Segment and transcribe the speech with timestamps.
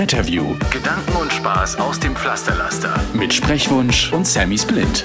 [0.00, 2.94] Retterview Gedanken und Spaß aus dem Pflasterlaster.
[3.12, 5.04] mit Sprechwunsch und Sammy Split.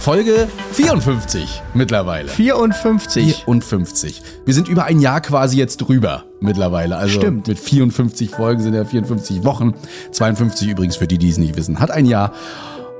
[0.00, 2.28] Folge 54 mittlerweile.
[2.28, 3.44] 54.
[3.46, 4.22] 54.
[4.44, 6.98] Wir sind über ein Jahr quasi jetzt drüber mittlerweile.
[6.98, 7.48] Also Stimmt.
[7.48, 9.72] mit 54 Folgen sind ja 54 Wochen.
[10.10, 11.80] 52 übrigens für die, die es nicht wissen.
[11.80, 12.34] Hat ein Jahr.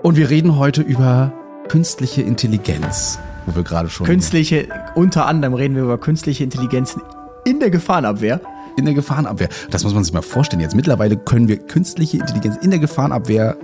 [0.02, 1.35] Und wir reden heute über
[1.69, 3.19] künstliche Intelligenz.
[3.45, 7.02] Wo wir gerade schon Künstliche, unter anderem reden wir über künstliche Intelligenzen
[7.45, 8.41] in der Gefahrenabwehr.
[8.76, 9.48] In der Gefahrenabwehr.
[9.70, 10.60] Das muss man sich mal vorstellen.
[10.60, 13.56] Jetzt mittlerweile können wir künstliche Intelligenz in der Gefahrenabwehr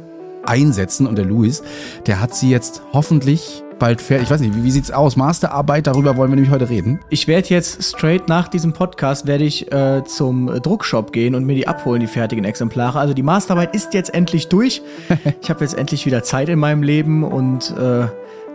[0.44, 1.06] einsetzen.
[1.06, 1.62] Und der Luis,
[2.06, 4.24] der hat sie jetzt hoffentlich bald fertig.
[4.24, 5.16] Ich weiß nicht, wie, wie sieht's aus?
[5.16, 7.00] Masterarbeit, darüber wollen wir nämlich heute reden.
[7.10, 11.54] Ich werde jetzt straight nach diesem Podcast werde ich äh, zum Druckshop gehen und mir
[11.54, 12.98] die abholen, die fertigen Exemplare.
[12.98, 14.82] Also die Masterarbeit ist jetzt endlich durch.
[15.40, 18.06] ich habe jetzt endlich wieder Zeit in meinem Leben und äh,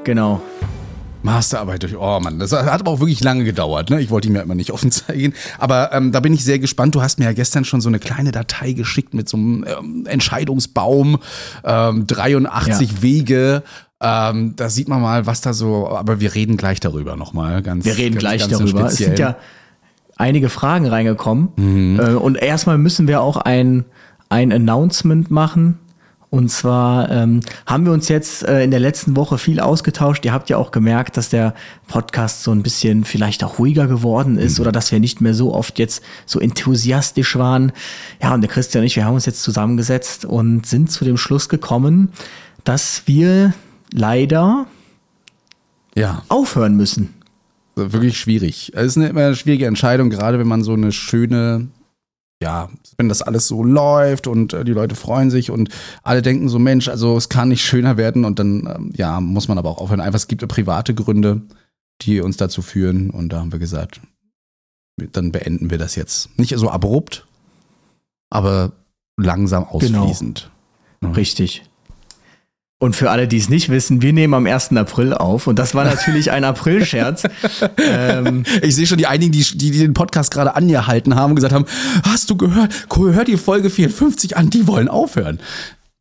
[0.03, 0.41] genau.
[1.23, 3.89] Masterarbeit durch, oh Mann, das hat aber auch wirklich lange gedauert.
[3.89, 3.99] Ne?
[4.01, 5.33] Ich wollte ihm ja immer nicht offen zeigen.
[5.57, 6.93] Aber ähm, da bin ich sehr gespannt.
[6.95, 10.05] Du hast mir ja gestern schon so eine kleine Datei geschickt mit so einem ähm,
[10.05, 11.17] Entscheidungsbaum,
[11.63, 13.01] ähm, 83 Ja.
[13.01, 13.63] Wege.
[14.01, 17.61] Ähm, da sieht man mal, was da so, aber wir reden gleich darüber nochmal.
[17.61, 18.81] Ganz, Wir reden ganz, gleich ganz darüber.
[18.87, 19.09] Es speziell.
[19.09, 19.37] sind ja
[20.17, 21.49] einige Fragen reingekommen.
[21.55, 21.99] Mhm.
[21.99, 23.85] Äh, und erstmal müssen wir auch ein,
[24.29, 25.79] ein Announcement machen.
[26.33, 30.25] Und zwar ähm, haben wir uns jetzt äh, in der letzten Woche viel ausgetauscht.
[30.25, 31.53] Ihr habt ja auch gemerkt, dass der
[31.87, 35.53] Podcast so ein bisschen vielleicht auch ruhiger geworden ist oder dass wir nicht mehr so
[35.53, 37.71] oft jetzt so enthusiastisch waren.
[38.19, 41.17] Ja, und der Christian und ich, wir haben uns jetzt zusammengesetzt und sind zu dem
[41.17, 42.09] Schluss gekommen,
[42.63, 43.53] dass wir
[43.93, 44.65] leider
[45.93, 46.23] Ja.
[46.29, 47.13] aufhören müssen.
[47.75, 48.71] wirklich schwierig.
[48.73, 51.67] Es ist eine immer eine schwierige Entscheidung, gerade wenn man so eine schöne,
[52.43, 55.69] ja, wenn das alles so läuft und äh, die Leute freuen sich und
[56.03, 59.47] alle denken so, Mensch, also es kann nicht schöner werden und dann, ähm, ja, muss
[59.47, 60.01] man aber auch aufhören.
[60.01, 61.41] Einfach, es gibt private Gründe,
[62.01, 64.01] die uns dazu führen und da haben wir gesagt,
[64.97, 66.37] dann beenden wir das jetzt.
[66.37, 67.25] Nicht so abrupt,
[68.29, 68.73] aber
[69.17, 70.01] langsam Genau.
[70.01, 70.51] ausfließend.
[71.15, 71.63] Richtig.
[72.83, 74.75] Und für alle, die es nicht wissen, wir nehmen am 1.
[74.75, 77.23] April auf und das war natürlich ein Aprilscherz.
[77.77, 81.53] ähm, Ich sehe schon die einigen, die, die, den Podcast gerade angehalten haben und gesagt
[81.53, 81.63] haben,
[82.03, 85.39] hast du gehört, hör die Folge 54 an, die wollen aufhören.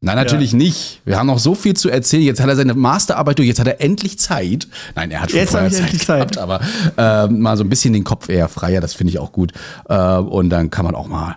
[0.01, 1.03] Nein, natürlich nicht.
[1.05, 2.25] Wir haben noch so viel zu erzählen.
[2.25, 4.67] Jetzt hat er seine Masterarbeit durch, jetzt hat er endlich Zeit.
[4.97, 6.43] Nein, er hat schon Jetzt vorher Zeit endlich gehabt, Zeit.
[6.43, 6.63] aber
[6.97, 9.53] äh, mal so ein bisschen den Kopf eher freier, das finde ich auch gut.
[9.89, 11.37] Äh, und dann kann man auch mal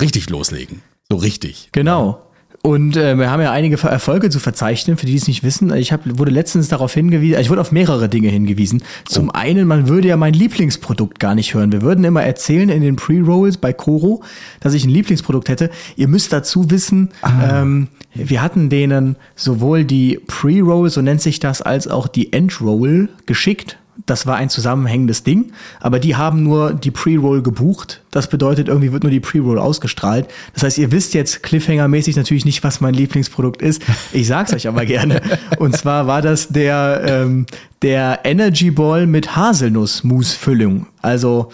[0.00, 0.80] richtig loslegen.
[1.10, 1.68] So richtig.
[1.72, 2.22] genau.
[2.62, 5.72] Und äh, wir haben ja einige Erfolge zu verzeichnen, für die, die es nicht wissen.
[5.74, 8.82] Ich hab, wurde letztens darauf hingewiesen, ich wurde auf mehrere Dinge hingewiesen.
[9.04, 11.72] Zum einen, man würde ja mein Lieblingsprodukt gar nicht hören.
[11.72, 14.22] Wir würden immer erzählen in den Pre-Rolls bei Coro,
[14.60, 15.70] dass ich ein Lieblingsprodukt hätte.
[15.96, 17.10] Ihr müsst dazu wissen,
[17.42, 23.08] ähm, wir hatten denen sowohl die Pre-Roll, so nennt sich das, als auch die End-Roll
[23.26, 23.77] geschickt.
[24.06, 28.02] Das war ein zusammenhängendes Ding, aber die haben nur die Pre-Roll gebucht.
[28.10, 30.28] Das bedeutet, irgendwie wird nur die Pre-Roll ausgestrahlt.
[30.54, 33.82] Das heißt, ihr wisst jetzt Cliffhanger-mäßig natürlich nicht, was mein Lieblingsprodukt ist.
[34.12, 35.20] Ich sag's euch aber gerne.
[35.58, 37.46] Und zwar war das der, ähm,
[37.82, 40.86] der Energy Ball mit Haselnuss-Mousse-Füllung.
[41.02, 41.50] Also,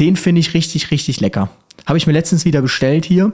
[0.00, 1.50] den finde ich richtig, richtig lecker.
[1.86, 3.32] Habe ich mir letztens wieder bestellt hier.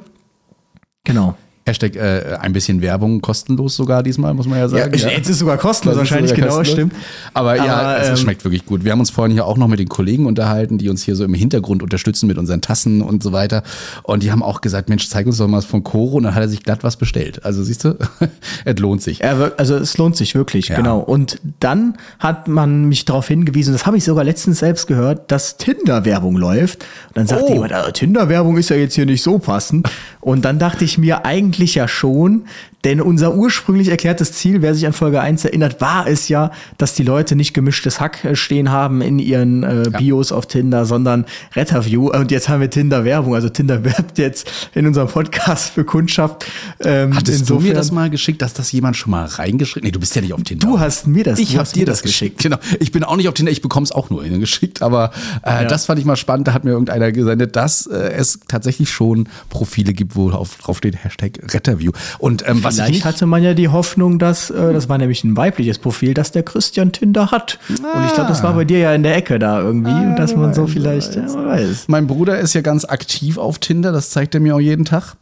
[1.04, 1.36] Genau.
[1.68, 4.92] Hashtag äh, ein bisschen Werbung, kostenlos sogar diesmal, muss man ja sagen.
[4.98, 6.90] Ja, jetzt ist sogar kostenlos Das wahrscheinlich, sogar genau, kostenlos.
[6.92, 7.04] stimmt.
[7.34, 8.84] Aber, ja, Aber, es ähm, schmeckt wirklich gut.
[8.84, 11.24] Wir haben uns vorhin hier auch noch mit den Kollegen unterhalten, die uns hier so
[11.24, 13.62] im Hintergrund unterstützen mit unseren Tassen und so weiter.
[14.02, 16.16] Und die haben auch gesagt, Mensch, zeig uns doch mal was von Koro.
[16.16, 17.44] Und dann hat er sich glatt was bestellt.
[17.44, 17.96] Also siehst du,
[18.64, 19.18] es lohnt sich.
[19.20, 20.76] Ja, also es lohnt sich wirklich, Ja.
[20.76, 20.98] genau.
[21.00, 25.56] Und dann hat man mich darauf hingewiesen, das habe ich sogar letztens selbst gehört, dass
[25.58, 26.82] Tinder-Werbung läuft.
[27.08, 27.52] Und dann sagte Oh.
[27.54, 29.88] jemand, "Ah, Tinder-Werbung ist ja jetzt hier nicht so passend.
[30.20, 32.46] Und dann dachte ich mir eigentlich ja schon,
[32.84, 36.94] denn unser ursprünglich erklärtes Ziel, wer sich an Folge 1 erinnert, war es ja, dass
[36.94, 41.26] die Leute nicht gemischtes Hack äh, stehen haben in ihren äh, Bios auf Tinder, sondern
[41.56, 42.10] Retterview.
[42.10, 43.34] Und jetzt haben wir Tinder-Werbung.
[43.34, 46.46] Also Tinder werbt jetzt in unserem Podcast für Kundschaft.
[46.80, 49.92] Ähm, Hattest du mir insofern- das mal geschickt, dass das jemand schon mal reingeschrieben Nee,
[49.92, 50.66] du bist ja nicht auf Tinder.
[50.66, 52.42] Du hast mir das Ich habe dir das geschickt.
[52.42, 52.58] Genau.
[52.78, 54.82] Ich bin auch nicht auf Tinder, ich bekomme es auch nur geschickt.
[54.82, 55.10] Aber
[55.42, 56.46] äh, das fand ich mal spannend.
[56.46, 60.78] Da hat mir irgendeiner gesendet, dass äh, es tatsächlich schon Profile gibt, wo auf, drauf
[60.78, 61.90] steht Hashtag Retterview.
[62.18, 65.36] Und ähm, was Vielleicht hatte man ja die Hoffnung, dass, äh, das war nämlich ein
[65.36, 67.58] weibliches Profil, dass der Christian Tinder hat.
[67.68, 67.76] Und
[68.06, 70.54] ich glaube, das war bei dir ja in der Ecke da irgendwie, Ah, dass man
[70.54, 71.84] so vielleicht, ja, man weiß.
[71.88, 75.16] Mein Bruder ist ja ganz aktiv auf Tinder, das zeigt er mir auch jeden Tag.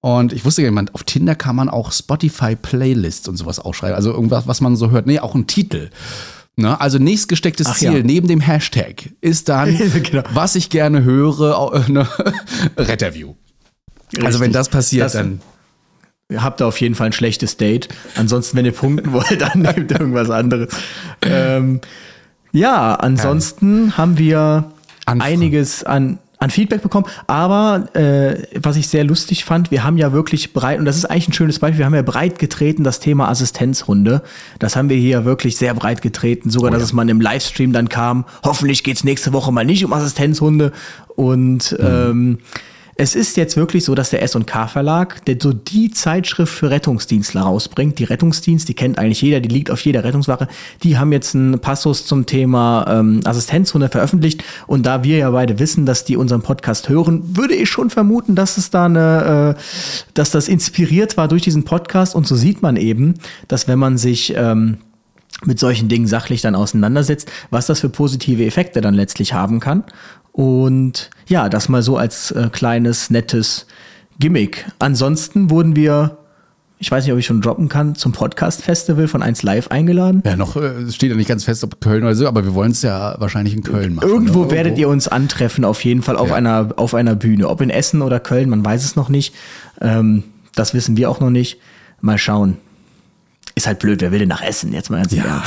[0.00, 3.94] Und ich wusste gar nicht, auf Tinder kann man auch Spotify-Playlists und sowas ausschreiben.
[3.96, 5.06] Also irgendwas, was man so hört.
[5.06, 5.90] Nee, auch ein Titel.
[6.56, 6.80] Ne?
[6.80, 8.02] Also nächstgestecktes Ach Ziel ja.
[8.02, 10.22] neben dem Hashtag ist dann, Genau.
[10.34, 12.06] was ich gerne höre, äh, ne?
[12.76, 13.34] Retterview.
[14.16, 14.52] Also wenn Richtig.
[14.54, 15.40] das passiert, Das- dann
[16.36, 17.88] habt da auf jeden Fall ein schlechtes Date.
[18.16, 20.68] Ansonsten, wenn ihr punkten wollt, dann nehmt irgendwas anderes.
[21.22, 21.80] Ähm,
[22.52, 24.72] ja, ansonsten haben wir
[25.06, 25.20] Anfragen.
[25.20, 27.06] einiges an, an Feedback bekommen.
[27.26, 31.04] Aber äh, was ich sehr lustig fand, wir haben ja wirklich breit, und das ist
[31.04, 34.22] eigentlich ein schönes Beispiel, wir haben ja breit getreten das Thema Assistenzhunde.
[34.58, 37.88] Das haben wir hier wirklich sehr breit getreten, sogar dass es mal im Livestream dann
[37.88, 38.24] kam.
[38.42, 40.72] Hoffentlich geht's nächste Woche mal nicht um Assistenzhunde.
[41.14, 42.38] Und ähm,
[43.00, 47.40] es ist jetzt wirklich so, dass der S&K Verlag, der so die Zeitschrift für Rettungsdienstler
[47.40, 50.48] rausbringt, die Rettungsdienst, die kennt eigentlich jeder, die liegt auf jeder Rettungswache,
[50.82, 55.58] die haben jetzt einen Passus zum Thema ähm, Assistenzhunde veröffentlicht und da wir ja beide
[55.58, 59.60] wissen, dass die unseren Podcast hören, würde ich schon vermuten, dass es da eine, äh,
[60.12, 63.14] dass das inspiriert war durch diesen Podcast und so sieht man eben,
[63.48, 64.76] dass wenn man sich ähm,
[65.44, 69.84] mit solchen Dingen sachlich dann auseinandersetzt, was das für positive Effekte dann letztlich haben kann.
[70.32, 73.66] Und ja, das mal so als äh, kleines, nettes
[74.18, 74.66] Gimmick.
[74.78, 76.18] Ansonsten wurden wir,
[76.78, 80.22] ich weiß nicht, ob ich schon droppen kann, zum Podcast-Festival von 1 Live eingeladen.
[80.24, 82.54] ja noch, äh, es steht ja nicht ganz fest, ob Köln oder so, aber wir
[82.54, 84.08] wollen es ja wahrscheinlich in Köln machen.
[84.08, 84.50] Irgendwo ne?
[84.50, 86.34] werdet ihr uns antreffen, auf jeden Fall auf, Ja.
[86.36, 87.48] einer, auf einer Bühne.
[87.48, 89.34] Ob in Essen oder Köln, man weiß es noch nicht.
[89.80, 90.22] Ähm,
[90.54, 91.58] das wissen wir auch noch nicht.
[92.00, 92.56] Mal schauen.
[93.60, 94.72] Ist halt blöd, wer will denn nach Essen?
[94.72, 95.44] Jetzt mal ganz Ja.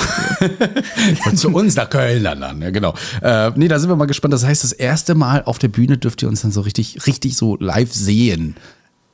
[1.26, 2.94] Und zu uns nach Köln dann, dann ja, genau.
[3.24, 4.36] Äh, nee, da sind wir mal gespannt.
[4.36, 7.36] Das heißt, das erste Mal auf der Bühne dürft ihr uns dann so richtig, richtig
[7.36, 8.56] so live sehen.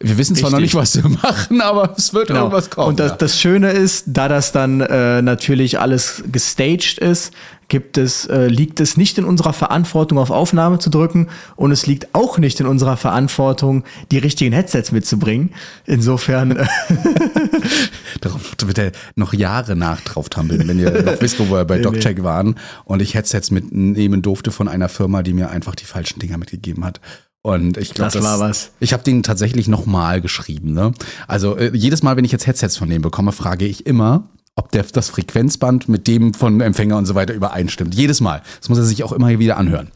[0.01, 1.03] Wir wissen zwar noch nicht, Richtig.
[1.03, 2.41] was wir machen, aber es wird Genau.
[2.41, 2.87] irgendwas kommen.
[2.87, 3.17] Und das, ja.
[3.17, 7.33] das Schöne ist, da das dann äh, natürlich alles gestaged ist,
[7.67, 11.85] gibt es, äh, liegt es nicht in unserer Verantwortung, auf Aufnahme zu drücken und es
[11.85, 15.51] liegt auch nicht in unserer Verantwortung, die richtigen Headsets mitzubringen.
[15.85, 16.65] Insofern, äh,
[18.21, 21.77] Darauf wird er noch Jahre nach drauf tampeln, wenn ihr noch wisst, wo wir bei
[21.79, 22.55] DocCheck waren
[22.85, 26.85] und ich Headsets mitnehmen durfte von einer Firma, die mir einfach die falschen Dinger mitgegeben
[26.85, 26.99] hat.
[27.41, 28.71] Und ich glaube, Das war was.
[28.79, 30.73] Ich habe den tatsächlich nochmal geschrieben.
[30.73, 30.91] Ne?
[31.27, 34.23] Also äh, jedes Mal, wenn ich jetzt Headsets von denen bekomme, frage ich immer,
[34.55, 37.95] ob der, das Frequenzband mit dem von Empfänger und so weiter übereinstimmt.
[37.95, 38.41] Jedes Mal.
[38.59, 39.89] Das muss er sich auch immer wieder anhören.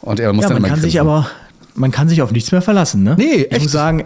[0.00, 1.30] Und er muss ja, dann man immer kann sich aber,
[1.76, 3.14] man kann sich auf nichts mehr verlassen, ne?
[3.16, 3.62] Nee, Ich echt.
[3.62, 4.02] muss sagen,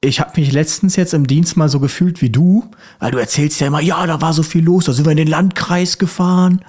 [0.00, 2.64] ich habe mich letztens jetzt im Dienst mal so gefühlt wie du,
[2.98, 5.16] weil du erzählst ja immer, ja, da war so viel los, da sind wir in
[5.16, 6.64] den Landkreis gefahren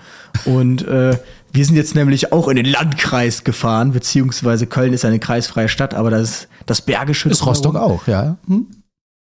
[0.46, 1.18] und äh,
[1.56, 5.94] wir sind jetzt nämlich auch in den Landkreis gefahren, beziehungsweise Köln ist eine kreisfreie Stadt,
[5.94, 7.30] aber das ist das Bergische.
[7.30, 8.38] Ist Rostock auch, ja.
[8.48, 8.68] Hm?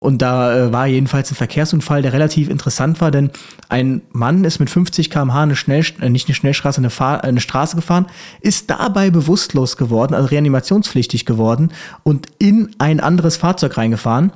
[0.03, 3.31] Und da äh, war jedenfalls ein Verkehrsunfall, der relativ interessant war, denn
[3.69, 7.41] ein Mann ist mit 50 km/h eine Schnell, äh, nicht eine Schnellstraße, eine, Fahr eine
[7.41, 8.07] Straße gefahren,
[8.41, 11.71] ist dabei bewusstlos geworden, also reanimationspflichtig geworden
[12.03, 14.33] und in ein anderes Fahrzeug reingefahren.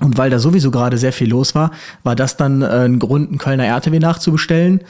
[0.00, 1.72] Und weil da sowieso gerade sehr viel los war,
[2.04, 4.82] war das dann äh, ein Grund, einen Kölner RTW nachzubestellen.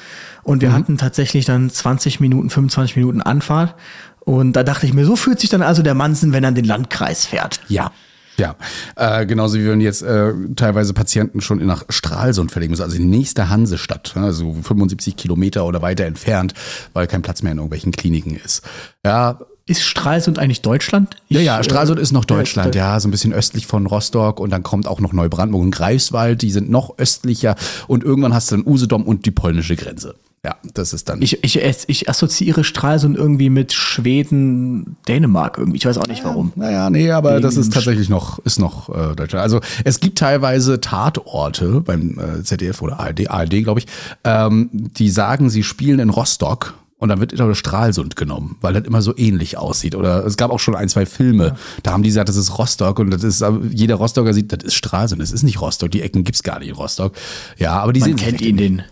[0.43, 3.75] Und wir hatten tatsächlich dann 20 Minuten, 25 Minuten Anfahrt.
[4.21, 6.55] Und da dachte ich mir, so fühlt sich dann also der Mansen, wenn er in
[6.55, 7.61] den Landkreis fährt.
[7.69, 7.91] Ja.
[8.39, 8.55] Ja,
[8.95, 13.05] äh, genauso wie wenn jetzt äh, teilweise Patienten schon nach Stralsund verlegen müssen, also die
[13.05, 16.55] nächste Hansestadt, ne, also 75 Kilometer oder weiter entfernt,
[16.93, 18.63] weil kein Platz mehr in irgendwelchen Kliniken ist.
[19.05, 21.17] Ja, Ist Stralsund eigentlich Deutschland?
[21.29, 23.87] ja, Ich, ja, äh, Stralsund ist noch Deutschland, ja, ja, so ein bisschen östlich von
[23.87, 27.55] Rostock und dann kommt auch noch Neubrandenburg und Greifswald, die sind noch östlicher
[27.87, 30.15] und irgendwann hast du dann Usedom und die polnische Grenze.
[30.45, 31.21] Ja, das ist dann.
[31.21, 35.79] Ich, ich, ich assoziiere Stralsund irgendwie mit Schweden, Dänemark irgendwie.
[35.79, 36.53] Ich weiß auch nicht warum.
[36.55, 39.43] Naja, nee, aber Wegen das ist tatsächlich noch, ist noch äh, Deutschland.
[39.43, 43.87] Also es gibt teilweise Tatorte beim äh, ZDF oder ARD, ARD glaube ich,
[44.23, 48.85] ähm, die sagen, sie spielen in Rostock und dann wird wieder Stralsund genommen, weil das
[48.85, 49.95] immer so ähnlich aussieht.
[49.95, 52.99] Oder es gab auch schon ein, zwei Filme, da haben die gesagt, das ist Rostock
[52.99, 56.25] und das ist, jeder Rostocker sieht, das ist Stralsund, das ist nicht Rostock, die Ecken
[56.25, 57.13] gibt's gar nicht in Rostock.
[57.57, 58.83] Ja, aber die Man sehen kennt sich ihn, den,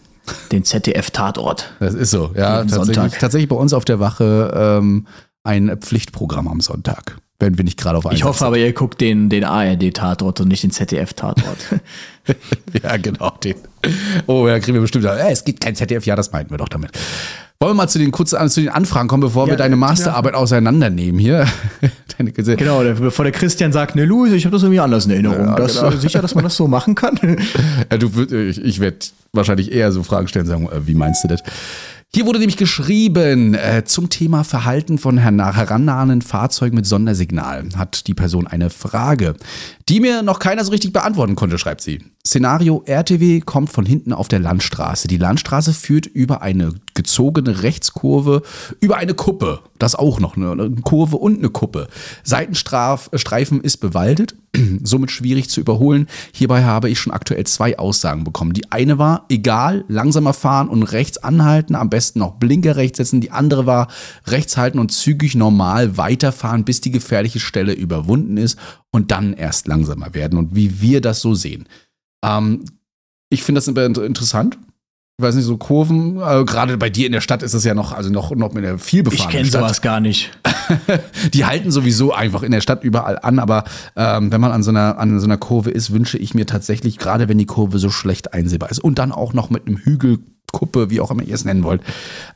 [0.53, 1.75] den ZDF-Tatort.
[1.81, 2.59] das ist so, ja.
[2.65, 3.19] Tatsächlich, Sonntag.
[3.19, 5.07] tatsächlich bei uns auf der Wache ähm,
[5.43, 7.19] ein Pflichtprogramm am Sonntag.
[7.39, 10.49] Wenn wir nicht gerade auf Ich Einsatz hoffe aber, ihr guckt den, den ARD-Tatort und
[10.49, 11.61] nicht den ZDF-Tatort.
[11.69, 11.83] sind.
[12.83, 13.55] Ja, genau, den.
[14.27, 15.05] Oh, ja, kriegen wir bestimmt.
[15.05, 16.91] Äh, es gibt kein ZDF, ja, das meinten wir doch damit.
[17.59, 19.79] Wollen wir mal zu den kurzen zu den Anfragen kommen, bevor wir Ja, deine ja.
[19.79, 21.47] Masterarbeit auseinandernehmen hier.
[22.19, 25.47] Deine, genau, bevor der Christian sagt, ne Luis, ich habe das irgendwie anders in Erinnerung.
[25.49, 25.91] Ja, das, genau.
[25.91, 27.19] äh, Sicher, dass man das so machen kann?
[27.91, 28.99] Ja, du, würd- ich ich werde
[29.33, 31.41] wahrscheinlich eher so Fragen stellen und sagen, äh, wie meinst du das?
[32.17, 37.69] Hier wurde nämlich geschrieben äh, zum Thema Verhalten von her herannahenden Fahrzeugen mit Sondersignal.
[37.77, 39.35] Hat die Person eine Frage,
[39.91, 42.03] die mir noch keiner so richtig beantworten konnte, schreibt sie.
[42.27, 45.09] Szenario RTW kommt von hinten auf der Landstraße.
[45.09, 48.41] Die Landstraße führt über eine gezogene Rechtskurve,
[48.81, 49.61] über eine Kuppe.
[49.79, 50.53] Das auch noch, ne?
[50.53, 51.87] eine Kurve und eine Kuppe.
[52.25, 54.37] Seitenstreifen ist bewaldet,
[54.83, 56.07] somit schwierig zu überholen.
[56.33, 58.53] Hierbei habe ich schon aktuell zwei Aussagen bekommen.
[58.53, 63.21] Die eine war, egal, langsamer fahren und rechts anhalten, am besten noch Blinker rechts setzen.
[63.21, 63.89] Die andere war,
[64.27, 68.59] rechts halten und zügig normal weiterfahren, bis die gefährliche Stelle überwunden ist
[68.91, 70.39] und dann erst langsamer werden.
[70.39, 71.69] Und wie wir das so sehen.
[72.25, 72.65] Ähm,
[73.29, 74.59] ich finde das interessant.
[75.19, 77.73] Ich weiß nicht, so Kurven, äh, gerade bei dir in der Stadt ist das ja
[77.73, 80.31] noch, also noch, noch mit einer viel Ich kenne sowas gar nicht.
[81.33, 83.65] die halten sowieso einfach in der Stadt überall an, aber
[83.97, 86.99] ähm, wenn man an so, einer, an so einer Kurve ist, wünsche ich mir tatsächlich,
[86.99, 90.91] gerade wenn die Kurve so schlecht einsehbar ist und dann auch noch mit einem Hügelkuppe,
[90.91, 91.81] wie auch immer ihr es nennen wollt,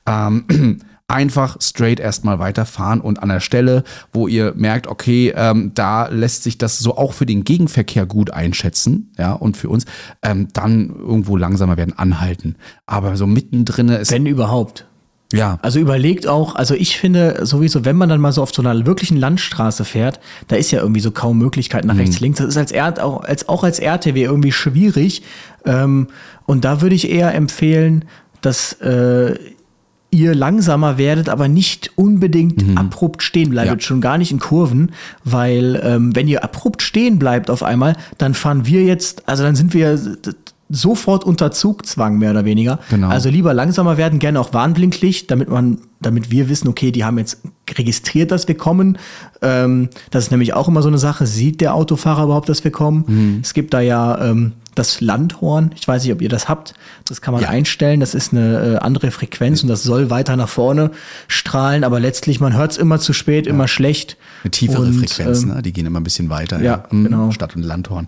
[0.06, 6.08] ähm, einfach straight erstmal weiterfahren und an der Stelle, wo ihr merkt, okay, ähm, da
[6.08, 9.84] lässt sich das so auch für den Gegenverkehr gut einschätzen, ja, und für uns,
[10.22, 12.56] ähm, dann irgendwo langsamer werden, anhalten.
[12.86, 14.12] Aber so mittendrin ist.
[14.12, 14.86] Wenn überhaupt.
[15.32, 15.58] Ja.
[15.62, 18.84] Also überlegt auch, also ich finde sowieso, wenn man dann mal so auf so einer
[18.84, 22.38] wirklichen Landstraße fährt, da ist ja irgendwie so kaum Möglichkeit nach rechts, links.
[22.38, 25.22] Das ist als, R auch, als, auch als RTW irgendwie schwierig.
[25.64, 26.08] Ähm,
[26.46, 28.06] und da würde ich eher empfehlen,
[28.40, 29.38] dass äh,
[30.10, 32.76] ihr langsamer werdet, aber nicht unbedingt mhm.
[32.76, 33.80] abrupt stehen bleibt, ja.
[33.80, 34.92] schon gar nicht in Kurven,
[35.24, 39.54] weil ähm, wenn ihr abrupt stehen bleibt auf einmal, dann fahren wir jetzt, also dann
[39.54, 39.98] sind wir
[40.70, 42.78] sofort unter Zugzwang mehr oder weniger.
[42.90, 43.08] Genau.
[43.08, 47.18] Also lieber langsamer werden, gerne auch Warnblinklicht, damit man, damit wir wissen, okay, die haben
[47.18, 48.98] jetzt registriert, dass wir kommen.
[49.42, 51.26] Ähm, das ist nämlich auch immer so eine Sache.
[51.26, 53.04] Sieht der Autofahrer überhaupt, dass wir kommen?
[53.06, 53.38] Mhm.
[53.42, 55.72] Es gibt da ja ähm, das Landhorn.
[55.76, 56.74] Ich weiß nicht, ob ihr das habt.
[57.04, 57.48] Das kann man ja.
[57.48, 57.98] einstellen.
[57.98, 60.92] Das ist eine äh, andere Frequenz und das soll weiter nach vorne
[61.26, 61.82] strahlen.
[61.82, 63.52] Aber letztlich, man hört es immer zu spät, ja.
[63.52, 64.16] immer schlecht.
[64.44, 65.62] Eine tiefere und, Frequenz, ähm, ne?
[65.62, 66.58] Die gehen immer ein bisschen weiter.
[66.58, 66.84] Ja, ja.
[66.90, 67.04] Mhm.
[67.04, 67.30] genau.
[67.32, 68.06] Stadt- und Landhorn.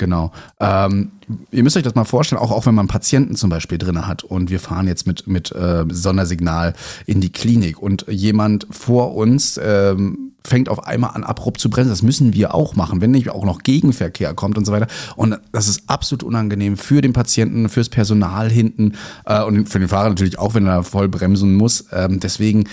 [0.00, 0.32] Genau.
[0.60, 1.12] Ähm,
[1.50, 4.24] ihr müsst euch das mal vorstellen, auch, auch wenn man Patienten zum Beispiel drin hat
[4.24, 6.72] und wir fahren jetzt mit, mit äh, Sondersignal
[7.04, 11.90] in die Klinik und jemand vor uns ähm, fängt auf einmal an, abrupt zu bremsen.
[11.90, 14.86] Das müssen wir auch machen, wenn nicht auch noch Gegenverkehr kommt und so weiter.
[15.16, 18.94] Und das ist absolut unangenehm für den Patienten, fürs Personal hinten
[19.26, 21.84] äh, und für den Fahrer natürlich auch, wenn er voll bremsen muss.
[21.92, 22.64] Ähm, deswegen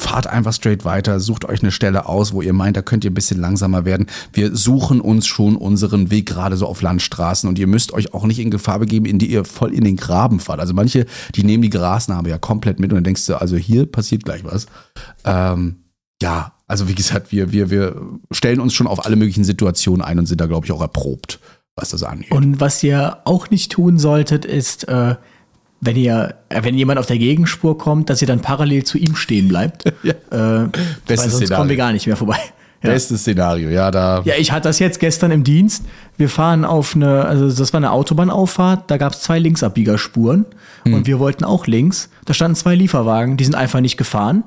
[0.00, 3.10] fahrt einfach straight weiter, sucht euch eine Stelle aus, wo ihr meint, da könnt ihr
[3.10, 4.06] ein bisschen langsamer werden.
[4.32, 8.24] Wir suchen uns schon unseren Weg gerade so auf Landstraßen und ihr müsst euch auch
[8.24, 10.60] nicht in Gefahr begeben, in die ihr voll in den Graben fahrt.
[10.60, 13.86] Also manche, die nehmen die Grasnarbe ja komplett mit und dann denkst du, also hier
[13.86, 14.66] passiert gleich was.
[15.24, 15.76] Ähm,
[16.22, 17.96] ja, also wie gesagt, wir, wir, wir
[18.30, 21.40] stellen uns schon auf alle möglichen Situationen ein und sind da, glaube ich, auch erprobt,
[21.74, 22.30] was das angeht.
[22.30, 25.16] Und was ihr auch nicht tun solltet, ist, äh,
[25.80, 29.16] wenn ihr, äh, wenn jemand auf der Gegenspur kommt, dass ihr dann parallel zu ihm
[29.16, 29.84] stehen bleibt.
[30.02, 30.12] ja.
[30.12, 30.68] äh,
[31.06, 31.56] weil sonst Szenario.
[31.56, 32.38] kommen wir gar nicht mehr vorbei.
[32.82, 32.90] Ja.
[32.92, 34.22] Bestes Szenario, ja, da.
[34.24, 35.84] Ja, ich hatte das jetzt gestern im Dienst.
[36.16, 40.46] Wir fahren auf eine, also das war eine Autobahnauffahrt, da gab es zwei Linksabbiegerspuren
[40.84, 40.94] hm.
[40.94, 42.08] und wir wollten auch links.
[42.24, 44.44] Da standen zwei Lieferwagen, die sind einfach nicht gefahren.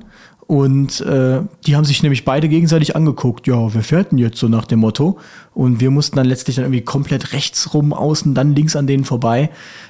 [0.52, 3.46] Und äh, die haben sich nämlich beide gegenseitig angeguckt.
[3.46, 5.18] Ja, wer fährt denn jetzt so nach dem Motto?
[5.54, 9.06] Und wir mussten dann letztlich dann irgendwie komplett rechts rum, außen, dann links an denen
[9.06, 9.48] vorbei.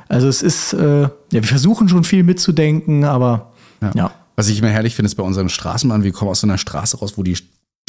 [0.08, 3.50] Also es ist, äh, ja, wir versuchen schon viel mitzudenken, aber
[3.80, 3.90] ja.
[3.96, 4.10] ja.
[4.36, 6.96] Was ich immer herrlich finde, ist bei unserem Straßenbahn, wir kommen aus so einer Straße
[6.96, 7.36] raus, wo die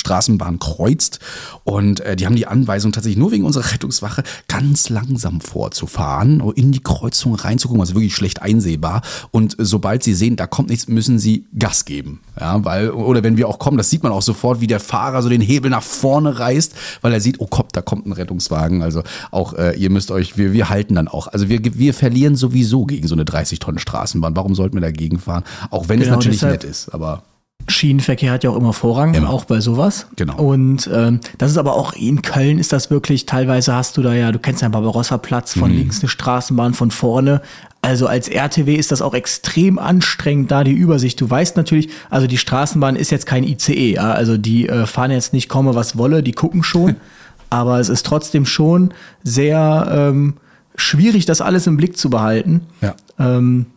[0.03, 1.19] Straßenbahn kreuzt.
[1.63, 6.71] Und äh, die haben die Anweisung tatsächlich nur wegen unserer Rettungswache ganz langsam vorzufahren, in
[6.71, 9.01] die Kreuzung reinzugucken, also wirklich schlecht einsehbar.
[9.31, 12.19] Und äh, sobald sie sehen, da kommt nichts, müssen sie Gas geben.
[12.39, 15.21] Ja, weil, oder wenn wir auch kommen, das sieht man auch sofort, wie der Fahrer
[15.21, 18.81] so den Hebel nach vorne reißt, weil er sieht, oh Kopf, da kommt ein Rettungswagen.
[18.81, 21.27] Also auch, äh, ihr müsst euch, wir, wir halten dann auch.
[21.27, 24.35] Also wir, wir verlieren sowieso gegen so eine 30 Tonnen Straßenbahn.
[24.35, 25.43] Warum sollten wir dagegen fahren?
[25.69, 27.23] Auch wenn genau, es natürlich nett ist, aber.
[27.67, 29.29] Schienenverkehr hat ja auch immer Vorrang, immer.
[29.29, 30.07] auch bei sowas.
[30.15, 30.35] Genau.
[30.37, 34.13] Und ähm, das ist aber auch in Köln ist das wirklich, teilweise hast du da
[34.13, 35.77] ja, du kennst ja Barbarossa-Platz, von mhm.
[35.77, 37.41] links eine Straßenbahn, von vorne.
[37.81, 41.19] Also als RTW ist das auch extrem anstrengend, da die Übersicht.
[41.19, 44.11] Du weißt natürlich, also die Straßenbahn ist jetzt kein ICE, ja?
[44.11, 46.95] also die äh, fahren jetzt nicht komme, was wolle, die gucken schon.
[47.53, 48.93] aber es ist trotzdem schon
[49.23, 50.35] sehr ähm,
[50.75, 52.61] schwierig, das alles im Blick zu behalten.
[52.81, 52.95] Ja.
[53.19, 53.67] Ähm,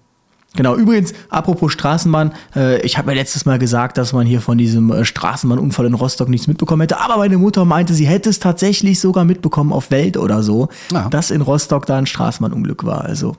[0.56, 4.58] Genau, übrigens, apropos Straßenbahn, äh, ich habe mir letztes Mal gesagt, dass man hier von
[4.58, 8.40] diesem äh, Straßenbahnunfall in Rostock nichts mitbekommen hätte, aber meine Mutter meinte, sie hätte es
[8.40, 11.08] tatsächlich sogar mitbekommen auf Welt oder so, ja.
[11.08, 13.04] dass in Rostock da ein Straßenbahnunglück war.
[13.04, 13.36] Also.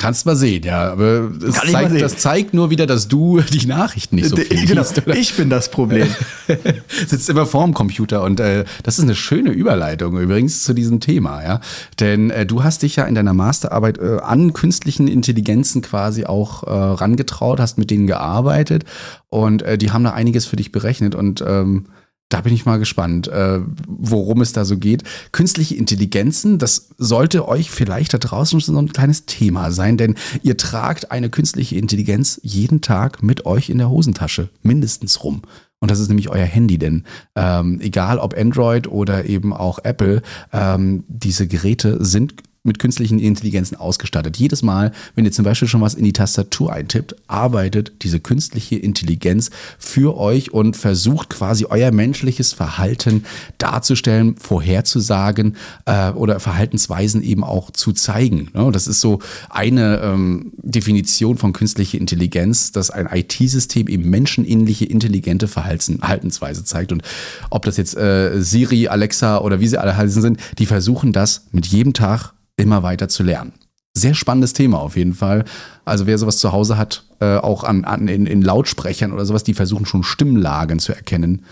[0.00, 0.92] Kannst mal sehen, ja.
[0.92, 2.00] Aber das zeigt, sehen.
[2.00, 4.96] das zeigt nur wieder, dass du die Nachrichten nicht so viel genau, liest.
[5.06, 5.14] Oder?
[5.14, 6.08] ich bin das Problem.
[7.06, 11.42] Sitzt immer vorm Computer und äh, das ist eine schöne Überleitung übrigens zu diesem Thema,
[11.42, 11.60] ja.
[12.00, 16.62] Denn äh, du hast dich ja in deiner Masterarbeit äh, an künstlichen Intelligenzen quasi auch
[16.62, 18.86] äh, rangetraut, hast mit denen gearbeitet
[19.28, 21.84] und äh, die haben da einiges für dich berechnet und ähm,
[22.30, 25.02] da bin ich mal gespannt, äh, worum es da so geht.
[25.32, 30.56] Künstliche Intelligenzen, das sollte euch vielleicht da draußen so ein kleines Thema sein, denn ihr
[30.56, 35.42] tragt eine künstliche Intelligenz jeden Tag mit euch in der Hosentasche, mindestens rum.
[35.80, 40.22] Und das ist nämlich euer Handy, denn ähm, egal ob Android oder eben auch Apple,
[40.52, 44.36] ähm, diese Geräte sind mit künstlichen Intelligenzen ausgestattet.
[44.36, 48.76] Jedes Mal, wenn ihr zum Beispiel schon was in die Tastatur eintippt, arbeitet diese künstliche
[48.76, 53.24] Intelligenz für euch und versucht quasi euer menschliches Verhalten
[53.56, 58.50] darzustellen, vorherzusagen äh, oder Verhaltensweisen eben auch zu zeigen.
[58.52, 58.70] Ne?
[58.72, 65.48] Das ist so eine ähm, Definition von künstlicher Intelligenz, dass ein IT-System eben menschenähnliche, intelligente
[65.48, 66.92] Verhalten, Verhaltensweise zeigt.
[66.92, 67.02] Und
[67.48, 71.46] ob das jetzt äh, Siri, Alexa oder wie sie alle heißen sind, die versuchen das
[71.52, 73.52] mit jedem Tag immer weiter zu lernen.
[73.92, 75.44] Sehr spannendes Thema auf jeden Fall.
[75.84, 79.42] Also wer sowas zu Hause hat, äh, auch an, an in, in Lautsprechern oder sowas,
[79.42, 81.44] die versuchen schon Stimmlagen zu erkennen.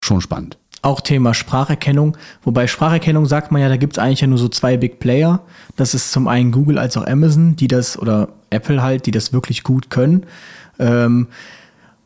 [0.00, 0.58] Schon spannend.
[0.82, 2.16] Auch Thema Spracherkennung.
[2.44, 5.40] Wobei Spracherkennung sagt man ja, da gibt es eigentlich ja nur so zwei Big Player.
[5.74, 9.32] Das ist zum einen Google als auch Amazon, die das, oder Apple halt, die das
[9.32, 10.26] wirklich gut können.
[10.78, 11.26] Ähm,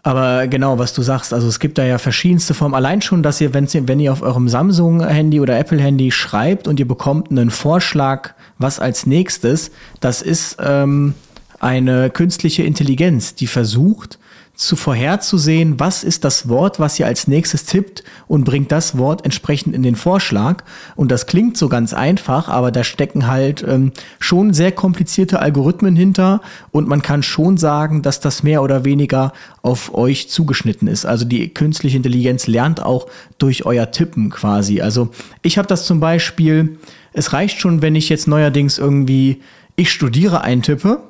[0.02, 2.74] aber genau, was du sagst, also es gibt da ja verschiedenste Formen.
[2.74, 7.30] Allein schon, dass ihr, wenn ihr auf eurem Samsung-Handy oder Apple-Handy schreibt und ihr bekommt
[7.30, 11.14] einen Vorschlag, was als nächstes, das ist ähm,
[11.58, 14.18] eine künstliche Intelligenz, die versucht,
[14.60, 19.24] zu vorherzusehen, was ist das Wort, was ihr als nächstes tippt und bringt das Wort
[19.24, 20.64] entsprechend in den Vorschlag.
[20.96, 25.96] Und das klingt so ganz einfach, aber da stecken halt ähm, schon sehr komplizierte Algorithmen
[25.96, 31.06] hinter und man kann schon sagen, dass das mehr oder weniger auf euch zugeschnitten ist.
[31.06, 33.06] Also die künstliche Intelligenz lernt auch
[33.38, 34.82] durch euer Tippen quasi.
[34.82, 35.08] Also
[35.40, 36.78] ich habe das zum Beispiel,
[37.14, 39.40] es reicht schon, wenn ich jetzt neuerdings irgendwie
[39.76, 41.00] ich studiere eintippe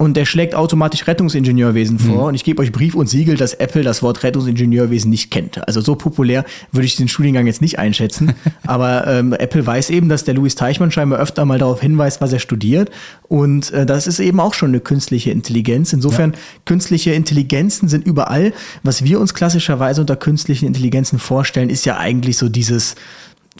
[0.00, 2.26] und der schlägt automatisch Rettungsingenieurwesen vor.
[2.26, 5.66] Und ich gebe euch Brief und Siegel, dass Apple das Wort Rettungsingenieurwesen nicht kennt.
[5.66, 8.34] Also so populär würde ich den Studiengang jetzt nicht einschätzen.
[8.66, 12.32] Aber ähm, Apple weiß eben, dass der Louis Teichmann scheinbar öfter mal darauf hinweist, was
[12.32, 12.90] er studiert.
[13.26, 15.92] Und äh, das ist eben auch schon eine künstliche Intelligenz.
[15.92, 18.52] Insofern, künstliche Intelligenzen sind überall.
[18.84, 22.94] Was wir uns klassischerweise unter künstlichen Intelligenzen vorstellen, ist ja eigentlich so dieses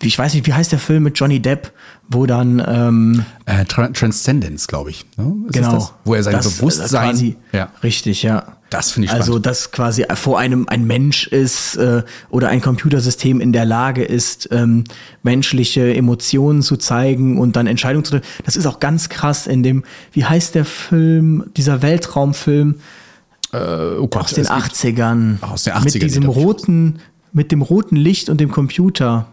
[0.00, 1.72] ich weiß nicht, wie heißt der Film mit Johnny Depp,
[2.08, 5.06] wo dann ähm, Äh, Tra Transcendence, glaube ich.
[5.16, 5.34] Ne?
[5.50, 5.92] Genau, Das?
[6.04, 7.10] Wo er sein das, äh, Bewusstsein.
[7.10, 7.70] quasi, ja.
[7.82, 8.54] richtig, ja.
[8.70, 9.46] Das finde ich Also, spannend.
[9.46, 14.50] dass quasi vor einem ein Mensch ist äh, oder ein Computersystem in der Lage ist,
[14.52, 14.84] ähm,
[15.22, 18.26] menschliche Emotionen zu zeigen und dann Entscheidungen zu treffen.
[18.44, 22.74] Das ist auch ganz krass in dem, wie heißt der Film, dieser Weltraumfilm
[23.54, 23.56] Äh,
[23.98, 25.38] oh Gott, aus den es gibt- 80ern.
[25.40, 26.98] Aus den 80ern, Mit diesem roten,
[27.32, 29.28] mit dem roten Licht und dem Computer.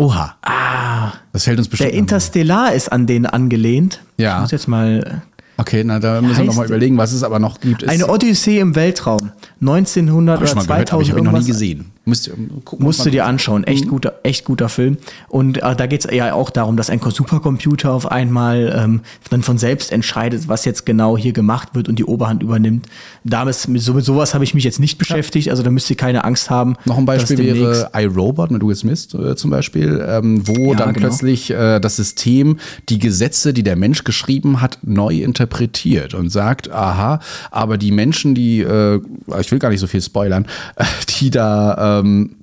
[0.00, 0.34] Oha.
[0.40, 1.12] Ah.
[1.34, 1.92] Das fällt uns bestimmt.
[1.92, 4.00] Der Interstellar ist an den angelehnt.
[4.16, 4.36] Ja.
[4.36, 5.20] Ich muss jetzt mal
[5.58, 7.86] okay, na, da müssen wir nochmal überlegen, was es aber noch gibt.
[7.86, 9.30] Eine Odyssee im Weltraum.
[9.60, 11.92] 1900 hab ich schon oder mal gehört, aber 2000 ich habe ihn noch nie gesehen.
[12.10, 12.30] Müsst
[12.64, 13.64] gucken, Musst du dir anschauen.
[13.64, 13.90] Echt Mhm.
[13.90, 14.98] guter, echt guter Film.
[15.28, 19.42] Und äh, da geht es ja auch darum, dass ein Supercomputer auf einmal ähm, dann
[19.42, 22.86] von selbst entscheidet, was jetzt genau hier gemacht wird und die Oberhand übernimmt.
[23.24, 26.24] Damit, so, mit sowas habe ich mich jetzt nicht beschäftigt, also da müsst ihr keine
[26.24, 26.76] Angst haben.
[26.84, 30.92] Noch ein Beispiel wäre iRobot mit Will Smith äh, zum Beispiel, ähm, wo Ja, dann
[30.94, 31.08] genau.
[31.08, 36.70] plötzlich äh, das System die Gesetze, die der Mensch geschrieben hat, neu interpretiert und sagt,
[36.70, 37.20] aha,
[37.50, 39.00] aber die Menschen, die, äh,
[39.40, 40.46] ich will gar nicht so viel spoilern,
[40.76, 40.84] äh,
[41.20, 42.36] die da ähm,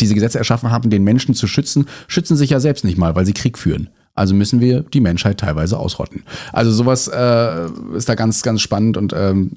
[0.00, 3.26] diese Gesetze erschaffen haben, den Menschen zu schützen, schützen sich ja selbst nicht mal, weil
[3.26, 3.90] sie Krieg führen.
[4.14, 6.22] Also müssen wir die Menschheit teilweise ausrotten.
[6.52, 9.52] Also sowas äh, ist da ganz, ganz spannend und ähm,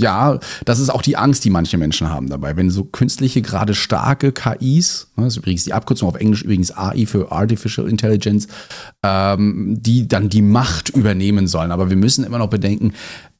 [0.00, 2.56] ja, das ist auch die Angst, die manche Menschen haben dabei.
[2.56, 6.76] Wenn so künstliche, gerade starke KIs, ne, das ist übrigens die Abkürzung auf Englisch übrigens
[6.76, 8.48] AI für Artificial Intelligence,
[9.04, 11.70] ähm, die dann die Macht übernehmen sollen.
[11.70, 12.94] Aber wir müssen immer noch bedenken,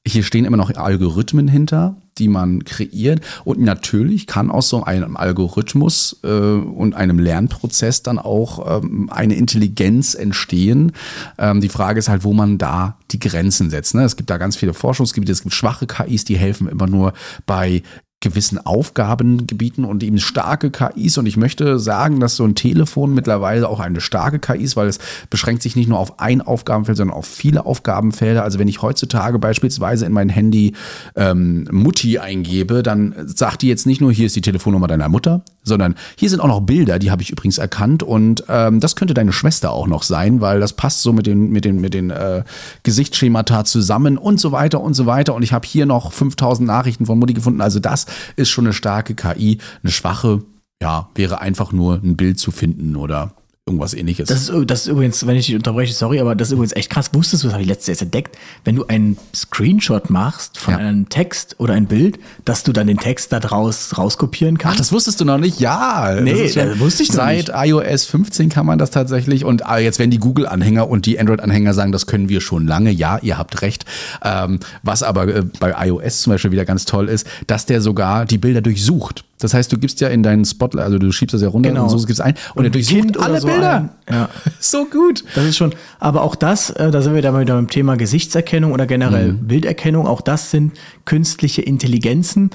[0.07, 3.21] hier stehen immer noch Algorithmen hinter, die man kreiert.
[3.45, 9.35] Und natürlich kann aus so einem Algorithmus äh, und einem Lernprozess dann auch ähm, eine
[9.35, 10.93] Intelligenz entstehen.
[11.39, 13.95] Ähm, die Frage ist halt, wo man da die Grenzen setzt.
[13.95, 14.05] Ne?
[14.05, 17.13] Es gibt da ganz viele Forschungsgebiete, es gibt schwache KIs, die helfen immer nur
[17.47, 17.83] bei
[18.23, 21.19] gewissen Aufgabengebieten und eben starke KIs.
[21.19, 24.89] Und ich möchte sagen, dass so ein Telefon mittlerweile auch eine starke KI ist, weil
[24.89, 28.43] es beschränkt sich nicht nur auf ein Aufgabenfeld, sondern auf viele Aufgabenfelder.
[28.43, 30.73] Also wenn ich heutzutage beispielsweise in mein Handy
[31.17, 35.43] ähm, Mutti eingebe, dann sagt die jetzt nicht nur, hier ist die Telefonnummer deiner Mutter,
[35.65, 38.03] sondern hier sind auch noch Bilder, die habe ich übrigens erkannt.
[38.03, 41.51] Und ähm, das könnte deine Schwester auch noch sein, weil das passt so mit den,
[41.51, 42.45] mit den, mit den äh,
[42.85, 45.35] Gesichtsschemata zusammen und so weiter und so weiter.
[45.35, 47.61] Und ich habe hier noch 5000 Nachrichten von Mutti gefunden.
[47.61, 49.59] Also das ist schon eine starke KI.
[49.83, 50.43] Eine schwache,
[50.83, 53.35] ja, wäre einfach nur ein Bild zu finden oder
[53.73, 54.29] irgendwas ähnliches.
[54.29, 56.91] Das ist, das ist übrigens, wenn ich dich unterbreche, sorry, aber das ist übrigens echt
[56.91, 57.11] krass.
[57.13, 60.81] Wusstest du, das habe ich letztes Jahr entdeckt, wenn du einen Screenshot machst von Ja.
[60.81, 64.81] einem Text oder ein Bild, dass du dann den Text da draus rauskopieren Ach, kannst?
[64.81, 65.61] das wusstest du noch nicht?
[65.61, 66.17] Ja.
[66.23, 69.45] Nee, das das wusste ich noch Seit iOS 15 kann man das tatsächlich.
[69.45, 72.91] Und ah, jetzt werden die Google-Anhänger und die Android-Anhänger sagen, das können wir schon lange.
[72.91, 73.85] Ja, ihr habt recht.
[74.25, 78.27] Ähm, was aber äh, bei iOS zum Beispiel wieder ganz toll ist, dass der sogar
[78.27, 79.25] die Bilder durchsucht.
[79.39, 81.85] Das heißt, du gibst ja in deinen Spotlight, also du schiebst das ja runter Genau.
[81.85, 83.62] und so gibst ein und, er ein durchsucht Kind alle so Bilder.
[83.71, 84.29] Ein- ja.
[84.61, 85.25] So gut.
[85.35, 88.73] Das ist schon, aber auch das, äh, da sind wir dann wieder beim Thema Gesichtserkennung
[88.73, 89.47] oder generell Mhm.
[89.49, 90.73] Bilderkennung, auch das sind
[91.05, 92.51] künstliche Intelligenzen.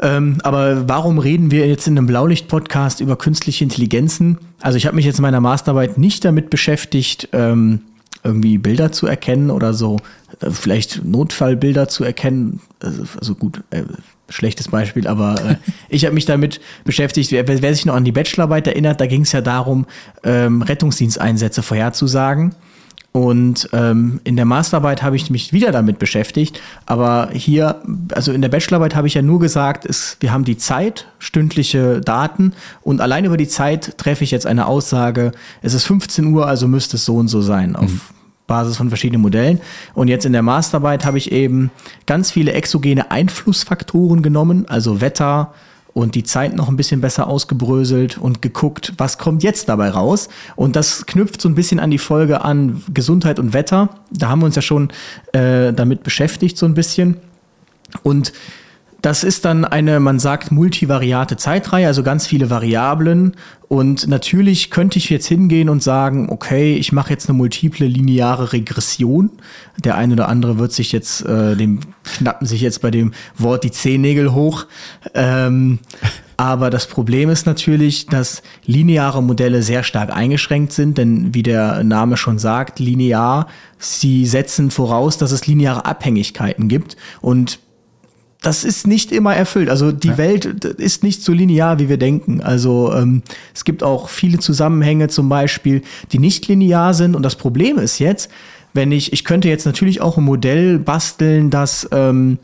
[0.00, 4.38] Ähm, aber warum reden wir jetzt in einem Blaulicht-Podcast über künstliche Intelligenzen?
[4.60, 7.80] Also ich habe mich jetzt in meiner Masterarbeit nicht damit beschäftigt, ähm,
[8.24, 9.98] irgendwie Bilder zu erkennen oder so,
[10.40, 12.60] äh, vielleicht Notfallbilder zu erkennen.
[12.80, 13.82] Also, also gut, äh,
[14.28, 15.56] schlechtes Beispiel, aber äh,
[15.88, 17.32] ich habe mich damit beschäftigt.
[17.32, 19.86] Wer, wer sich noch an die Bachelorarbeit erinnert, da ging es ja darum,
[20.22, 22.54] ähm, Rettungsdiensteinsätze vorherzusagen.
[23.16, 26.60] Und ähm, in der Masterarbeit habe ich mich wieder damit beschäftigt.
[26.84, 27.80] Aber hier,
[28.12, 32.00] also in der Bachelorarbeit habe ich ja nur gesagt, es, wir haben die Zeit, stündliche
[32.00, 35.30] Daten und allein über die Zeit treffe ich jetzt eine Aussage,
[35.62, 38.12] es ist 15 Uhr, also müsste es so und so sein, auf
[38.46, 39.60] Basis von verschiedenen Modellen.
[39.94, 41.70] Und jetzt in der Masterarbeit habe ich eben
[42.06, 45.52] ganz viele exogene Einflussfaktoren genommen, also Wetter,
[45.94, 50.28] und die Zeit noch ein bisschen besser ausgebröselt und geguckt, was kommt jetzt dabei raus.
[50.56, 53.88] Und das knüpft so ein bisschen an die Folge an Gesundheit und Wetter.
[54.10, 54.90] Da haben wir uns ja schon
[55.32, 57.18] äh, damit beschäftigt, so ein bisschen.
[58.02, 58.32] Und
[59.02, 63.36] das ist dann eine, man sagt, multivariate Zeitreihe, also ganz viele Variablen.
[63.74, 68.52] Und natürlich könnte ich jetzt hingehen und sagen, okay, ich mache jetzt eine multiple lineare
[68.52, 69.30] Regression.
[69.82, 73.64] Der eine oder andere wird sich jetzt, äh, dem knappen sich jetzt bei dem Wort
[73.64, 74.66] die Zehennägel hoch.
[75.12, 75.80] Ähm,
[76.36, 81.82] aber das Problem ist natürlich, dass lineare Modelle sehr stark eingeschränkt sind, denn wie der
[81.82, 83.48] Name schon sagt, linear,
[83.80, 86.96] sie setzen voraus, dass es lineare Abhängigkeiten gibt.
[87.20, 87.58] Und
[88.44, 89.70] das ist nicht immer erfüllt.
[89.70, 92.42] Also die Welt ist nicht so linear, wie wir denken.
[92.42, 93.22] Also ähm,
[93.54, 97.16] es gibt auch viele Zusammenhänge zum Beispiel, die nicht linear sind.
[97.16, 98.30] Und das Problem ist jetzt,
[98.74, 102.38] wenn ich, ich könnte jetzt natürlich auch ein Modell basteln, das ähm,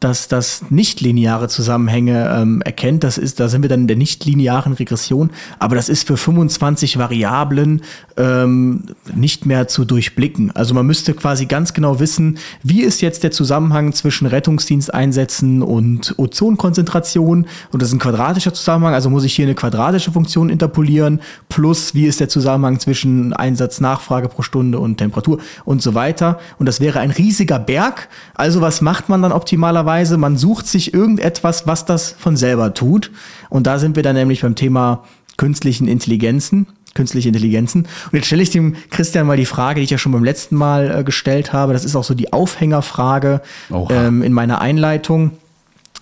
[0.00, 3.04] dass das nicht-lineare Zusammenhänge ähm, erkennt.
[3.04, 6.98] Das ist, da sind wir dann in der nicht-linearen Regression, aber das ist für 25
[6.98, 7.82] Variablen
[8.16, 8.84] ähm,
[9.14, 10.56] nicht mehr zu durchblicken.
[10.56, 16.14] Also man müsste quasi ganz genau wissen, wie ist jetzt der Zusammenhang zwischen Rettungsdiensteinsätzen und
[16.16, 17.46] Ozonkonzentration.
[17.70, 21.94] Und das ist ein quadratischer Zusammenhang, also muss ich hier eine quadratische Funktion interpolieren, plus
[21.94, 26.38] wie ist der Zusammenhang zwischen Einsatznachfrage pro Stunde und Temperatur und so weiter.
[26.58, 28.08] Und das wäre ein riesiger Berg.
[28.34, 29.89] Also was macht man dann optimalerweise?
[30.18, 33.10] Man sucht sich irgendetwas, was das von selber tut.
[33.48, 35.04] Und da sind wir dann nämlich beim Thema
[35.36, 36.66] künstlichen Intelligenzen.
[36.94, 37.82] Künstliche Intelligenzen.
[37.82, 40.56] Und jetzt stelle ich dem Christian mal die Frage, die ich ja schon beim letzten
[40.56, 41.72] Mal äh, gestellt habe.
[41.72, 43.42] Das ist auch so die Aufhängerfrage
[43.90, 45.32] ähm, in meiner Einleitung.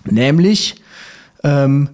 [0.05, 0.81] Nämlich,
[1.43, 1.89] ähm,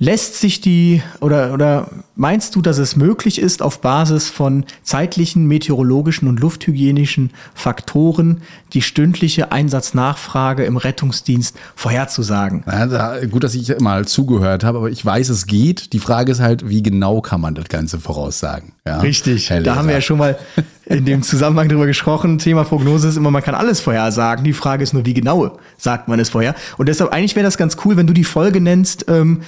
[0.00, 5.46] lässt sich die oder, oder meinst du, dass es möglich ist, auf Basis von zeitlichen,
[5.46, 12.62] meteorologischen und lufthygienischen Faktoren die stündliche Einsatznachfrage im Rettungsdienst vorherzusagen?
[12.66, 15.92] Ja, da, gut, dass ich mal zugehört habe, aber ich weiß, es geht.
[15.92, 18.74] Die Frage ist halt, wie genau kann man das Ganze voraussagen?
[18.86, 19.00] Ja?
[19.00, 19.52] Richtig.
[19.64, 20.38] Da haben wir ja schon mal
[20.86, 22.38] in dem Zusammenhang drüber gesprochen.
[22.38, 24.44] Thema Prognose ist immer, man kann alles vorhersagen.
[24.44, 26.54] Die Frage ist nur, wie genau sagt man es vorher.
[26.76, 29.42] Und deshalb eigentlich wäre das ganz cool, wenn du die Folge nennst, ähm,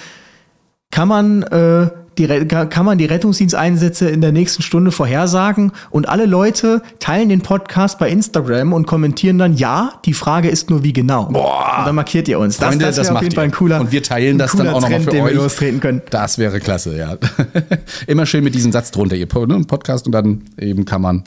[0.90, 6.26] kann man äh, die, kann man die Rettungsdiensteinsätze in der nächsten Stunde vorhersagen und alle
[6.26, 10.92] Leute teilen den Podcast bei Instagram und kommentieren dann, ja, die Frage ist nur wie
[10.92, 11.26] genau.
[11.26, 11.76] Boah.
[11.78, 12.56] Und dann markiert ihr uns.
[12.56, 13.36] Freunde, das, wäre auf jeden ihr.
[13.36, 15.32] Fall ein cooler Und wir teilen das dann auch nochmal für den euch.
[15.34, 16.02] wir lostreten können.
[16.10, 17.16] Das wäre klasse, ja.
[18.06, 21.24] Immer schön mit diesem Satz drunter, ihr ne, Podcast und dann eben kann man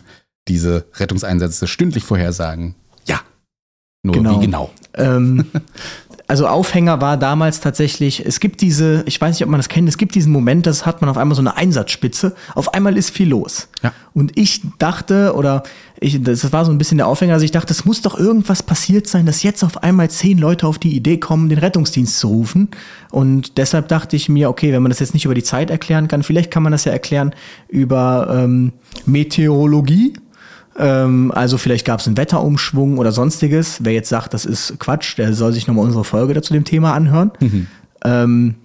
[0.47, 2.75] diese Rettungseinsätze stündlich vorhersagen.
[3.07, 3.21] Ja.
[4.03, 4.35] Nur Genau.
[4.35, 4.71] wie genau?
[4.95, 5.45] Ähm,
[6.27, 9.89] also Aufhänger war damals tatsächlich, es gibt diese, ich weiß nicht, ob man das kennt,
[9.89, 13.09] es gibt diesen Moment, das hat man auf einmal so eine Einsatzspitze, auf einmal ist
[13.09, 13.67] viel los.
[13.81, 13.91] Ja.
[14.13, 15.63] Und ich dachte, oder
[15.99, 18.63] ich, das war so ein bisschen der Aufhänger, also ich dachte, es muss doch irgendwas
[18.63, 22.27] passiert sein, dass jetzt auf einmal zehn Leute auf die Idee kommen, den Rettungsdienst zu
[22.27, 22.69] rufen.
[23.11, 26.07] Und deshalb dachte ich mir, okay, wenn man das jetzt nicht über die Zeit erklären
[26.07, 27.33] kann, vielleicht kann man das ja erklären
[27.67, 28.71] über ähm,
[29.05, 30.13] Meteorologie.
[30.77, 33.83] Ähm, also vielleicht gab es einen Wetterumschwung oder sonstiges.
[33.83, 36.93] Wer jetzt sagt, das ist Quatsch, der soll sich nochmal unsere Folge dazu dem Thema
[36.93, 37.31] anhören.
[38.05, 38.55] Ähm,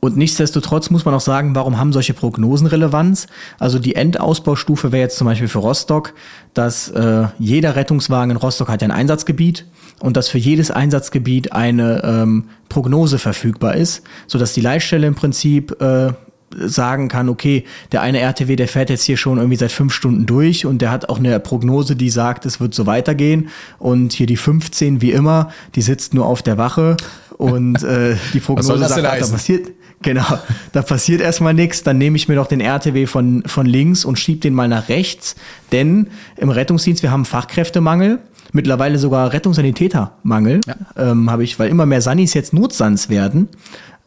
[0.00, 3.26] und nichtsdestotrotz muss man auch sagen, warum haben solche Prognosen Relevanz?
[3.58, 6.14] Also die Endausbaustufe wäre jetzt zum Beispiel für Rostock,
[6.54, 9.66] dass äh, jeder Rettungswagen in Rostock hat ja ein Einsatzgebiet
[10.00, 15.80] und dass für jedes Einsatzgebiet eine ähm, Prognose verfügbar ist, sodass die Leitstelle im Prinzip
[15.82, 16.12] äh,
[16.56, 20.26] sagen kann, okay, der eine RTW, der fährt jetzt hier schon irgendwie seit fünf Stunden
[20.26, 23.48] durch und der hat auch eine Prognose, die sagt, es wird so weitergehen.
[23.78, 26.96] Und hier die 15, wie immer, die sitzt nur auf der Wache
[27.36, 29.70] und äh, die Prognose sagt, da passiert,
[30.02, 30.38] genau,
[30.72, 34.18] da passiert erstmal nichts, dann nehme ich mir doch den RTW von, von links und
[34.18, 35.36] schieb den mal nach rechts.
[35.72, 38.20] Denn im Rettungsdienst, wir haben Fachkräftemangel.
[38.50, 40.62] Mittlerweile sogar Rettungssanitätermangel,
[40.96, 43.48] ähm, habe ich, weil immer mehr Sanis jetzt Notsans werden.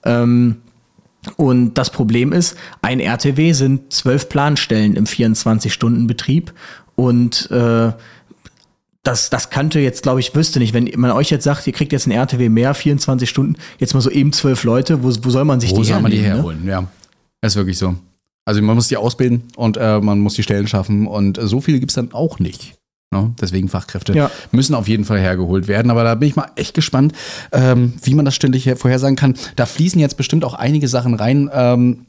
[0.04, 0.58] Ähm,
[1.38, 6.54] und das Problem ist, ein RTW sind zwölf Planstellen im 24-Stunden-Betrieb.
[6.96, 7.92] Und äh,
[9.04, 10.74] das, das kannte jetzt, glaube ich, wüsste nicht.
[10.74, 14.02] Wenn man euch jetzt sagt, ihr kriegt jetzt ein RTW mehr, 24 Stunden, jetzt mal
[14.02, 16.28] so eben zwölf Leute, wo, wo soll man sich Wo die soll man die ne?
[16.28, 16.66] herholen?
[16.66, 16.88] Ja,
[17.42, 17.96] ist wirklich so.
[18.46, 21.62] Also man muss die ausbilden und äh, man muss die Stellen schaffen und äh, so
[21.62, 22.76] viele gibt's dann auch nicht.
[23.14, 23.34] Ne?
[23.42, 24.32] Deswegen Fachkräfte Ja.
[24.52, 25.92] müssen auf jeden Fall hergeholt werden.
[25.92, 27.14] Aber da bin ich mal echt gespannt,
[27.52, 29.36] ähm, wie man das ständig her- vorhersagen kann.
[29.58, 31.50] Da fließen jetzt bestimmt auch einige Sachen rein.
[31.54, 32.06] Ähm,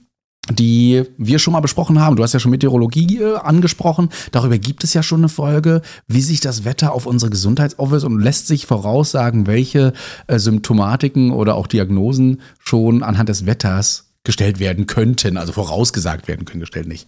[0.50, 2.16] die wir schon mal besprochen haben.
[2.16, 4.08] Du hast ja schon Meteorologie äh, angesprochen.
[4.32, 8.02] Darüber gibt es ja schon eine Folge, wie sich das Wetter auf unsere Gesundheit auswirkt
[8.04, 9.92] und lässt sich voraussagen, welche
[10.26, 16.44] äh, Symptomatiken oder auch Diagnosen schon anhand des Wetters gestellt werden könnten, also vorausgesagt werden
[16.44, 17.06] können, gestellt nicht.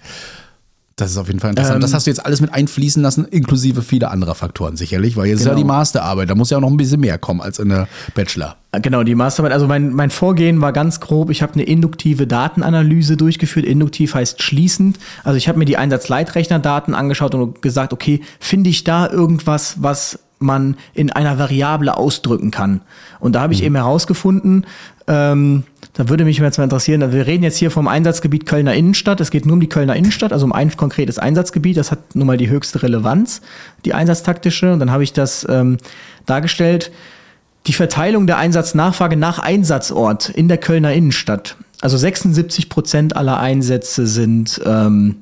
[0.97, 1.75] Das ist auf jeden Fall interessant.
[1.77, 5.27] Ähm, das hast du jetzt alles mit einfließen lassen, inklusive vieler anderer Faktoren sicherlich, weil
[5.27, 5.63] jetzt ist ja Genau.
[5.63, 8.57] die Masterarbeit, da muss ja auch noch ein bisschen mehr kommen als in der Bachelor.
[8.81, 9.53] Genau, die Masterarbeit.
[9.53, 11.31] Also mein, mein Vorgehen war ganz grob.
[11.31, 13.67] Ich habe eine induktive Datenanalyse durchgeführt.
[13.67, 14.99] Induktiv heißt schließend.
[15.25, 20.21] Also ich habe mir die Einsatzleitrechnerdaten angeschaut und gesagt, okay, finde ich da irgendwas, was
[20.39, 22.81] man in einer Variable ausdrücken kann.
[23.21, 24.67] Und da habe ich eben herausgefunden,
[25.07, 29.21] ähm, da würde mich jetzt mal interessieren, wir reden jetzt hier vom Einsatzgebiet Kölner Innenstadt.
[29.21, 31.77] Es geht nur um die Kölner Innenstadt, also um ein konkretes Einsatzgebiet.
[31.77, 33.43] Das hat nun mal die höchste Relevanz,
[33.85, 34.73] die einsatztaktische.
[34.73, 35.77] Und dann habe ich das ähm,
[36.27, 36.91] dargestellt.
[37.67, 41.57] Die Verteilung der Einsatznachfrage nach Einsatzort in der Kölner Innenstadt.
[41.81, 45.17] Also 76 Prozent aller Einsätze sind ähm,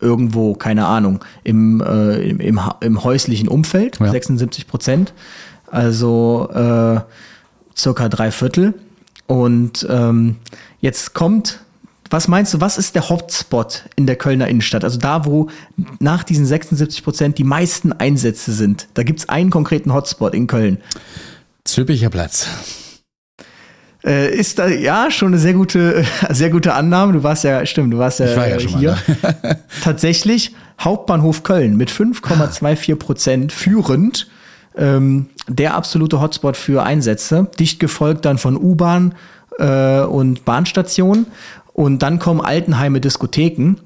[0.00, 3.98] irgendwo, keine Ahnung, im, äh, im, im, häuslichen Umfeld.
[4.00, 4.10] Ja.
[4.10, 5.14] 76 Prozent.
[5.70, 7.00] Also äh,
[7.76, 8.74] circa drei Viertel.
[9.26, 10.36] Und ähm,
[10.80, 11.60] jetzt kommt,
[12.10, 14.84] was meinst du, was ist der Hotspot in der Kölner Innenstadt?
[14.84, 15.48] Also da, wo
[15.98, 18.88] nach diesen 76 Prozent die meisten Einsätze sind.
[18.94, 20.78] Da gibt's einen konkreten Hotspot in Köln.
[21.64, 22.48] Zülpicher Platz.
[24.06, 27.14] Äh, ist da ja schon eine sehr gute, sehr gute Annahme.
[27.14, 28.98] Du warst ja, stimmt, du warst ja, Ich war ja äh, schon mal hier.
[29.82, 34.28] Tatsächlich Hauptbahnhof Köln mit 5,24 Prozent führend.
[34.76, 37.48] Ähm, der absolute Hotspot für Einsätze.
[37.58, 39.14] Dicht gefolgt dann von U-Bahn
[39.58, 41.26] äh, und Bahnstation.
[41.72, 43.76] Und dann kommen Altenheime, Diskotheken.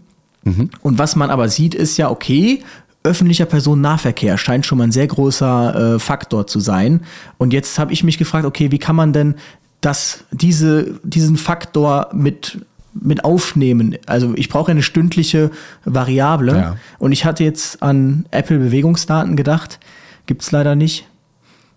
[0.80, 2.62] Und was man aber sieht, ist ja, okay,
[3.02, 7.00] öffentlicher Personennahverkehr scheint schon mal ein sehr großer äh, Faktor zu sein.
[7.38, 9.36] Und jetzt habe ich mich gefragt, okay, wie kann man denn
[9.80, 12.64] das, diese, diesen Faktor mit,
[12.94, 13.96] mit aufnehmen?
[14.06, 15.50] Also ich brauche eine stündliche
[15.84, 16.52] Variable.
[16.52, 16.76] Ja.
[16.98, 19.80] Und ich hatte jetzt an Apple Bewegungsdaten gedacht.
[20.26, 21.06] Gibt's leider nicht.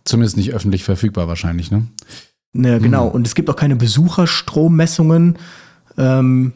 [0.05, 1.87] Zumindest nicht öffentlich verfügbar wahrscheinlich, ne?
[2.51, 3.07] Ne, genau.
[3.07, 5.39] Und es gibt auch keine Besucherstrommessungen.
[5.97, 6.53] Ähm,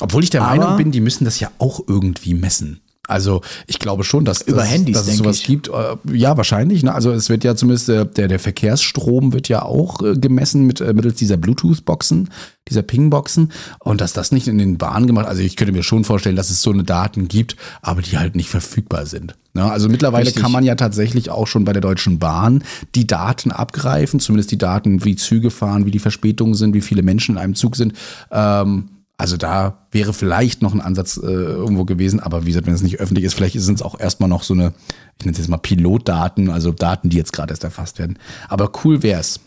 [0.00, 2.80] Obwohl ich der Meinung bin, die müssen das ja auch irgendwie messen.
[3.06, 5.46] Also ich glaube schon, dass, Über dass, Handys, dass es sowas ich.
[5.46, 5.68] gibt.
[5.68, 6.82] Äh, Ja, wahrscheinlich.
[6.82, 6.94] Ne?
[6.94, 10.80] Also es wird ja zumindest äh, der, der Verkehrsstrom wird ja auch äh, gemessen mit
[10.80, 12.30] mittels dieser Bluetooth-Boxen,
[12.68, 13.52] dieser Ping-Boxen.
[13.80, 16.50] Und dass das nicht in den Bahnen gemacht, also ich könnte mir schon vorstellen, dass
[16.50, 19.34] es so eine Daten gibt, aber die halt nicht verfügbar sind.
[19.52, 19.70] Ne?
[19.70, 20.42] Also mittlerweile Richtig.
[20.42, 22.64] kann man ja tatsächlich auch schon bei der Deutschen Bahn
[22.94, 27.02] die Daten abgreifen, zumindest die Daten, wie Züge fahren, wie die Verspätungen sind, wie viele
[27.02, 27.92] Menschen in einem Zug sind.
[28.32, 32.74] Ähm, also da wäre vielleicht noch ein Ansatz äh, irgendwo gewesen, aber wie gesagt, wenn
[32.74, 34.72] es nicht öffentlich ist, vielleicht sind es auch erstmal noch so eine,
[35.18, 38.18] ich nenne es jetzt mal Pilotdaten, also Daten, die jetzt gerade erst erfasst werden.
[38.48, 39.40] Aber cool wär's.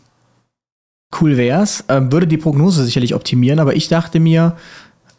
[1.20, 4.56] cool wär's, ähm, würde die Prognose sicherlich optimieren, aber ich dachte mir,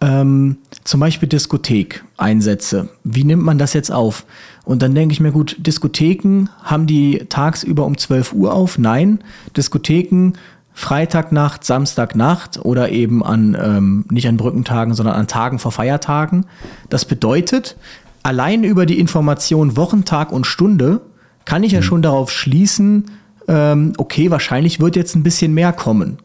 [0.00, 2.88] ähm, zum Beispiel Diskothek-Einsätze.
[3.04, 4.26] Wie nimmt man das jetzt auf?
[4.64, 8.78] Und dann denke ich mir, gut, Diskotheken haben die tagsüber um 12 Uhr auf?
[8.78, 9.18] Nein.
[9.56, 10.34] Diskotheken
[10.78, 16.46] Freitagnacht, Samstagnacht oder eben an, ähm, nicht an Brückentagen, sondern an Tagen vor Feiertagen.
[16.88, 17.76] Das bedeutet,
[18.22, 21.00] allein über die Information Wochentag und Stunde
[21.44, 23.06] kann ich ja schon darauf schließen,
[23.48, 26.18] ähm, okay, wahrscheinlich wird jetzt ein bisschen mehr kommen.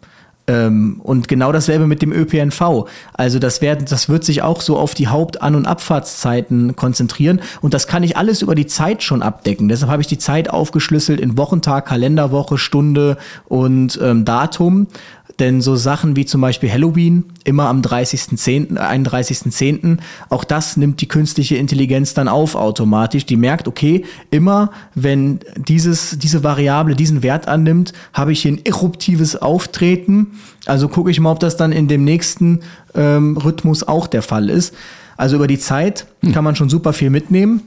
[0.45, 2.85] Ähm, und genau dasselbe mit dem ÖPNV.
[3.13, 7.39] Also das, werden, das wird sich auch so auf die Haupt-, An- und Abfahrtszeiten konzentrieren.
[7.61, 9.69] Und das kann ich alles über die Zeit schon abdecken.
[9.69, 14.87] Deshalb habe ich die Zeit aufgeschlüsselt in Wochentag, Kalenderwoche, Stunde und ähm, Datum.
[15.39, 19.97] Denn so Sachen wie zum Beispiel Halloween, immer am 30.10., 31.10.,
[20.29, 23.25] auch das nimmt die künstliche Intelligenz dann auf automatisch.
[23.25, 28.65] Die merkt, okay, immer wenn dieses, diese Variable diesen Wert annimmt, habe ich hier ein
[28.65, 30.39] eruptives Auftreten.
[30.65, 32.59] Also gucke ich mal, ob das dann in dem nächsten
[32.93, 34.75] ähm, Rhythmus auch der Fall ist.
[35.17, 37.61] Also über die Zeit kann man schon super viel mitnehmen.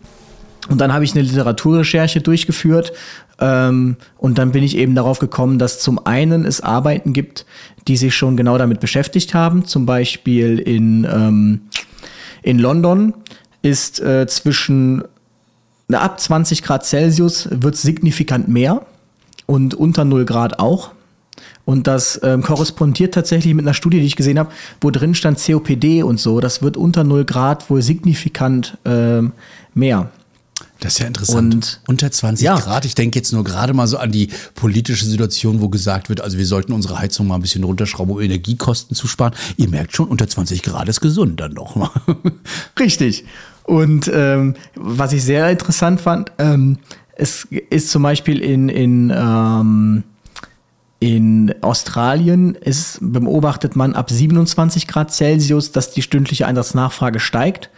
[0.68, 2.92] Und dann habe ich eine Literaturrecherche durchgeführt
[3.38, 7.44] ähm, und dann bin ich eben darauf gekommen, dass zum einen es Arbeiten gibt,
[7.86, 9.66] die sich schon genau damit beschäftigt haben.
[9.66, 11.60] Zum Beispiel in, ähm,
[12.42, 13.14] in London
[13.62, 15.04] ist äh, zwischen
[15.88, 18.82] na, ab 20 Grad Celsius wird signifikant mehr
[19.46, 20.90] und unter 0 Grad auch.
[21.64, 25.38] Und das ähm, korrespondiert tatsächlich mit einer Studie, die ich gesehen habe, wo drin stand
[25.44, 26.40] COPD und so.
[26.40, 29.32] Das wird unter 0 Grad wohl signifikant ähm,
[29.74, 30.10] mehr.
[30.80, 31.54] Das ist ja interessant.
[31.54, 32.56] Und- Unter 20 Ja.
[32.58, 32.84] Grad.
[32.84, 36.36] Ich denke jetzt nur gerade mal so an die politische Situation, wo gesagt wird, also
[36.38, 39.32] wir sollten unsere Heizung mal ein bisschen runterschrauben, um Energiekosten zu sparen.
[39.56, 41.90] Ihr merkt schon, unter 20 Grad ist gesund dann doch mal.
[42.78, 43.24] Richtig.
[43.64, 46.78] Und ähm, was ich sehr interessant fand, ähm,
[47.16, 50.04] es ist zum Beispiel in, in, ähm,
[51.00, 57.70] in Australien ist, beobachtet man ab 27 Grad Celsius, dass die stündliche Einsatznachfrage steigt.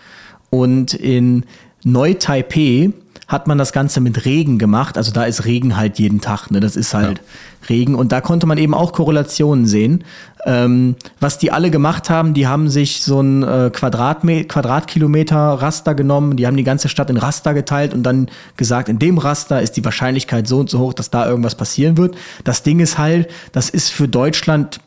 [0.50, 1.44] Und in
[1.85, 2.93] Neu-Taipei
[3.29, 4.97] hat man das Ganze mit Regen gemacht.
[4.97, 6.51] Also da ist Regen halt jeden Tag.
[6.51, 6.61] Ne?
[6.61, 7.21] Das ist halt
[7.69, 7.95] Regen.
[7.95, 10.03] Und da konnte man eben auch Korrelationen sehen.
[10.47, 15.95] Ähm, was die alle gemacht haben, die haben sich so ein äh, Quadratme Quadratkilometer Raster
[15.95, 16.38] genommen.
[16.38, 19.77] Die haben die ganze Stadt in Raster geteilt und dann gesagt, in dem Raster ist
[19.77, 22.17] die Wahrscheinlichkeit so und so hoch, dass da irgendwas passieren wird.
[22.45, 24.81] Das Ding ist halt, das ist für Deutschland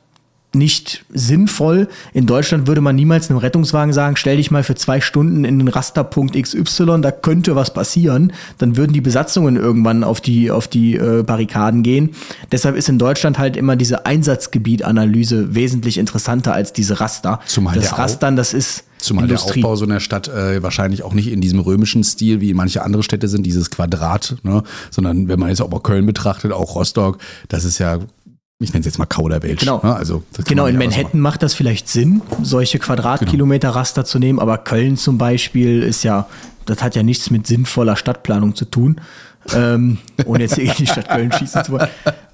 [0.53, 1.87] nicht sinnvoll.
[2.13, 5.59] In Deutschland würde man niemals einem Rettungswagen sagen, stell dich mal für zwei Stunden in
[5.59, 8.33] den Rasterpunkt XY, da könnte was passieren.
[8.57, 12.11] Dann würden die Besatzungen irgendwann auf die, auf die äh, Barrikaden gehen.
[12.51, 17.39] Deshalb ist in Deutschland halt immer diese Einsatzgebietanalyse wesentlich interessanter als diese Raster.
[17.45, 19.61] Zumal das Rastern, das ist Zumal Industrie.
[19.61, 22.83] der Aufbau so einer Stadt äh, wahrscheinlich auch nicht in diesem römischen Stil, wie manche
[22.83, 24.63] andere Städte sind, dieses Quadrat, ne?
[24.91, 27.17] sondern wenn man jetzt auch mal Köln betrachtet, auch Rostock,
[27.49, 27.99] das ist ja,
[28.63, 29.59] ich nenne es jetzt mal Kauderwelsch.
[29.59, 29.79] Genau.
[29.83, 29.95] Ne?
[29.95, 35.17] Also, Genau, in Manhattan macht das vielleicht Sinn, solche Quadratkilometer-Raster zu nehmen, aber Köln zum
[35.17, 36.27] Beispiel ist ja,
[36.65, 39.01] das hat ja nichts mit sinnvoller Stadtplanung zu tun,
[39.55, 41.87] ähm, ohne jetzt in die Stadt Köln schießen zu wollen.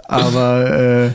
[0.07, 1.11] Aber äh,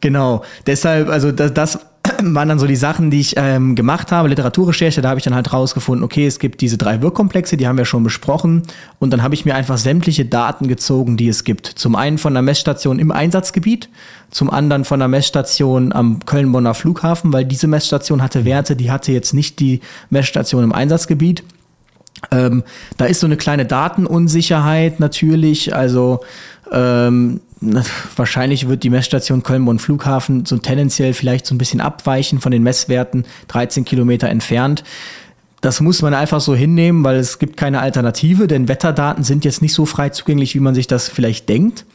[0.00, 1.78] genau, deshalb, also das, das
[2.22, 4.28] waren dann so die Sachen, die ich ähm, gemacht habe.
[4.28, 7.78] Literaturrecherche, da habe ich dann halt rausgefunden, okay, es gibt diese drei Wirkkomplexe, die haben
[7.78, 8.62] wir schon besprochen.
[8.98, 11.66] Und dann habe ich mir einfach sämtliche Daten gezogen, die es gibt.
[11.66, 13.88] Zum einen von der Messstation im Einsatzgebiet,
[14.30, 19.12] zum anderen von der Messstation am Köln-Bonner Flughafen, weil diese Messstation hatte Werte, die hatte
[19.12, 21.42] jetzt nicht die Messstation im Einsatzgebiet.
[22.30, 22.64] Ähm,
[22.96, 25.74] da ist so eine kleine Datenunsicherheit natürlich.
[25.74, 26.20] Also
[26.70, 27.40] ähm,
[28.16, 32.62] wahrscheinlich wird die Messstation Köln-Bonn Flughafen so tendenziell vielleicht so ein bisschen abweichen von den
[32.62, 34.84] Messwerten, 13 Kilometer entfernt.
[35.60, 39.62] Das muss man einfach so hinnehmen, weil es gibt keine Alternative, denn Wetterdaten sind jetzt
[39.62, 41.86] nicht so frei zugänglich, wie man sich das vielleicht denkt.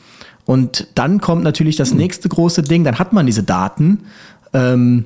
[0.45, 4.05] Und dann kommt natürlich das nächste große Ding, dann hat man diese Daten
[4.53, 5.05] ähm,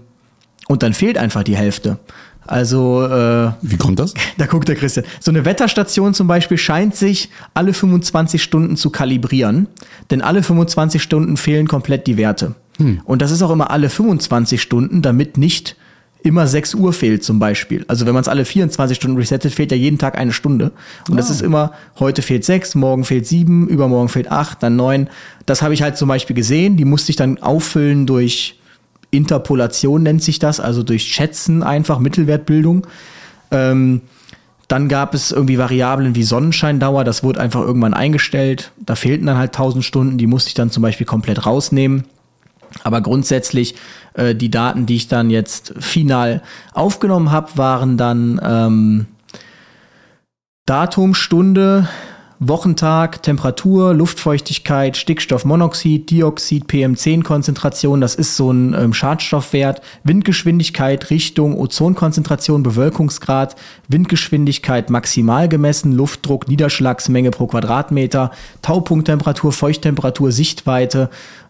[0.69, 1.99] und dann fehlt einfach die Hälfte.
[2.45, 4.13] Also äh, Wie kommt das?
[4.38, 5.06] da guckt der Christian.
[5.19, 9.67] So eine Wetterstation zum Beispiel scheint sich alle 25 Stunden zu kalibrieren,
[10.12, 12.56] denn alle 25 Stunden fehlen komplett die Werte.
[13.06, 15.75] Und das ist auch immer alle 25 Stunden, damit nicht
[16.23, 17.84] immer 6 Uhr fehlt zum Beispiel.
[17.88, 20.71] Also wenn man es alle 24 Stunden resettet, fehlt ja jeden Tag eine Stunde.
[21.10, 25.10] Und das ist immer, heute fehlt 6, morgen fehlt 7, übermorgen fehlt 8, dann 9.
[25.45, 26.77] Das habe ich halt zum Beispiel gesehen.
[26.77, 28.58] Die musste ich dann auffüllen durch
[29.13, 32.88] Interpolation nennt sich das, also durch Schätzen einfach, Mittelwertbildung.
[33.52, 34.02] Ähm,
[34.67, 38.71] dann gab es irgendwie Variablen wie Sonnenscheindauer, das wurde einfach irgendwann eingestellt.
[38.78, 42.06] Da fehlten dann halt 1000 Stunden, die musste ich dann zum Beispiel komplett rausnehmen.
[42.84, 43.76] Aber grundsätzlich,
[44.15, 46.41] äh, die Daten, die ich dann jetzt final
[46.73, 49.06] aufgenommen habe, waren dann ähm,
[50.65, 51.88] Datum, Stunde,
[52.47, 62.63] Wochentag, Temperatur, Luftfeuchtigkeit, Stickstoffmonoxid, Dioxid, PM10-Konzentration, das ist so ein ähm, Schadstoffwert, Windgeschwindigkeit, Richtung, Ozonkonzentration,
[62.63, 63.56] Bewölkungsgrad,
[63.88, 71.10] Windgeschwindigkeit maximal gemessen, Luftdruck, Niederschlagsmenge pro Quadratmeter, Taupunkttemperatur, Feuchttemperatur, Sichtweite,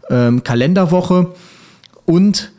[0.10, 1.34] ähm, Kalenderwoche.
[2.06, 2.52] Und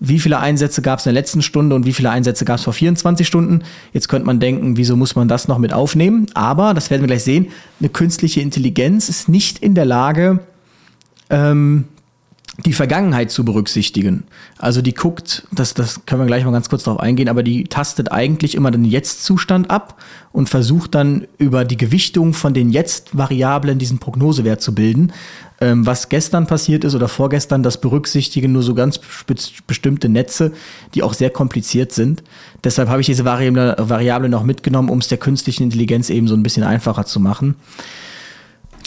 [0.00, 2.64] wie viele Einsätze gab es in der letzten Stunde und wie viele Einsätze gab es
[2.64, 3.62] vor 24 Stunden.
[3.92, 6.26] Jetzt könnte man denken, wieso muss man das noch mit aufnehmen?
[6.32, 10.40] Aber, das werden wir gleich sehen, eine künstliche Intelligenz ist nicht in der Lage,
[11.28, 11.84] ähm,
[12.58, 14.24] die Vergangenheit zu berücksichtigen.
[14.58, 17.64] Also die guckt, das, das können wir gleich mal ganz kurz darauf eingehen, aber die
[17.64, 20.00] tastet eigentlich immer den Jetzt-Zustand ab
[20.32, 25.12] und versucht dann über die Gewichtung von den Jetzt-Variablen diesen Prognosewert zu bilden.
[25.60, 29.34] Ähm, was gestern passiert ist oder vorgestern, das berücksichtigen nur so ganz be
[29.66, 30.52] bestimmte Netze,
[30.94, 32.22] die auch sehr kompliziert sind.
[32.64, 36.34] Deshalb habe ich diese Variable, Variable noch mitgenommen, um es der künstlichen Intelligenz eben so
[36.34, 37.54] ein bisschen einfacher zu machen.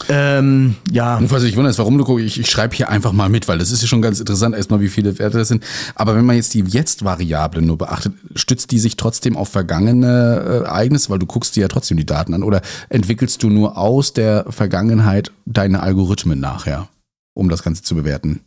[0.10, 1.18] Ähm, ja.
[1.18, 3.58] Und was ich wundere, warum du guckst, ich, ich schreibe hier einfach mal mit, weil
[3.58, 5.64] das ist ja schon ganz interessant, erstmal, wie viele Werte das sind.
[5.96, 10.64] Aber wenn man jetzt die Jetzt-Variable nur beachtet, stützt die sich trotzdem auf vergangene äh,
[10.66, 14.14] Ereignisse, weil du guckst dir ja trotzdem die Daten an, oder entwickelst du nur aus
[14.14, 16.90] der Vergangenheit deine Algorithmen nachher,
[17.34, 18.42] um das Ganze zu bewerten?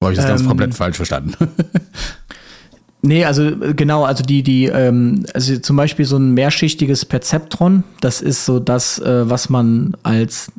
[0.00, 1.34] Oder habe ich das ganz Ähm, komplett falsch verstanden?
[3.02, 7.82] Nee, also äh, genau, also die, die, ähm, also zum Beispiel so ein mehrschichtiges Perzeptron,
[8.00, 10.52] das ist so das, äh, was man als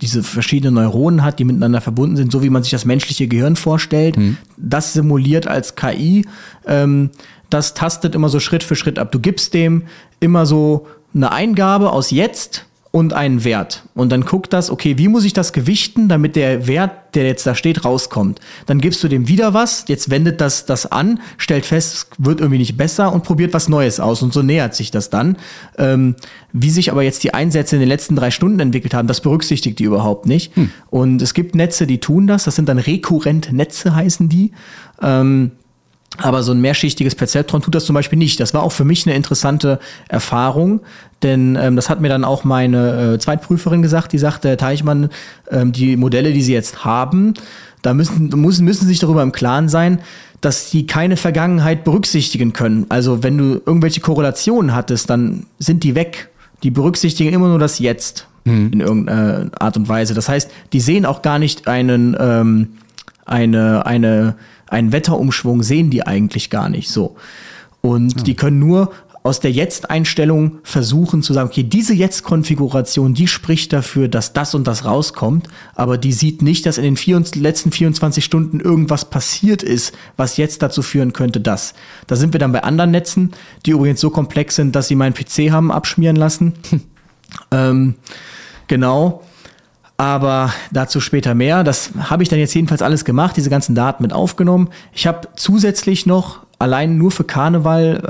[0.00, 3.54] diese verschiedenen Neuronen hat, die miteinander verbunden sind, so wie man sich das menschliche Gehirn
[3.56, 4.16] vorstellt.
[4.56, 6.26] Das simuliert als KI.
[6.66, 7.10] Ähm,
[7.48, 9.12] das tastet immer so Schritt für Schritt ab.
[9.12, 9.84] Du gibst dem
[10.20, 13.84] immer so eine Eingabe aus jetzt und einen Wert.
[13.94, 17.46] Und dann guckt das, okay, wie muss ich das gewichten, damit der Wert, der jetzt
[17.46, 18.38] da steht, rauskommt.
[18.66, 22.40] Dann gibst du dem wieder was, jetzt wendet das das an, stellt fest, es wird
[22.40, 24.22] irgendwie nicht besser und probiert was Neues aus.
[24.22, 25.38] Und so nähert sich das dann.
[25.78, 26.16] Ähm,
[26.52, 29.78] wie sich aber jetzt die Einsätze in den letzten drei Stunden entwickelt haben, das berücksichtigt
[29.78, 30.52] die überhaupt nicht.
[30.90, 32.44] Und es gibt Netze, die tun das.
[32.44, 34.52] Das sind dann rekurrent Netze, heißen die.
[35.00, 35.52] Ähm,
[36.18, 38.38] aber so ein mehrschichtiges Perzeptron tut das zum Beispiel nicht.
[38.38, 40.80] Das war auch für mich eine interessante Erfahrung,
[41.22, 45.08] denn ähm, das hat mir dann auch meine äh, Zweitprüferin gesagt, die sagte, Herr Teichmann,
[45.50, 47.34] ähm, die Modelle, die Sie jetzt haben,
[47.80, 50.00] da müssen, müssen, müssen Sie sich darüber im Klaren sein,
[50.40, 52.86] dass die keine Vergangenheit berücksichtigen können.
[52.88, 56.28] Also wenn du irgendwelche Korrelationen hattest, dann sind die weg.
[56.62, 60.14] Die berücksichtigen immer nur das Jetzt in irgendeiner Art und Weise.
[60.14, 62.68] Das heißt, die sehen auch gar nicht einen, ähm,
[63.24, 64.34] eine, eine,
[64.72, 67.16] einen Wetterumschwung sehen die eigentlich gar nicht so.
[67.82, 68.92] Und die können nur
[69.24, 74.66] aus der Jetzt-Einstellung versuchen zu sagen, okay, diese Jetzt-Konfiguration, die spricht dafür, dass das und
[74.66, 79.62] das rauskommt, aber die sieht nicht, dass in den 24, letzten 24 Stunden irgendwas passiert
[79.62, 81.74] ist, was jetzt dazu führen könnte, dass.
[82.08, 83.30] Da sind wir dann bei anderen Netzen,
[83.64, 86.54] die übrigens so komplex sind, dass sie meinen PC haben abschmieren lassen.
[87.52, 87.94] ähm,
[88.66, 89.22] genau.
[90.02, 91.62] Aber dazu später mehr.
[91.62, 94.70] Das habe ich dann jetzt jedenfalls alles gemacht, diese ganzen Daten mit aufgenommen.
[94.92, 98.02] Ich habe zusätzlich noch allein nur für Karneval,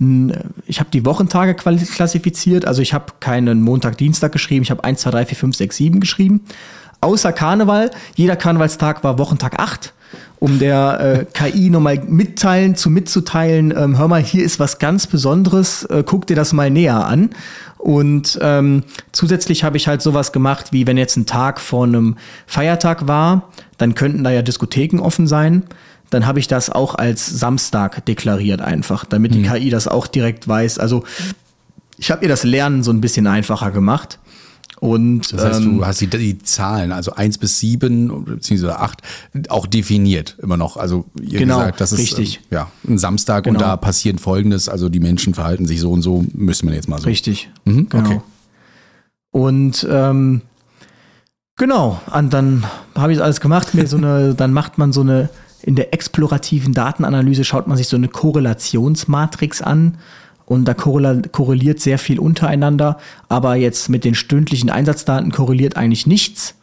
[0.00, 0.32] ähm,
[0.66, 2.64] ich habe die Wochentage klassifiziert.
[2.64, 4.64] Also ich habe keinen Montag, Dienstag geschrieben.
[4.64, 6.40] Ich habe 1, 2, 3, 4, 5, 6, 7 geschrieben.
[7.00, 7.92] Außer Karneval.
[8.16, 9.94] Jeder Karnevalstag war Wochentag 8
[10.40, 15.06] um der äh, KI nochmal mitteilen, zu mitzuteilen, ähm, hör mal, hier ist was ganz
[15.06, 17.30] Besonderes, äh, guck dir das mal näher an.
[17.80, 22.16] Und ähm, zusätzlich habe ich halt sowas gemacht, wie wenn jetzt ein Tag vor einem
[22.46, 25.64] Feiertag war, dann könnten da ja Diskotheken offen sein.
[26.10, 30.46] Dann habe ich das auch als Samstag deklariert einfach, damit die KI das auch direkt
[30.46, 30.78] weiß.
[30.78, 31.04] Also
[31.96, 34.18] ich habe ihr das Lernen so ein bisschen einfacher gemacht.
[34.80, 39.02] Und Das heißt, ähm, du hast die, die Zahlen, also eins bis sieben beziehungsweise acht,
[39.50, 40.78] auch definiert immer noch.
[40.78, 42.36] Also ihr Genau, gesagt, das ist richtig.
[42.50, 43.66] ähm, ja, ein Samstag und Genau.
[43.66, 46.98] da passiert folgendes, also die Menschen verhalten sich so und so, müssen wir jetzt mal
[46.98, 47.04] so.
[47.08, 47.50] Richtig.
[47.66, 48.04] Mhm, Genau.
[48.08, 48.20] okay.
[49.32, 50.40] Und ähm,
[51.56, 52.64] genau, und dann
[52.96, 55.28] habe ich alles gemacht, mir so eine, dann macht man so eine,
[55.62, 59.98] in der explorativen Datenanalyse schaut man sich so eine Korrelationsmatrix an
[60.50, 62.98] und da korreliert sehr viel untereinander,
[63.28, 66.56] aber jetzt mit den stündlichen Einsatzdaten korreliert eigentlich nichts.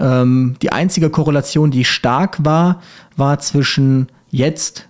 [0.00, 2.82] Ähm, die einzige Korrelation, die stark war,
[3.16, 4.88] war zwischen jetzt,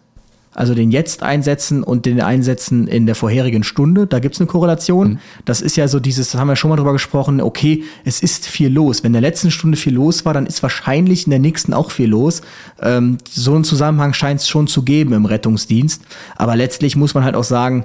[0.55, 4.07] also den Jetzt-Einsätzen und den Einsätzen in der vorherigen Stunde.
[4.07, 5.19] Da gibt es eine Korrelation.
[5.45, 8.47] Das ist ja so dieses, das haben wir schon mal drüber gesprochen, okay, es ist
[8.47, 9.03] viel los.
[9.03, 11.91] Wenn in der letzten Stunde viel los war, dann ist wahrscheinlich in der nächsten auch
[11.91, 12.41] viel los.
[12.81, 16.01] Ähm, so einen Zusammenhang scheint es schon zu geben im Rettungsdienst.
[16.37, 17.85] Aber letztlich muss man halt auch sagen,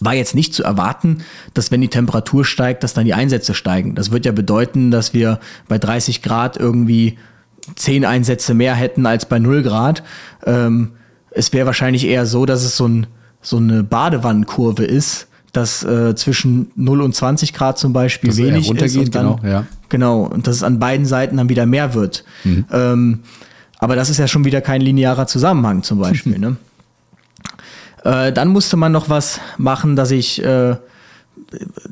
[0.00, 1.18] war jetzt nicht zu erwarten,
[1.54, 3.94] dass wenn die Temperatur steigt, dass dann die Einsätze steigen.
[3.94, 7.18] Das wird ja bedeuten, dass wir bei 30 Grad irgendwie
[7.74, 10.02] 10 Einsätze mehr hätten als bei 0 Grad.
[10.44, 10.92] Ähm,
[11.30, 13.06] es wäre wahrscheinlich eher so, dass es so, ein,
[13.42, 18.70] so eine Badewannenkurve ist, dass äh, zwischen 0 und 20 Grad zum Beispiel Dass wenig
[18.70, 19.66] ist und dann, genau, ja.
[19.88, 22.24] genau, und dass es an beiden Seiten dann wieder mehr wird.
[22.44, 22.64] Mhm.
[22.70, 23.20] Ähm,
[23.78, 26.38] aber das ist ja schon wieder kein linearer Zusammenhang zum Beispiel.
[26.38, 26.56] ne?
[28.04, 30.76] Äh, dann musste man noch was machen, dass ich, äh,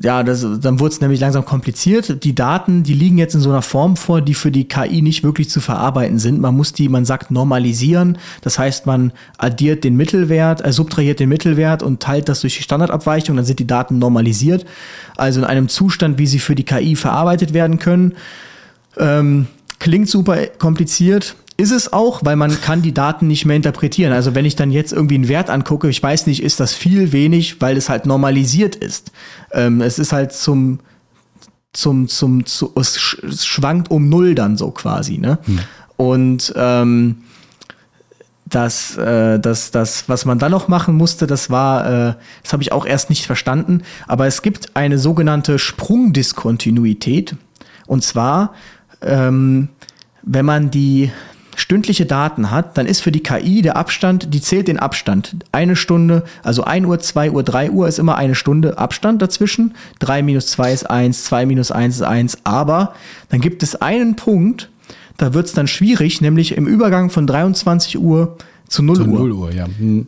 [0.01, 2.23] ja, das, dann wurde es nämlich langsam kompliziert.
[2.23, 5.23] Die Daten, die liegen jetzt in so einer Form vor, die für die KI nicht
[5.23, 6.41] wirklich zu verarbeiten sind.
[6.41, 8.17] Man muss die, man sagt, normalisieren.
[8.41, 12.63] Das heißt, man addiert den Mittelwert, äh, subtrahiert den Mittelwert und teilt das durch die
[12.63, 13.35] Standardabweichung.
[13.35, 14.65] Dann sind die Daten normalisiert.
[15.15, 18.13] Also in einem Zustand, wie sie für die KI verarbeitet werden können.
[18.97, 19.47] Ähm,
[19.79, 21.35] klingt super kompliziert.
[21.57, 24.11] Ist es auch, weil man kann die Daten nicht mehr interpretieren.
[24.11, 27.13] Also wenn ich dann jetzt irgendwie einen Wert angucke, ich weiß nicht, ist das viel,
[27.13, 29.11] wenig, weil es halt normalisiert ist.
[29.53, 30.79] Ähm, es ist halt zum,
[31.71, 35.37] zum, zum, zu, es, sch es schwankt um Null dann so quasi, ne?
[35.95, 37.17] Und ähm,
[38.45, 42.63] das, äh, das, das, was man dann noch machen musste, das war, äh, das habe
[42.63, 47.35] ich auch erst nicht verstanden, aber es gibt eine sogenannte Sprungdiskontinuität.
[47.87, 48.53] Und zwar,
[49.01, 49.69] ähm,
[50.21, 51.11] wenn man die
[51.55, 55.35] stündliche Daten hat, dann ist für die KI der Abstand, die zählt den Abstand.
[55.51, 59.75] Eine Stunde, also 1 Uhr, 2 Uhr, 3 Uhr ist immer eine Stunde Abstand dazwischen.
[59.99, 62.37] 3 minus 2 ist 1, 2 minus 1 ist 1.
[62.43, 62.93] Aber
[63.29, 64.69] dann gibt es einen Punkt,
[65.17, 68.37] da wird es dann schwierig, nämlich im Übergang von 23 Uhr
[68.67, 69.19] zu 0 Zu Uhr.
[69.19, 69.65] 0 Uhr, ja.
[69.65, 70.07] Hm.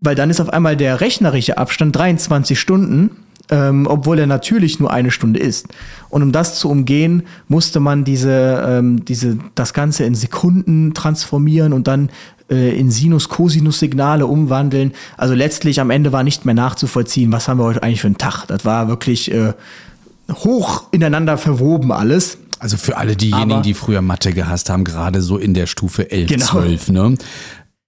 [0.00, 3.10] Weil dann ist auf einmal der rechnerische Abstand 23 Stunden,
[3.50, 5.66] ähm, obwohl er natürlich nur eine Stunde ist.
[6.08, 11.72] Und um das zu umgehen, musste man diese, ähm, diese, das Ganze in Sekunden transformieren
[11.72, 12.10] und dann
[12.50, 14.92] äh, in Sinus-Cosinus-Signale umwandeln.
[15.16, 18.18] Also letztlich am Ende war nicht mehr nachzuvollziehen, was haben wir heute eigentlich für einen
[18.18, 18.46] Tag.
[18.46, 19.52] Das war wirklich äh,
[20.32, 22.38] hoch ineinander verwoben alles.
[22.58, 26.10] Also für alle diejenigen, Aber- die früher Mathe gehasst haben, gerade so in der Stufe
[26.10, 26.46] 11, Genau.
[26.46, 27.14] 12, ne?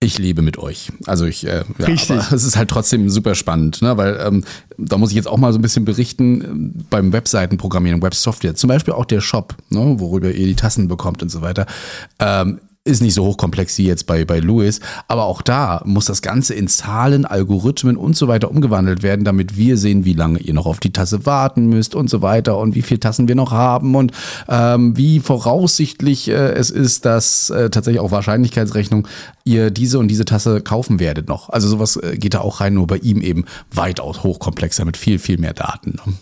[0.01, 0.93] Ich lebe mit euch.
[1.07, 2.17] Also ich, äh, ja, Richtig.
[2.33, 3.97] es ist halt trotzdem super spannend, ne?
[3.97, 4.45] weil ähm,
[4.77, 8.69] da muss ich jetzt auch mal so ein bisschen berichten ähm, beim Webseitenprogrammieren, Websoftware, zum
[8.69, 9.97] Beispiel auch der Shop, ne?
[9.99, 11.67] worüber ihr die Tassen bekommt und so weiter.
[12.21, 16.23] Ähm, ist nicht so hochkomplex wie jetzt bei, bei Lewis, aber auch da muss das
[16.23, 20.55] Ganze in Zahlen, Algorithmen und so weiter umgewandelt werden, damit wir sehen, wie lange ihr
[20.55, 23.53] noch auf die Tasse warten müsst und so weiter und wie viele Tassen wir noch
[23.53, 24.13] haben und
[24.49, 29.07] ähm, wie voraussichtlich äh, es ist, dass äh, tatsächlich auch Wahrscheinlichkeitsrechnung
[29.45, 31.51] ihr diese und diese Tasse kaufen werdet noch.
[31.51, 35.19] Also sowas äh, geht da auch rein, nur bei ihm eben weitaus hochkomplexer mit viel,
[35.19, 35.97] viel mehr Daten.
[36.07, 36.15] Ne?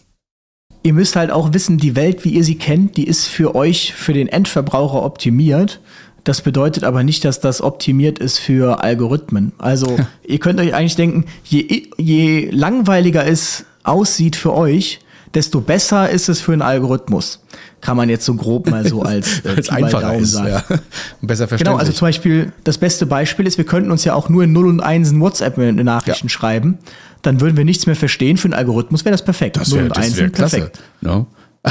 [0.86, 3.92] Ihr müsst halt auch wissen, die Welt, wie ihr sie kennt, die ist für euch,
[3.92, 5.80] für den Endverbraucher optimiert.
[6.26, 9.52] Das bedeutet aber nicht, dass das optimiert ist für Algorithmen.
[9.58, 9.96] Also
[10.26, 14.98] ihr könnt euch eigentlich denken, je, je langweiliger es aussieht für euch,
[15.34, 17.44] desto besser ist es für einen Algorithmus.
[17.80, 20.32] Kann man jetzt so grob mal so als, äh, mal einfacher ist.
[20.32, 20.48] sagen.
[20.48, 20.64] Ja.
[21.22, 21.58] Besser verständlich.
[21.60, 24.52] Genau, also zum Beispiel, das beste Beispiel ist, wir könnten uns ja auch nur in
[24.52, 26.28] 0 und 1 in WhatsApp-Nachrichten Ja.
[26.30, 26.78] schreiben.
[27.22, 28.36] Dann würden wir nichts mehr verstehen.
[28.36, 29.58] Für einen Algorithmus wäre das perfekt.
[29.58, 30.56] Das 0 wäre und das 1 wär klasse.
[30.56, 30.80] perfekt.
[31.02, 31.24] Ne?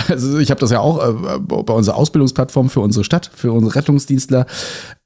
[0.10, 3.76] Also ich habe das ja auch äh, bei unserer Ausbildungsplattform für unsere Stadt, für unsere
[3.76, 4.46] Rettungsdienstler,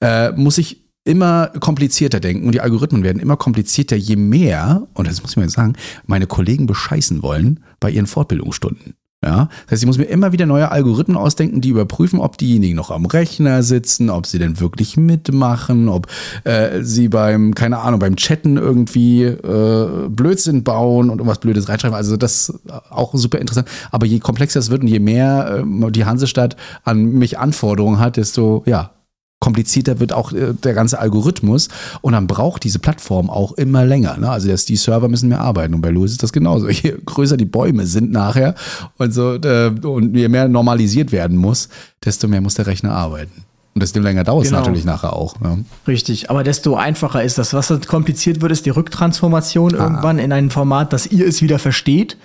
[0.02, 5.08] äh, muss ich immer komplizierter denken und die Algorithmen werden immer komplizierter, je mehr, und
[5.08, 5.74] das muss ich mal sagen,
[6.06, 8.96] meine Kollegen bescheißen wollen bei ihren Fortbildungsstunden.
[9.24, 12.78] Ja, das heißt, ich muss mir immer wieder neue Algorithmen ausdenken, die überprüfen, ob diejenigen
[12.78, 16.08] noch am Rechner sitzen, ob sie denn wirklich mitmachen, ob
[16.46, 21.98] äh, sie beim, keine Ahnung, beim Chatten irgendwie äh, Blödsinn bauen und irgendwas Blödes reinschreiben.
[21.98, 23.68] Also das auch super interessant.
[23.92, 26.56] Aber je komplexer es wird und je mehr äh, die Hansestadt
[26.86, 28.92] an mich Anforderungen hat, desto ja
[29.40, 31.70] komplizierter wird auch äh, der ganze Algorithmus
[32.02, 34.18] und dann braucht diese Plattform auch immer länger.
[34.18, 34.30] Ne?
[34.30, 36.68] Also die Server müssen mehr arbeiten und bei Louis ist das genauso.
[36.70, 38.56] Je größer die Bäume sind nachher
[38.98, 41.70] und so äh, und je mehr normalisiert werden muss,
[42.04, 43.46] desto mehr muss der Rechner arbeiten.
[43.76, 44.62] Und desto länger dauert es Genau.
[44.62, 45.40] natürlich nachher auch.
[45.40, 45.64] Ne?
[45.88, 47.54] Richtig, aber desto einfacher ist das.
[47.54, 52.18] Was kompliziert wird, ist die Rücktransformation irgendwann in ein Format, dass ihr es wieder versteht.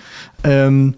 [0.43, 0.95] Ähm,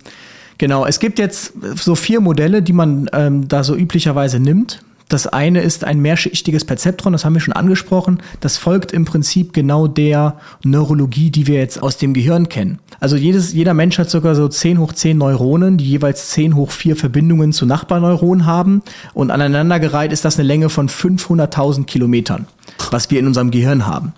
[0.57, 4.81] genau, es gibt jetzt so vier Modelle, die man ähm, da so üblicherweise nimmt.
[5.09, 8.21] Das eine ist ein mehrschichtiges Perzeptron, das haben wir schon angesprochen.
[8.41, 12.81] Das folgt im Prinzip genau der Neurologie, die wir jetzt aus dem Gehirn kennen.
[12.99, 16.73] Also jedes, jeder Mensch hat sogar so 10 hoch 10 Neuronen, die jeweils 10 hoch
[16.73, 18.83] 4 Verbindungen zu Nachbarneuronen haben.
[19.15, 22.47] Und aneinandergereiht ist das eine Länge von 500.000 Kilometern,
[22.91, 24.13] was wir in unserem Gehirn haben.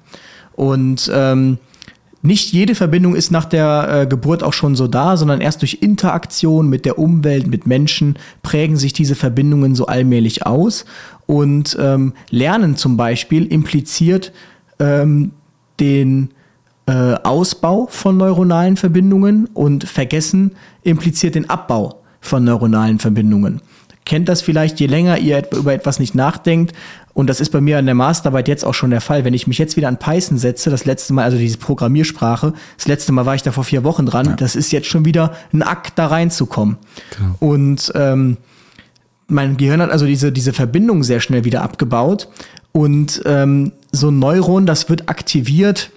[0.54, 1.58] Und ähm,
[2.28, 5.78] nicht jede Verbindung ist nach der äh, Geburt auch schon so da, sondern erst durch
[5.80, 10.84] Interaktion mit der Umwelt, mit Menschen prägen sich diese Verbindungen so allmählich aus.
[11.26, 14.32] Und ähm, Lernen zum Beispiel impliziert
[14.78, 15.32] ähm,
[15.80, 16.30] den
[16.86, 20.52] äh, Ausbau von neuronalen Verbindungen und Vergessen
[20.82, 23.62] impliziert den Abbau von neuronalen Verbindungen.
[24.04, 26.74] kennt das vielleicht, je länger ihr über etwas nicht nachdenkt,
[27.14, 29.46] und das ist bei mir an der Masterarbeit jetzt auch schon der Fall, wenn ich
[29.46, 33.26] mich jetzt wieder an Python setze, das letzte Mal, also diese Programmiersprache, das letzte Mal
[33.26, 36.06] war ich da vor vier Wochen dran, das ist jetzt schon wieder ein Akt, da
[36.06, 36.76] reinzukommen.
[37.40, 38.36] Und ähm,
[39.28, 42.28] mein Gehirn hat also diese, diese Verbindung sehr schnell wieder abgebaut.
[42.72, 45.90] Und ähm, so ein Neuron, das wird aktiviert,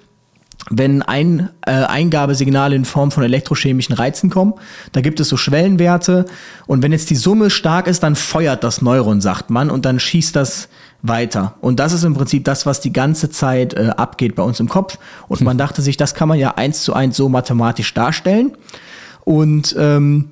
[0.70, 4.54] wenn ein äh, Eingabesignale in Form von elektrochemischen Reizen kommen.
[4.92, 6.26] Da gibt es so Schwellenwerte.
[6.68, 10.00] Und wenn jetzt die Summe stark ist, dann feuert das Neuron, sagt man, und dann
[10.00, 10.70] schießt das
[11.04, 11.56] weiter.
[11.62, 14.70] Und das ist im Prinzip das, was die ganze Zeit äh, abgeht bei uns im
[14.70, 14.98] Kopf.
[15.28, 18.54] Und man dachte sich, das kann man ja eins zu eins so mathematisch darstellen.
[19.24, 20.32] Und ähm,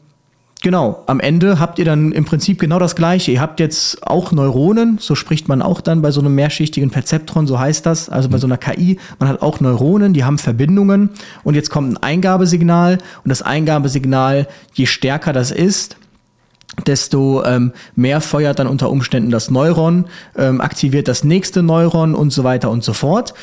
[0.61, 3.31] Genau, am Ende habt ihr dann im Prinzip genau das Gleiche.
[3.31, 7.47] Ihr habt jetzt auch Neuronen, so spricht man auch dann bei so einem mehrschichtigen Perzeptron,
[7.47, 8.99] so heißt das, also bei so einer KI.
[9.19, 11.11] Man hat auch Neuronen, die haben Verbindungen
[11.45, 15.95] und jetzt kommt ein Eingabesignal und das Eingabesignal, je stärker das ist,
[16.85, 20.05] desto ähm, mehr feuert dann unter Umständen das Neuron,
[20.37, 23.33] ähm, aktiviert das nächste Neuron und so weiter und so fort.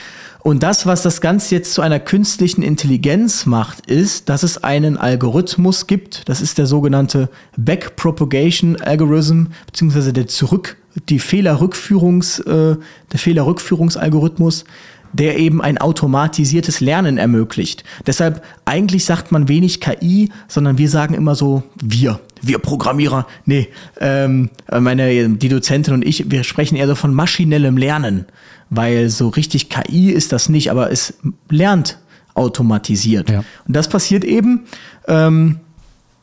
[0.47, 4.97] Und das, was das Ganze jetzt zu einer künstlichen Intelligenz macht, ist, dass es einen
[4.97, 6.29] Algorithmus gibt.
[6.29, 10.77] Das ist der sogenannte Backpropagation Algorithm, beziehungsweise der Zurück,
[11.09, 12.77] die Fehlerrückführungs, äh,
[13.11, 14.65] der Fehlerrückführungsalgorithmus,
[15.13, 17.83] der eben ein automatisiertes Lernen ermöglicht.
[18.07, 23.27] Deshalb eigentlich sagt man wenig KI, sondern wir sagen immer so wir, wir Programmierer.
[23.45, 23.69] Nee,
[24.01, 28.27] ähm, meine die Dozentin und ich, wir sprechen eher so von maschinellem Lernen,
[28.71, 31.15] weil so richtig KI ist das nicht, aber es
[31.49, 31.99] lernt
[32.35, 33.31] automatisiert.
[33.31, 33.45] Ja.
[33.67, 34.67] Und das passiert eben.
[35.09, 35.61] Ähm,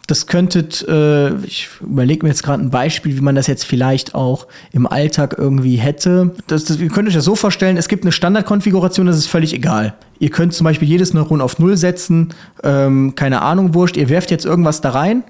[0.08, 4.16] das könntet, äh, ich überlege mir jetzt gerade ein Beispiel, wie man das jetzt vielleicht
[4.16, 6.36] auch im Alltag irgendwie hätte.
[6.48, 9.54] Das, das, ihr könnt euch das so vorstellen, es gibt eine Standardkonfiguration, das ist völlig
[9.54, 9.94] egal.
[10.20, 12.34] Ihr könnt zum Beispiel jedes Neuron auf Null setzen,
[12.64, 15.24] ähm, keine Ahnung, wurscht, ihr werft jetzt irgendwas da rein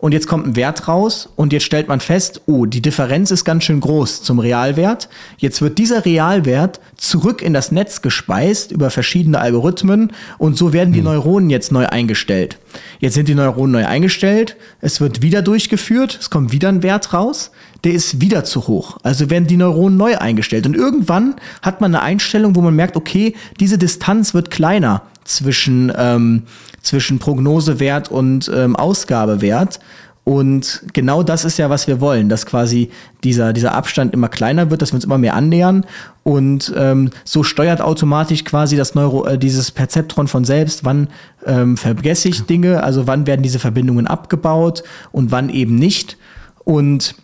[0.00, 3.44] und jetzt kommt ein Wert raus und jetzt stellt man fest, oh, die Differenz ist
[3.44, 5.08] ganz schön groß zum Realwert.
[5.36, 10.94] Jetzt wird dieser Realwert zurück in das Netz gespeist über verschiedene Algorithmen und so werden
[10.94, 12.58] die Neuronen jetzt neu eingestellt.
[12.98, 17.12] Jetzt sind die Neuronen neu eingestellt, es wird wieder durchgeführt, es kommt wieder ein Wert
[17.12, 17.50] raus,
[17.84, 18.98] der ist wieder zu hoch.
[19.02, 22.96] Also werden die Neuronen neu eingestellt und irgendwann hat man eine Einstellung, wo man merkt,
[22.96, 26.42] okay, diese Distanz wird kleiner zwischen, ähm,
[26.82, 29.80] zwischen Prognosewert und ähm, Ausgabewert.
[30.24, 32.90] Und genau das ist ja, was wir wollen, dass quasi
[33.24, 35.86] dieser, dieser Abstand immer kleiner wird, dass wir uns immer mehr annähern.
[36.22, 41.08] Und ähm, so steuert automatisch quasi das Neuro, äh, dieses Perzeptron von selbst, wann
[41.46, 46.16] ähm, vergesse ich Dinge, also wann werden diese Verbindungen abgebaut und wann eben nicht.
[46.64, 47.14] Und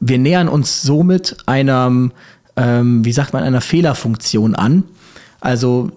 [0.00, 2.10] wir nähern uns somit einer,
[2.56, 4.82] ähm, wie sagt man, einer Fehlerfunktion an.
[5.40, 5.92] Also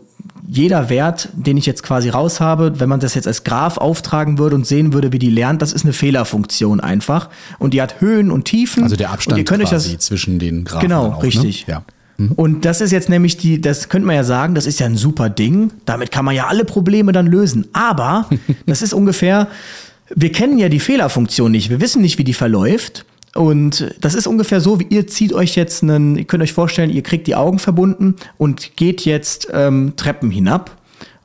[0.47, 4.37] jeder Wert, den ich jetzt quasi raus habe, wenn man das jetzt als Graph auftragen
[4.37, 7.29] würde und sehen würde, wie die lernt, das ist eine Fehlerfunktion einfach.
[7.59, 8.83] Und die hat Höhen und Tiefen.
[8.83, 10.87] Also der und Abstand ihr könnt euch quasi das, zwischen den Graphen.
[10.87, 11.67] Genau, auch, richtig.
[11.67, 11.73] Ne?
[12.17, 12.27] Ja.
[12.35, 14.97] und das ist jetzt nämlich die, das könnte man ja sagen, das ist ja ein
[14.97, 15.71] super Ding.
[15.85, 17.67] Damit kann man ja alle Probleme dann lösen.
[17.73, 18.29] Aber
[18.65, 19.47] das ist ungefähr,
[20.13, 21.69] wir kennen ja die Fehlerfunktion nicht.
[21.69, 23.05] Wir wissen nicht, wie die verläuft.
[23.35, 26.89] Und das ist ungefähr so, wie ihr zieht euch jetzt einen, ihr könnt euch vorstellen,
[26.89, 30.77] ihr kriegt die Augen verbunden und geht jetzt ähm, Treppen hinab.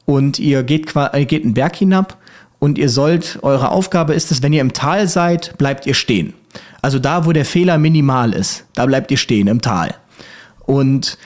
[0.06, 0.92] Und ihr geht,
[1.28, 2.18] geht einen Berg hinab
[2.58, 6.34] und ihr sollt, eure Aufgabe ist es, wenn ihr im Tal seid, bleibt ihr stehen.
[6.82, 9.94] Also da, wo der Fehler minimal ist, da bleibt ihr stehen im Tal.
[10.66, 11.16] Und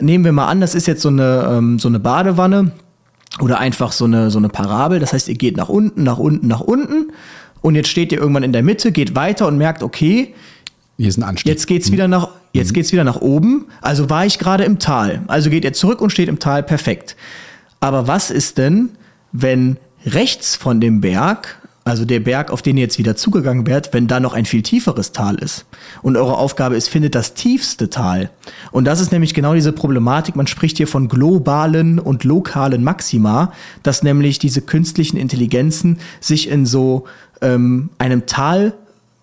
[0.00, 2.72] nehmen wir mal an, das ist jetzt so eine, ähm, so eine Badewanne
[3.40, 4.98] oder einfach so eine, so eine Parabel.
[4.98, 7.12] Das heißt, ihr geht nach unten, nach unten, nach unten
[7.62, 10.34] und jetzt steht ihr irgendwann in der Mitte, geht weiter und merkt, okay,
[10.98, 11.50] Hier ist ein Anstieg.
[11.50, 13.66] jetzt geht's wieder nach, jetzt geht's wieder nach oben.
[13.80, 15.22] Also war ich gerade im Tal.
[15.28, 17.16] Also geht ihr zurück und steht im Tal, perfekt.
[17.80, 18.90] Aber was ist denn,
[19.32, 23.92] wenn rechts von dem Berg, also der Berg, auf den ihr jetzt wieder zugegangen wärt,
[23.92, 25.64] wenn da noch ein viel tieferes Tal ist?
[26.00, 28.30] Und eure Aufgabe ist, findet das tiefste Tal.
[28.70, 30.36] Und das ist nämlich genau diese Problematik.
[30.36, 33.52] Man spricht hier von globalen und lokalen Maxima,
[33.82, 37.04] dass nämlich diese künstlichen Intelligenzen sich in so
[37.42, 38.74] ähm, einem Tal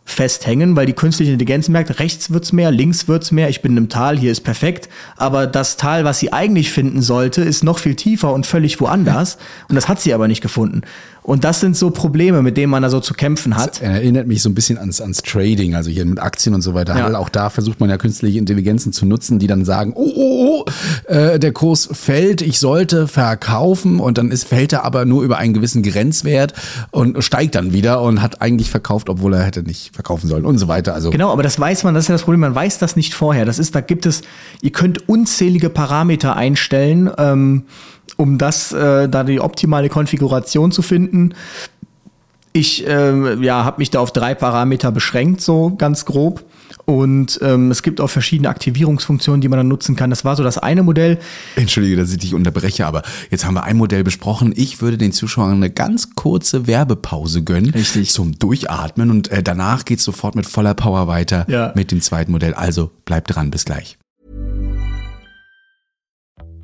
[0.10, 3.90] festhängen, weil die künstliche Intelligenz merkt, rechts wird's mehr, links wird's mehr, ich bin im
[3.90, 7.96] Tal, hier ist perfekt, aber das Tal, was sie eigentlich finden sollte, ist noch viel
[7.96, 9.38] tiefer und völlig woanders
[9.70, 10.82] und das hat sie aber nicht gefunden.
[11.30, 13.84] Und das sind so Probleme, mit denen man da so zu kämpfen hat.
[13.84, 16.98] Erinnert mich so ein bisschen ans, ans Trading, also hier mit Aktien und so weiter.
[16.98, 17.16] Ja.
[17.20, 21.12] Auch da versucht man ja künstliche Intelligenzen zu nutzen, die dann sagen, oh, oh, oh,
[21.12, 25.38] äh, der Kurs fällt, ich sollte verkaufen und dann ist, fällt er aber nur über
[25.38, 26.54] einen gewissen Grenzwert
[26.90, 30.58] und steigt dann wieder und hat eigentlich verkauft, obwohl er hätte nicht verkaufen sollen und
[30.58, 30.96] so weiter.
[30.96, 33.14] Also Genau, aber das weiß man, das ist ja das Problem, man weiß das nicht
[33.14, 33.46] vorher.
[33.46, 34.24] Das ist, da gibt es,
[34.64, 37.66] ihr könnt unzählige Parameter einstellen, ähm,
[38.18, 41.34] um das, äh, da die optimale Konfiguration zu finden.
[42.52, 46.44] Ich ähm, ja, habe mich da auf drei Parameter beschränkt, so ganz grob.
[46.86, 50.10] Und ähm, es gibt auch verschiedene Aktivierungsfunktionen, die man dann nutzen kann.
[50.10, 51.20] Das war so das eine Modell.
[51.56, 54.54] Entschuldige, dass ich dich unterbreche, aber jetzt haben wir ein Modell besprochen.
[54.56, 57.70] Ich würde den Zuschauern eine ganz kurze Werbepause gönnen.
[57.70, 58.10] Richtig.
[58.10, 61.72] Zum Durchatmen und äh, danach geht's sofort mit voller Power weiter Ja.
[61.76, 62.56] mit dem zweiten Modell.
[62.56, 63.99] Also bleibt dran, bis gleich.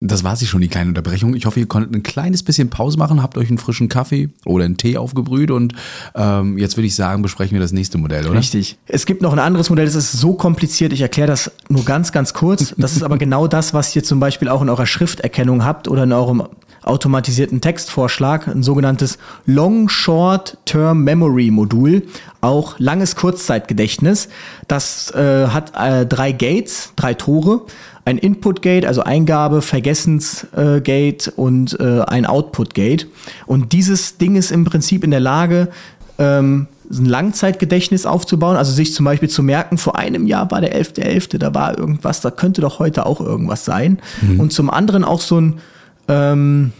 [0.00, 1.34] Das war sie schon, die kleine Unterbrechung.
[1.34, 4.66] Ich hoffe, ihr konntet ein kleines bisschen Pause machen, habt euch einen frischen Kaffee oder
[4.66, 5.72] einen Tee aufgebrüht und
[6.14, 8.38] ähm, jetzt würde ich sagen, besprechen wir das nächste Modell, oder?
[8.38, 8.76] Richtig.
[8.86, 12.12] Es gibt noch ein anderes Modell, das ist so kompliziert, ich erkläre das nur ganz,
[12.12, 12.74] ganz kurz.
[12.76, 16.02] Das ist aber genau das, was ihr zum Beispiel auch in eurer Schrifterkennung habt oder
[16.02, 16.46] in eurem
[16.86, 22.02] automatisierten Textvorschlag, ein sogenanntes Long Short Term Memory Modul,
[22.40, 24.28] auch langes Kurzzeitgedächtnis.
[24.68, 27.62] Das äh, hat äh, drei Gates, drei Tore,
[28.04, 33.08] ein Input Gate, also Eingabe, Vergessensgate äh, Gate und äh, ein Output Gate.
[33.46, 35.68] Und dieses Ding ist im Prinzip in der Lage,
[36.18, 40.80] ähm, ein Langzeitgedächtnis aufzubauen, also sich zum Beispiel zu merken, vor einem Jahr war der
[40.80, 43.98] 11.11., da war irgendwas, da könnte doch heute auch irgendwas sein.
[44.38, 45.60] Und zum anderen auch so ein
[46.08, 46.72] ähm,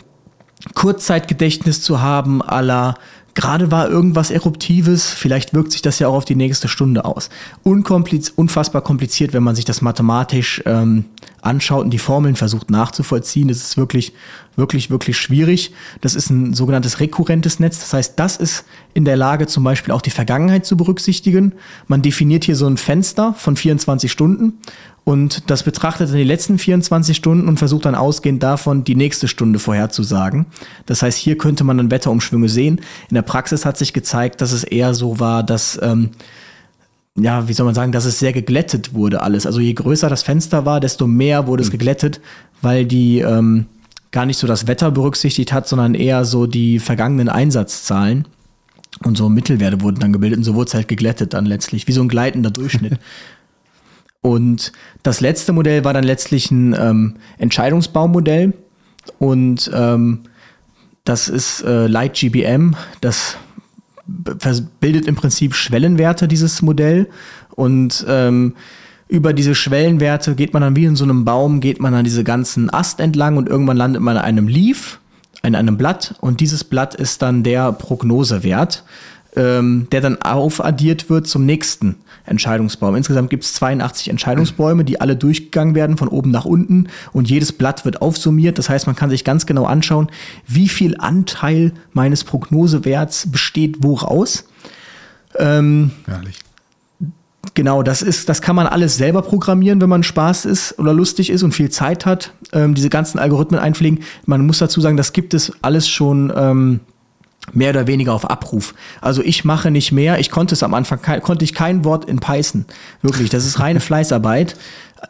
[0.74, 2.95] Kurzzeitgedächtnis zu haben, aller
[3.37, 7.29] gerade war irgendwas Eruptives, vielleicht wirkt sich das ja auch auf die nächste Stunde aus.
[7.62, 11.05] Unkompliz unfassbar kompliziert, wenn man sich das mathematisch ähm,
[11.43, 13.49] anschaut und die Formeln versucht nachzuvollziehen.
[13.49, 14.14] Das ist wirklich,
[14.57, 15.72] wirklich, wirklich schwierig.
[16.01, 17.79] Das ist ein sogenanntes rekurrentes Netz.
[17.79, 18.64] Das heißt, das ist
[18.95, 21.53] in der Lage, zum Beispiel auch die Vergangenheit zu berücksichtigen.
[21.89, 24.55] Man definiert hier so ein Fenster von 24 Stunden
[25.09, 29.28] und das betrachtet dann die letzten 24 Stunden und versucht dann ausgehend davon die nächste
[29.28, 30.46] Stunde vorherzusagen.
[30.84, 32.80] Das heißt, hier könnte man dann Wetterumschwünge sehen.
[33.09, 36.11] In der Praxis hat sich gezeigt, dass es eher so war, dass, ähm,
[37.16, 39.46] ja, wie soll man sagen, dass es sehr geglättet wurde alles.
[39.46, 42.20] Also je größer das Fenster war, desto mehr wurde es geglättet,
[42.61, 43.66] weil die ähm,
[44.11, 48.26] gar nicht so das Wetter berücksichtigt hat, sondern eher so die vergangenen Einsatzzahlen.
[49.04, 51.92] Und so Mittelwerte wurden dann gebildet und so wurde es halt geglättet dann letztlich, wie
[51.92, 52.98] so ein gleitender Durchschnitt.
[54.27, 54.72] Und
[55.05, 58.55] das letzte Modell war dann letztlich ein ähm, Entscheidungsbaummodell.
[59.20, 60.22] Und ähm,
[61.05, 62.74] das ist äh, Light GBM.
[63.01, 63.37] Das
[64.81, 67.09] bildet im Prinzip Schwellenwerte, dieses Modell.
[67.55, 68.57] Und ähm,
[69.07, 72.24] über diese Schwellenwerte geht man dann wie in so einem Baum, geht man dann diese
[72.24, 74.99] ganzen Ast entlang und irgendwann landet man in einem Leaf,
[75.45, 76.16] in einem Blatt.
[76.20, 78.83] Und dieses Blatt ist dann der Prognosewert,
[79.37, 82.97] ähm, der dann aufaddiert wird zum nächsten Entscheidungsbaum.
[82.97, 87.53] Insgesamt gibt es 82 Entscheidungsbäume, die alle durchgegangen werden von oben nach unten und jedes
[87.53, 88.59] Blatt wird aufsummiert.
[88.59, 90.09] Das heißt, man kann sich ganz genau anschauen,
[90.47, 94.49] wie viel Anteil meines Prognosewerts besteht woraus.
[95.39, 96.39] Ähm, Herrlich.
[97.55, 101.30] Genau, das ist, das kann man alles selber programmieren, wenn man Spaß ist oder lustig
[101.30, 102.32] ist und viel Zeit hat.
[102.53, 104.01] Ähm, diese ganzen Algorithmen einpflegen.
[104.26, 106.80] Man muss dazu sagen, das gibt es alles schon ähm,
[107.53, 108.74] mehr oder weniger auf Abruf.
[109.01, 110.18] Also ich mache nicht mehr.
[110.18, 112.64] Ich konnte es am Anfang, konnte ich kein Wort in Python.
[113.03, 114.57] Wirklich, das ist reine Fleißarbeit.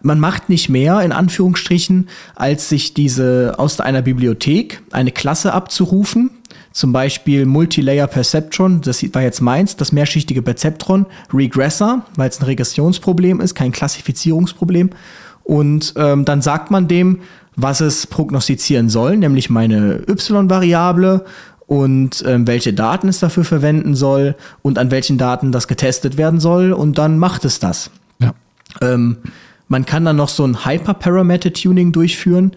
[0.03, 6.31] Man macht nicht mehr, in Anführungsstrichen, als sich diese aus einer Bibliothek eine Klasse abzurufen.
[6.73, 12.45] Zum Beispiel Multilayer Perceptron, das war jetzt meins, das mehrschichtige Perceptron, Regressor, weil es ein
[12.45, 14.91] Regressionsproblem ist, kein Klassifizierungsproblem.
[15.43, 17.21] Und ähm, dann sagt man dem,
[17.55, 21.25] was es prognostizieren soll, nämlich meine y-Variable
[21.67, 26.41] und ähm, welche Daten es dafür verwenden soll und an welchen Daten das getestet werden
[26.41, 27.91] soll und dann macht es das.
[28.21, 28.35] Ja.
[28.81, 29.19] Ähm,
[29.69, 32.53] man kann dann noch so ein Hyperparameter-Tuning durchführen.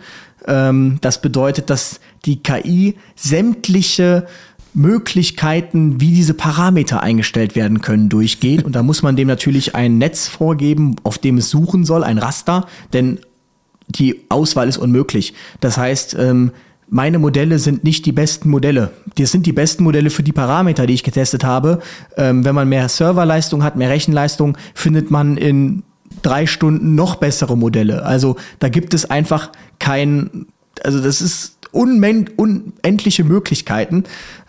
[0.47, 4.27] Ähm, das bedeutet, dass die KI sämtliche
[4.75, 8.63] Möglichkeiten, wie diese Parameter eingestellt werden können, durchgeht.
[8.63, 12.19] Und da muss man dem natürlich ein Netz vorgeben, auf dem es suchen soll, ein
[12.19, 13.19] Raster, denn
[13.87, 15.33] die Auswahl ist unmöglich.
[15.61, 16.51] Das heißt, ähm,
[16.89, 18.91] meine Modelle sind nicht die besten Modelle.
[19.17, 21.79] Das sind die besten Modelle für die Parameter, die ich getestet habe.
[22.17, 25.83] Ähm, wenn man mehr Serverleistung hat, mehr Rechenleistung, findet man in
[26.21, 28.03] drei Stunden noch bessere Modelle.
[28.03, 30.47] Also da gibt es einfach kein,
[30.83, 34.03] also das ist unendliche Möglichkeiten.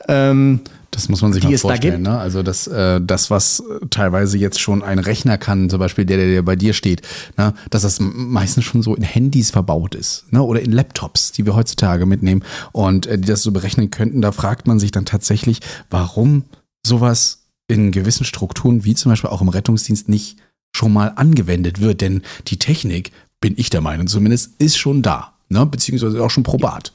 [0.09, 0.61] Ähm,
[0.91, 2.03] Das muss man sich mal vorstellen.
[2.03, 2.19] Ne?
[2.19, 6.27] Also das, äh, das, was teilweise jetzt schon ein Rechner kann, zum Beispiel der, der,
[6.27, 7.03] der bei dir steht,
[7.37, 7.55] ne?
[7.71, 10.43] dass das meistens schon so in Handys verbaut ist ne?
[10.43, 14.21] oder in Laptops, die wir heutzutage mitnehmen und äh, die das so berechnen könnten.
[14.21, 15.61] Da fragt man sich dann tatsächlich,
[15.91, 16.45] warum
[16.85, 20.39] sowas in gewissen Strukturen, wie zum Beispiel auch im Rettungsdienst, nicht
[20.73, 22.01] schon mal angewendet wird.
[22.01, 25.65] Denn die Technik, bin ich der Meinung zumindest, ist schon da, ne?
[25.67, 26.93] beziehungsweise auch schon probat.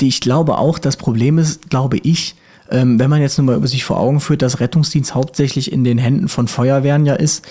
[0.00, 2.34] die ich glaube auch, das Problem ist, glaube ich,
[2.72, 5.84] ähm, wenn man jetzt nur mal über sich vor Augen führt, dass Rettungsdienst hauptsächlich in
[5.84, 7.44] den Händen von Feuerwehren ja ist.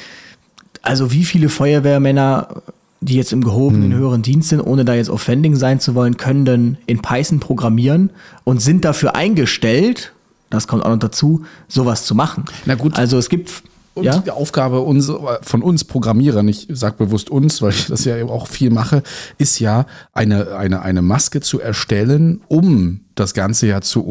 [0.82, 2.64] Also wie viele Feuerwehrmänner,
[3.02, 6.46] die jetzt im gehobenen höheren Dienst sind, ohne da jetzt offending sein zu wollen, können
[6.46, 8.10] denn in Python programmieren
[8.44, 10.12] und sind dafür eingestellt,
[10.50, 12.46] das kommt auch noch dazu, sowas zu machen.
[12.66, 12.98] Na gut.
[12.98, 13.64] Also es gibt
[13.94, 14.18] Und ja?
[14.18, 15.12] die Aufgabe uns,
[15.42, 19.04] von uns Programmierern, ich sage bewusst uns, weil ich das ja eben auch viel mache,
[19.38, 24.02] ist ja eine, eine, eine Maske zu erstellen, um das Ganze ja zu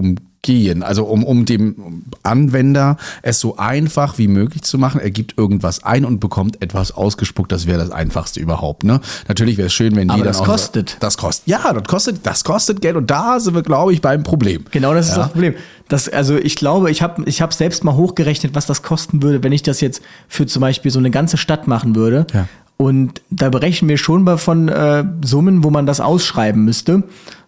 [0.46, 0.82] umgehen.
[0.82, 5.00] Also um, um dem Anwender es so einfach wie möglich zu machen.
[5.00, 7.52] Er gibt irgendwas ein und bekommt etwas ausgespuckt.
[7.52, 8.84] Das wäre das Einfachste überhaupt.
[8.84, 9.00] Ne?
[9.28, 10.96] Natürlich wäre es schön, wenn die Aber das kostet.
[11.00, 11.46] Das kostet.
[11.48, 12.96] Ja, das kostet, das kostet Geld.
[12.96, 14.64] Und da sind wir, glaube ich, beim Problem.
[14.70, 15.22] Genau, das ist Ja.
[15.22, 15.54] das Problem.
[15.88, 19.42] Das, also ich glaube, ich habe ich hab selbst mal hochgerechnet, was das kosten würde,
[19.42, 22.26] wenn ich das jetzt für zum Beispiel so eine ganze Stadt machen würde.
[22.32, 22.48] Ja.
[22.76, 27.02] Und da berechnen wir schon mal von äh, Summen, wo man das ausschreiben müsste.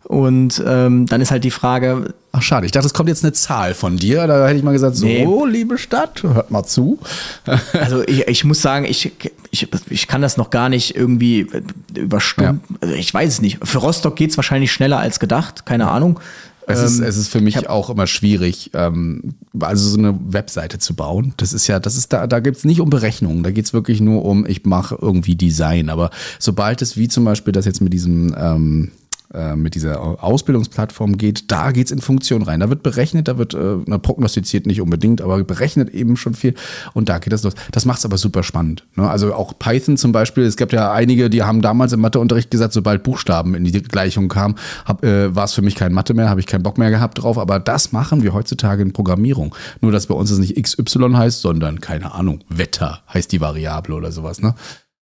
[0.04, 2.64] Und ähm, dann ist halt die Frage, Ach, schade.
[2.64, 4.26] Ich dachte, es kommt jetzt eine Zahl von dir.
[4.26, 5.28] Da hätte ich mal gesagt, so, Nee.
[5.50, 6.98] liebe Stadt, hört mal zu.
[7.74, 9.12] also ich, ich muss sagen, ich,
[9.50, 11.46] ich, ich kann das noch gar nicht irgendwie
[11.94, 13.58] über Stunden, also ich weiß es nicht.
[13.62, 16.20] Für Rostock geht's wahrscheinlich schneller als gedacht, keine Ahnung.
[16.66, 20.78] Es, ist, Ähm, es ist für mich auch immer schwierig, ähm, also so eine Webseite
[20.78, 21.34] zu bauen.
[21.36, 24.24] Das ist ja, das ist da, da geht's nicht um Berechnungen, da geht's wirklich nur
[24.24, 25.90] um, ich mache irgendwie Design.
[25.90, 28.92] Aber sobald es wie zum Beispiel das jetzt mit diesem ähm,
[29.34, 32.60] äh, mit dieser Ausbildungsplattform geht, da geht's in Funktion rein.
[32.60, 36.54] Da wird berechnet, da wird äh, na, prognostiziert nicht unbedingt, aber berechnet eben schon viel
[36.94, 37.54] und da geht das los.
[37.70, 38.84] Das macht's aber super spannend.
[38.96, 39.08] Ne?
[39.08, 42.72] Also auch Python zum Beispiel, es gab ja einige, die haben damals im Matheunterricht gesagt,
[42.72, 44.56] sobald Buchstaben in die Gleichung kamen,
[45.02, 47.38] äh, war es für mich kein Mathe mehr, habe ich keinen Bock mehr gehabt drauf,
[47.38, 49.54] aber das machen wir heutzutage in Programmierung.
[49.80, 53.94] Nur, dass bei uns es nicht XY heißt, sondern, keine Ahnung, Wetter heißt die Variable
[53.94, 54.54] oder sowas, ne?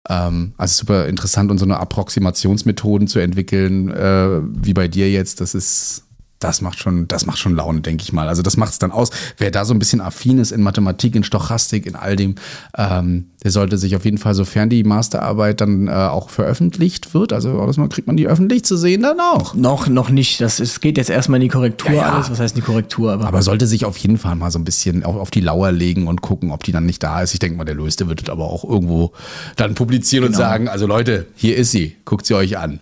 [0.09, 5.41] Ähm, also super interessant und so eine Approximationsmethoden zu entwickeln, äh, wie bei dir jetzt,
[5.41, 6.03] das ist,
[6.43, 8.27] das macht schon, das macht schon Laune, denke ich mal.
[8.27, 9.11] Also das macht es dann aus.
[9.37, 12.35] Wer da so ein bisschen affin ist in Mathematik, in Stochastik, in all dem,
[12.77, 17.33] ähm, der sollte sich auf jeden Fall, sofern die Masterarbeit dann äh, auch veröffentlicht wird,
[17.33, 19.53] also das mal kriegt man die öffentlich zu sehen dann auch.
[19.53, 20.41] noch, noch nicht.
[20.41, 22.13] Das ist, geht jetzt erstmal in die Korrektur Ja, ja.
[22.13, 22.29] alles.
[22.29, 23.13] Was heißt die Korrektur?
[23.13, 25.71] Aber, Aber sollte sich auf jeden Fall mal so ein bisschen auf, auf die Lauer
[25.71, 27.33] legen und gucken, ob die dann nicht da ist.
[27.33, 29.11] Ich denke mal, der Löste wird es aber auch irgendwo
[29.55, 32.79] dann publizieren und sagen, also Leute, hier ist sie, guckt sie euch an.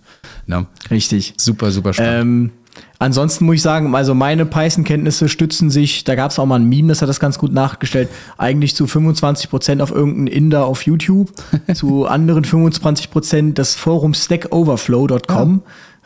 [0.48, 0.66] Ne?
[0.90, 1.34] richtig.
[1.38, 2.22] Super, super spannend.
[2.22, 2.52] Ähm,
[3.00, 6.70] ansonsten muss ich sagen, also meine Python-Kenntnisse stützen sich, da gab es auch mal ein
[6.70, 11.32] Meme, das hat das ganz gut nachgestellt, eigentlich zu 25% auf irgendeinen Inder auf YouTube,
[11.74, 15.64] zu anderen 25% das Forum stackoverflow.com.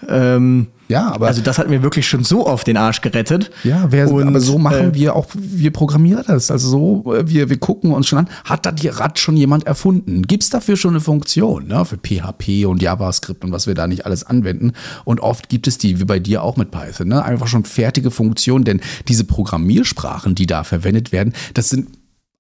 [0.10, 3.50] Ähm, Ja, aber- Also das hat mir wirklich schon so oft den Arsch gerettet.
[3.64, 6.52] Ja, wer, Und, aber so machen äh, wir auch, wir Programmierer das.
[6.52, 9.66] Also so, äh, wir, wir gucken uns schon an, hat da die Rad schon jemand
[9.66, 10.22] erfunden?
[10.24, 11.86] Gibt's dafür schon eine Funktion, ne?
[11.86, 14.74] Für PHP und JavaScript und was wir da nicht alles anwenden?
[15.06, 17.24] Und oft gibt es die, wie bei dir auch mit Python, ne?
[17.26, 21.88] Einfach schon fertige Funktionen, denn diese Programmiersprachen, die da verwendet werden, das sind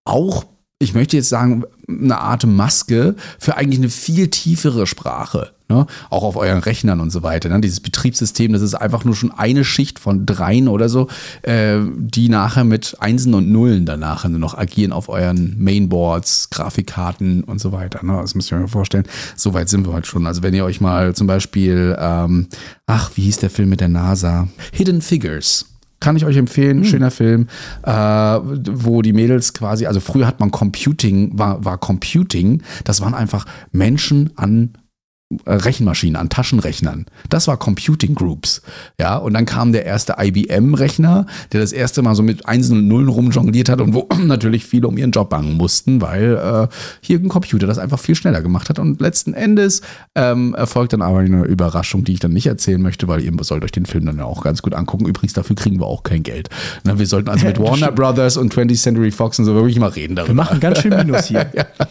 [0.03, 0.45] auch,
[0.86, 5.52] ich möchte jetzt sagen, eine Art Maske für eigentlich eine viel tiefere Sprache.
[5.68, 5.88] Ne?
[6.12, 7.50] Auch auf euren Rechnern und so weiter.
[7.50, 7.60] Ne?
[7.60, 11.08] Dieses Betriebssystem, das ist einfach nur schon eine Schicht von dreien oder so,
[11.42, 17.44] äh, die nachher mit Einsen und Nullen danach nur noch agieren auf euren Mainboards, Grafikkarten
[17.44, 18.06] und so weiter.
[18.06, 18.14] Ne?
[18.22, 19.06] Das müsst ihr euch vorstellen.
[19.36, 20.28] So weit sind wir heute schon.
[20.28, 22.48] Also wenn ihr euch mal zum Beispiel, ähm,
[22.86, 24.48] ach, wie hieß der Film mit der NASA?
[24.72, 25.66] Hidden Figures.
[26.00, 27.48] Kann ich euch empfehlen, schöner Film,
[27.84, 33.14] äh, wo die Mädels quasi, also früher hat man Computing, war, war Computing, das waren
[33.14, 34.74] einfach Menschen an
[35.47, 37.07] Rechenmaschinen, an Taschenrechnern.
[37.30, 38.61] Das war Computing Groups.
[38.99, 42.88] Ja, und dann kam der erste IBM-Rechner, der das erste Mal so mit Einsen und
[42.88, 46.67] Nullen rumjongliert hat und wo natürlich viele um ihren Job bangen mussten, weil äh,
[47.01, 48.78] hier ein Computer das einfach viel schneller gemacht hat.
[48.78, 49.82] Und letzten Endes
[50.13, 53.63] ähm, erfolgt dann aber eine Überraschung, die ich dann nicht erzählen möchte, weil ihr sollt
[53.63, 55.07] euch den Film dann ja auch ganz gut angucken.
[55.07, 56.49] Übrigens, dafür kriegen wir auch kein Geld.
[56.84, 59.89] Na, wir sollten also mit Warner Brothers und 20th Century Fox und so wirklich mal
[59.89, 60.34] reden darüber.
[60.34, 61.49] Wir machen ganz schön Minus hier.
[61.51, 61.65] Ja,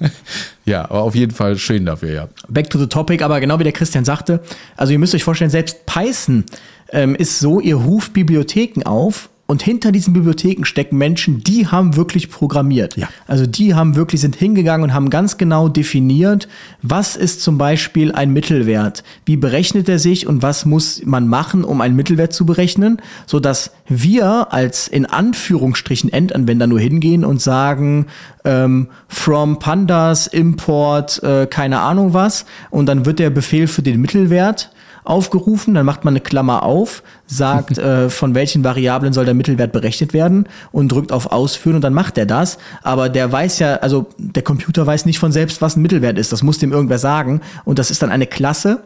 [0.78, 2.28] aber auf jeden Fall schön dafür, ja.
[2.48, 4.40] Back to the topic, aber genau wie der Christian sagte,
[4.76, 6.44] also ihr müsst euch vorstellen, selbst Python
[6.92, 11.96] ähm, ist so, ihr ruft Bibliotheken auf und hinter diesen Bibliotheken stecken Menschen, die haben
[11.96, 12.96] wirklich programmiert.
[12.96, 13.08] Ja.
[13.26, 16.46] Also die haben wirklich, sind hingegangen und haben ganz genau definiert,
[16.82, 21.64] was ist zum Beispiel ein Mittelwert, wie berechnet er sich und was muss man machen,
[21.64, 27.42] um einen Mittelwert zu berechnen, so dass wir als in Anführungsstrichen Endanwender nur hingehen und
[27.42, 28.06] sagen,
[28.44, 34.00] ähm, from Pandas import äh, keine Ahnung was und dann wird der Befehl für den
[34.00, 34.70] Mittelwert
[35.04, 39.72] aufgerufen, dann macht man eine Klammer auf, sagt, äh, von welchen Variablen soll der Mittelwert
[39.72, 42.58] berechnet werden und drückt auf Ausführen und dann macht er das.
[42.82, 46.32] Aber der weiß ja, also der Computer weiß nicht von selbst, was ein Mittelwert ist.
[46.32, 48.82] Das muss dem irgendwer sagen und das ist dann eine Klasse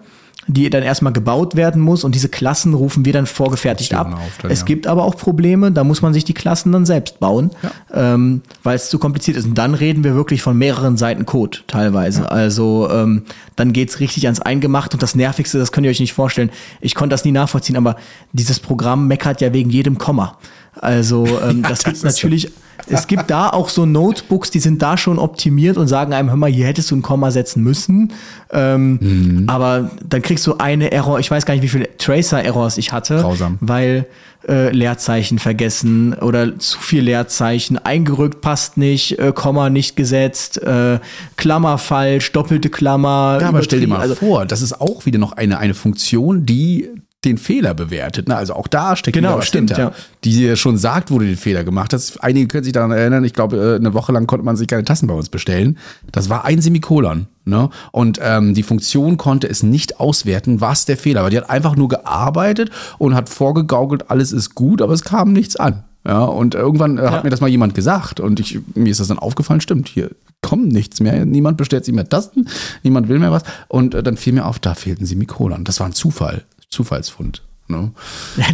[0.47, 4.19] die dann erstmal gebaut werden muss und diese Klassen rufen wir dann vorgefertigt ab.
[4.43, 4.67] Dann, es ja.
[4.67, 7.51] gibt aber auch Probleme, da muss man sich die Klassen dann selbst bauen,
[7.93, 9.47] ähm, weil es zu kompliziert ist.
[9.47, 12.31] Und dann reden wir wirklich von mehreren Seiten Code teilweise.
[12.31, 13.23] Also ähm,
[13.57, 16.51] dann geht's richtig ans Eingemacht und das Nervigste, das könnt ihr euch nicht vorstellen.
[16.81, 17.97] Ich konnte das nie nachvollziehen, aber
[18.33, 20.39] dieses Programm meckert ja wegen jedem Komma.
[20.75, 22.53] Also ähm, das, das gibt natürlich,
[22.89, 26.37] es gibt da auch so Notebooks, die sind da schon optimiert und sagen einem, hör
[26.37, 28.13] mal, hier hättest du ein Komma setzen müssen.
[28.53, 29.45] Ähm, Mhm.
[29.49, 33.17] Aber dann kriegst du eine Error, ich weiß gar nicht, wie viele Tracer-Errors ich hatte,
[33.21, 33.59] Grausam.
[33.61, 34.07] weil
[34.49, 40.99] äh, Leerzeichen vergessen oder zu viel Leerzeichen, eingerückt passt nicht, äh, Komma nicht gesetzt, äh,
[41.37, 43.39] Klammer falsch, doppelte Klammer.
[43.41, 44.01] Ja, aber stell dir mal.
[44.01, 46.91] Also, vor, das ist auch wieder noch eine, eine Funktion, die
[47.25, 48.29] den Fehler bewertet.
[48.29, 48.37] Ne?
[48.37, 49.93] Also auch da steckt Genau, was stimmt, hinter, ja.
[50.25, 52.23] die dir schon sagt, wo du den Fehler gemacht hast.
[52.23, 54.85] Einige können sich daran erinnern, ich glaube, äh, eine Woche lang konnte man sich keine
[54.85, 55.79] Tassen bei uns bestellen.
[56.13, 57.27] Das war ein Semikolon.
[57.47, 57.69] Ne?
[57.93, 61.31] Und ähm, die Funktion konnte es nicht auswerten, was der Fehler war.
[61.31, 65.57] Die hat einfach nur gearbeitet und hat vorgegaukelt, alles ist gut, aber es kam nichts
[65.57, 65.85] an.
[66.07, 67.11] Ja, und irgendwann äh, Ja.
[67.13, 70.11] hat mir das mal jemand gesagt und ich, mir ist das dann aufgefallen, stimmt, hier
[70.43, 72.47] kommt nichts mehr, niemand bestellt sich mehr Tasten,
[72.83, 75.65] niemand will mehr was und äh, dann fiel mir auf, da fehlten Semikolon.
[75.65, 76.43] Das war ein Zufall,
[76.75, 77.43] Zufallsfund.
[77.69, 77.93] Ne?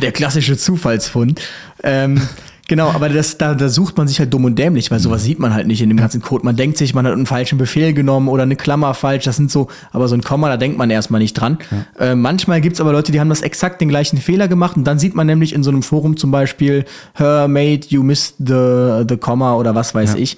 [0.03, 1.41] der klassische Zufallsfund.
[1.83, 2.21] Ähm,
[2.69, 5.41] genau, aber das, da, da sucht man sich halt dumm und dämlich, weil sowas sieht
[5.41, 6.45] man halt nicht in dem ganzen Code.
[6.45, 9.51] Man denkt sich, man hat einen falschen Befehl genommen oder eine Klammer falsch, das sind
[9.51, 11.59] so, aber so ein Komma, da denkt man erstmal nicht dran.
[11.99, 15.01] Äh, manchmal gibt's aber Leute, die haben das exakt den gleichen Fehler gemacht und dann
[15.01, 19.17] sieht man nämlich in so einem Forum zum Beispiel, Her mate, you missed the, the
[19.17, 20.37] Komma oder was weiß ich.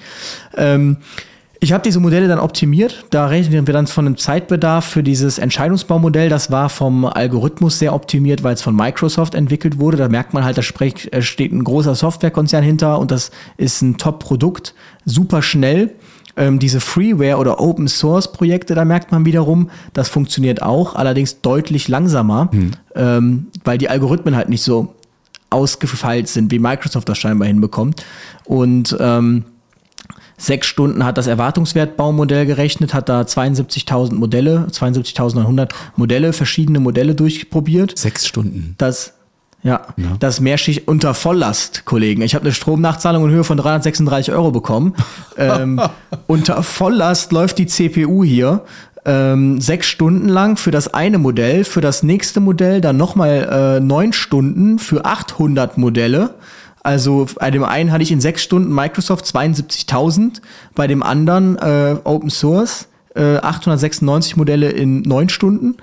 [0.56, 0.96] Ähm,
[1.62, 3.04] ich habe diese Modelle dann optimiert.
[3.10, 6.28] Da rechnen wir dann von einem Zeitbedarf für dieses Entscheidungsbaumodell.
[6.28, 9.96] Das war vom Algorithmus sehr optimiert, weil es von Microsoft entwickelt wurde.
[9.96, 13.96] Da merkt man halt, da äh, steht ein großer Softwarekonzern hinter und das ist ein
[13.96, 14.74] Top-Produkt.
[15.04, 15.92] Super schnell.
[16.36, 22.50] Ähm, diese Freeware- oder Open-Source-Projekte, da merkt man wiederum, das funktioniert auch, allerdings deutlich langsamer,
[22.96, 24.96] ähm, weil die Algorithmen halt nicht so
[25.50, 28.04] ausgefeilt sind, wie Microsoft das scheinbar hinbekommt.
[28.46, 29.44] Und ähm,
[30.42, 37.96] Sechs Stunden hat das Erwartungswertbaumodell gerechnet, hat da 72.000 Modelle, 72.900 Modelle, verschiedene Modelle durchprobiert.
[37.96, 38.74] Sechs Stunden.
[38.76, 39.14] Das,
[39.62, 39.86] ja,
[40.18, 42.22] das Mehrschicht unter Volllast, Kollegen.
[42.22, 44.96] Ich habe eine Stromnachzahlung in Höhe von 336 Euro bekommen.
[45.38, 45.80] ähm,
[46.26, 48.64] unter Volllast läuft die CPU hier.
[49.04, 53.80] Ähm, sechs Stunden lang für das eine Modell, für das nächste Modell dann nochmal äh,
[53.80, 56.34] neun Stunden für 800 Modelle.
[56.82, 60.40] Also bei dem einen hatte ich in sechs Stunden Microsoft 72.000,
[60.74, 65.76] bei dem anderen äh, Open Source äh, 896 Modelle in neun Stunden.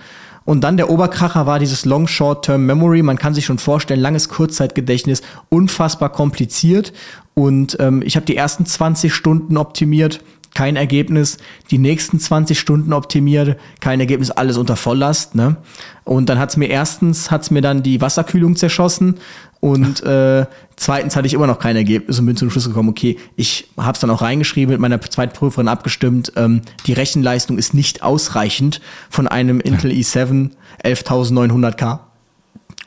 [0.46, 3.04] Und dann der Oberkracher war dieses Long Short Term Memory.
[3.04, 6.92] Man kann sich schon vorstellen, langes Kurzzeitgedächtnis, unfassbar kompliziert.
[7.36, 10.22] Und ähm, ich habe die ersten 20 Stunden optimiert,
[10.56, 11.38] kein Ergebnis.
[11.70, 15.36] Die nächsten 20 Stunden optimiert, kein Ergebnis, alles unter Volllast.
[15.36, 15.58] Ne?
[16.04, 19.20] Und dann hat's mir erstens hat's mir dann die Wasserkühlung zerschossen
[19.60, 20.48] und äh,
[20.80, 23.94] zweitens hatte ich immer noch kein Ergebnis und bin zum Schluss gekommen, okay, ich habe
[23.94, 29.28] es dann auch reingeschrieben, mit meiner Zweitprüferin abgestimmt, ähm, die Rechenleistung ist nicht ausreichend von
[29.28, 30.52] einem Intel i7
[30.84, 32.00] 11900K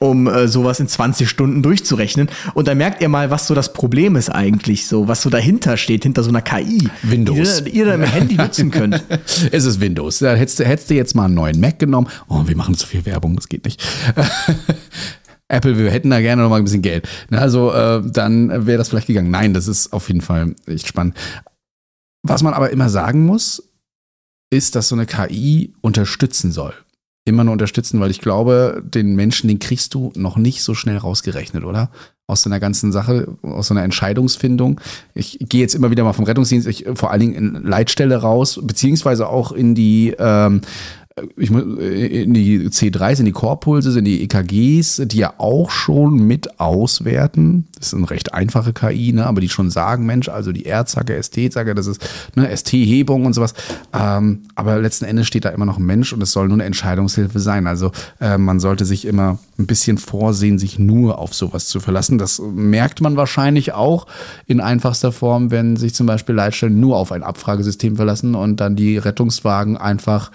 [0.03, 2.28] um äh, sowas in 20 Stunden durchzurechnen.
[2.55, 5.76] Und dann merkt ihr mal, was so das Problem ist eigentlich, so was so dahinter
[5.76, 7.62] steht, hinter so einer KI, Windows.
[7.64, 9.03] die ihr, dann im Handy nutzen könnt.
[9.53, 10.18] es ist Windows.
[10.18, 12.09] Da hättest, hättest du jetzt mal einen neuen Mac genommen.
[12.28, 13.82] Oh, wir machen zu viel Werbung, das geht nicht.
[15.53, 17.07] Apple, wir hätten da gerne noch mal ein bisschen Geld.
[17.30, 19.30] Also äh, dann wäre das vielleicht gegangen.
[19.30, 21.16] Nein, das ist auf jeden Fall echt spannend.
[22.22, 23.62] Was man aber immer sagen muss,
[24.50, 26.72] ist, dass so eine KI unterstützen soll.
[27.24, 30.96] Immer nur unterstützen, weil ich glaube, den Menschen, den kriegst du noch nicht so schnell
[30.96, 31.90] rausgerechnet, oder?
[32.26, 34.80] Aus so einer ganzen Sache, aus so einer Entscheidungsfindung.
[35.14, 38.59] Ich gehe jetzt immer wieder mal vom Rettungsdienst, ich, vor allen Dingen in Leitstelle raus,
[38.62, 40.62] beziehungsweise auch in die ähm,
[41.36, 45.70] ich muss, äh, in die C3s, in die Core-Pulse, in die EKGs, die ja auch
[45.70, 47.66] schon mit auswerten.
[47.76, 51.20] Das ist eine recht einfache KI, ne, aber die schon sagen, Mensch, also die R-Zacke,
[51.22, 52.02] ST-Zacke, das ist
[52.34, 53.54] ne, ST-Hebung und sowas.
[53.92, 56.64] Ähm, aber letzten Endes steht da immer noch ein Mensch und es soll nur eine
[56.64, 57.66] Entscheidungshilfe sein.
[57.66, 62.18] Also äh, man sollte sich immer ein bisschen vorsehen, sich nur auf sowas zu verlassen.
[62.18, 64.06] Das merkt man wahrscheinlich auch
[64.46, 68.76] in einfachster Form, wenn sich zum Beispiel Leitstellen nur auf ein Abfragesystem verlassen und dann
[68.76, 70.30] die Rettungswagen einfach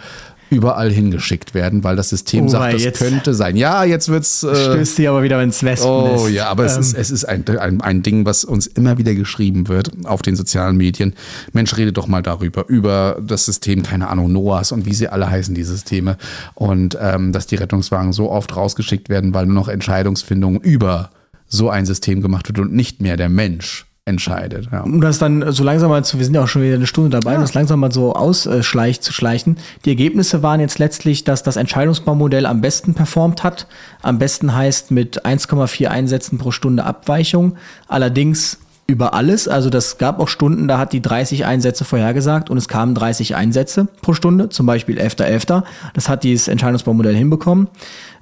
[0.49, 3.55] überall hingeschickt werden, weil das System Oh, sagt, das könnte sein.
[3.55, 4.43] Ja, jetzt wird's.
[4.43, 6.23] Äh, Stößt sie aber wieder ins Wespennest.
[6.23, 9.13] Oh ja, aber es ist, es ist ein, ein, ein Ding, was uns immer wieder
[9.13, 11.13] geschrieben wird auf den sozialen Medien.
[11.53, 15.29] Mensch, rede doch mal darüber, über das System, keine Ahnung, NOAS und wie sie alle
[15.29, 16.17] heißen, die Systeme.
[16.55, 21.11] Und ähm, dass die Rettungswagen so oft rausgeschickt werden, weil nur noch Entscheidungsfindung über
[21.47, 24.70] so ein System gemacht wird und nicht mehr der Mensch entscheidet.
[24.72, 24.82] Ja.
[24.82, 27.10] um das dann so langsam mal zu, wir sind ja auch schon wieder eine Stunde
[27.10, 29.58] dabei, um das langsam mal so ausschleicht zu schleichen.
[29.86, 33.68] Die Ergebnisse waren jetzt letztlich, dass das Entscheidungsbaumodell am besten performt hat.
[34.01, 37.58] Am besten heißt mit 1,4 Einsätzen pro Stunde Abweichung.
[37.88, 39.49] Allerdings über alles.
[39.49, 43.36] Also das gab auch Stunden, da hat die 30 Einsätze vorhergesagt und es kamen 30
[43.36, 45.64] Einsätze pro Stunde, zum Beispiel 11.11.
[45.93, 47.68] Das hat dieses Entscheidungsbaumodell hinbekommen.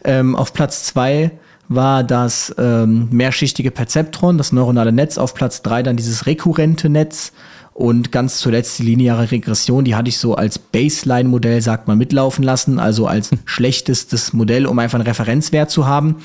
[0.04, 1.32] Ähm, auf Platz zwei
[1.68, 5.18] war das ähm, mehrschichtige Perzeptron, das neuronale Netz.
[5.18, 7.32] Auf Platz drei dann dieses rekurrente Netz.
[7.74, 12.42] Und ganz zuletzt die lineare Regression, die hatte ich so als Baseline-Modell, sagt man, mitlaufen
[12.42, 16.16] lassen, also als schlechtestes Modell, um einfach einen Referenzwert zu haben.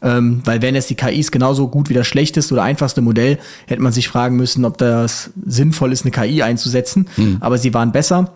[0.00, 3.82] Ähm, weil wenn jetzt die KIs genauso gut wie das schlechteste oder einfachste Modell, hätte
[3.82, 7.06] man sich fragen müssen, ob das sinnvoll ist, eine KI einzusetzen.
[7.40, 8.32] Aber sie waren besser.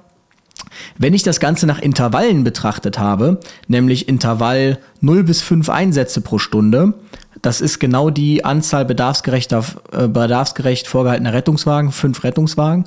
[0.97, 6.39] Wenn ich das Ganze nach Intervallen betrachtet habe, nämlich Intervall 0 bis 5 Einsätze pro
[6.39, 6.95] Stunde,
[7.43, 12.85] das ist genau die Anzahl bedarfsgerechter, äh, bedarfsgerecht vorgehaltener Rettungswagen, fünf Rettungswagen,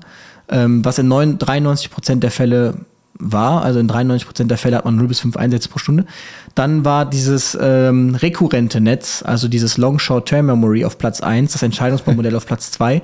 [0.49, 2.75] ähm, was in 9, 93 Prozent der Fälle
[3.21, 6.05] war, also in 93 Prozent der Fälle hat man 0 bis 5 Einsätze pro Stunde.
[6.55, 11.53] Dann war dieses ähm, rekurrente Netz, also dieses Long Short Term Memory auf Platz 1,
[11.53, 13.01] das Entscheidungsbaumodell auf Platz 2.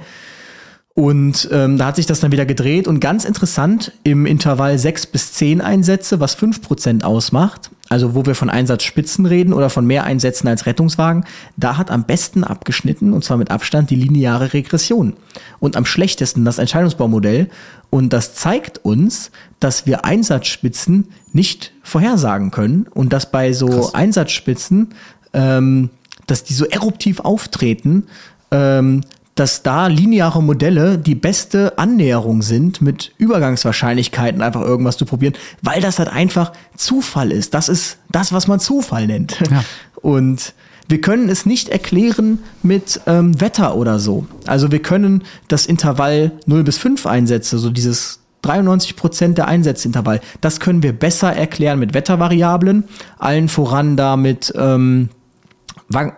[0.98, 2.88] Und ähm, da hat sich das dann wieder gedreht.
[2.88, 8.34] Und ganz interessant im Intervall 6 bis 10 Einsätze, was 5% ausmacht, also wo wir
[8.34, 11.24] von Einsatzspitzen reden oder von mehr Einsätzen als Rettungswagen,
[11.56, 15.14] da hat am besten abgeschnitten und zwar mit Abstand die lineare Regression.
[15.60, 17.50] Und am schlechtesten das Entscheidungsbaumodell.
[17.91, 19.30] Und das zeigt uns,
[19.60, 24.95] dass wir Einsatzspitzen nicht vorhersagen können und dass bei so Einsatzspitzen,
[25.34, 25.91] ähm,
[26.26, 28.08] dass die so eruptiv auftreten,
[28.50, 29.02] ähm,
[29.40, 35.80] dass da lineare Modelle die beste Annäherung sind, mit Übergangswahrscheinlichkeiten einfach irgendwas zu probieren, weil
[35.80, 37.54] das halt einfach Zufall ist.
[37.54, 39.40] Das ist das, was man Zufall nennt.
[39.50, 39.64] Ja.
[40.02, 40.54] Und
[40.90, 44.26] wir können es nicht erklären mit ähm, Wetter oder so.
[44.46, 50.22] Also wir können das Intervall 0 bis 5 Einsätze, so dieses 93 Prozent der Einsätzeintervall,
[50.42, 52.86] das können wir besser erklären mit Wettervariablen,
[53.18, 55.10] allen voran da mit ähm,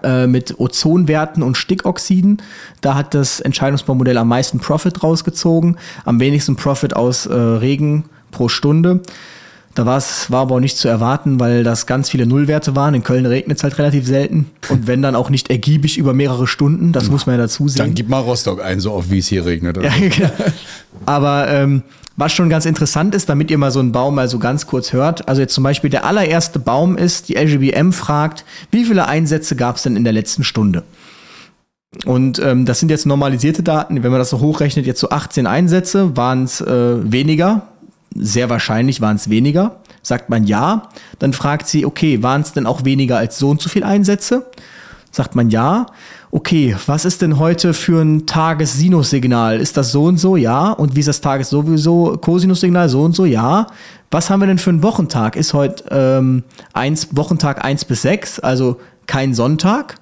[0.04, 2.42] äh, mit Ozonwerten und Stickoxiden.
[2.82, 8.50] Da hat das Entscheidungsbaumodell am meisten Profit rausgezogen, am wenigsten Profit aus äh, Regen pro
[8.50, 9.02] Stunde.
[9.76, 12.96] Da war's, war aber auch nicht zu erwarten, weil das ganz viele Nullwerte waren.
[12.96, 14.50] In Köln regnet es halt relativ selten.
[14.70, 17.78] Und wenn dann auch nicht ergiebig über mehrere Stunden, das muss man ja dazu sehen.
[17.78, 19.78] Dann gib mal Rostock ein, so oft wie es hier regnet.
[19.78, 20.32] Ja, genau.
[21.06, 21.84] Aber ähm,
[22.18, 24.92] was schon ganz interessant ist, damit ihr mal so einen Baum mal so ganz kurz
[24.92, 25.30] hört.
[25.30, 29.78] Also jetzt zum Beispiel der allererste Baum ist, die LGBM fragt, wie viele Einsätze gab
[29.78, 30.84] es denn in der letzten Stunde?
[32.06, 34.04] Und ähm, das sind jetzt normalisierte Daten.
[34.04, 37.70] Wenn man das so hochrechnet, jetzt so 18 Einsätze, waren es äh, weniger.
[38.16, 39.78] Sehr wahrscheinlich waren es weniger.
[40.02, 40.90] Sagt man ja,
[41.20, 44.50] dann fragt sie, okay, waren es denn auch weniger als so und so viel Einsätze?
[45.12, 45.88] Sagt man ja.
[46.32, 49.60] Okay, was ist denn heute für ein Tagessinus-Signal?
[49.60, 50.36] Ist das so und so?
[50.36, 50.72] Ja.
[50.72, 52.90] Und wie ist das Tages sowieso Cosinus-Signal?
[52.90, 53.26] So und so?
[53.26, 53.68] Ja.
[54.12, 55.36] Was haben wir denn für einen Wochentag?
[55.36, 56.44] Ist heute ähm,
[56.74, 59.96] eins, Wochentag 1 bis 6, also kein Sonntag?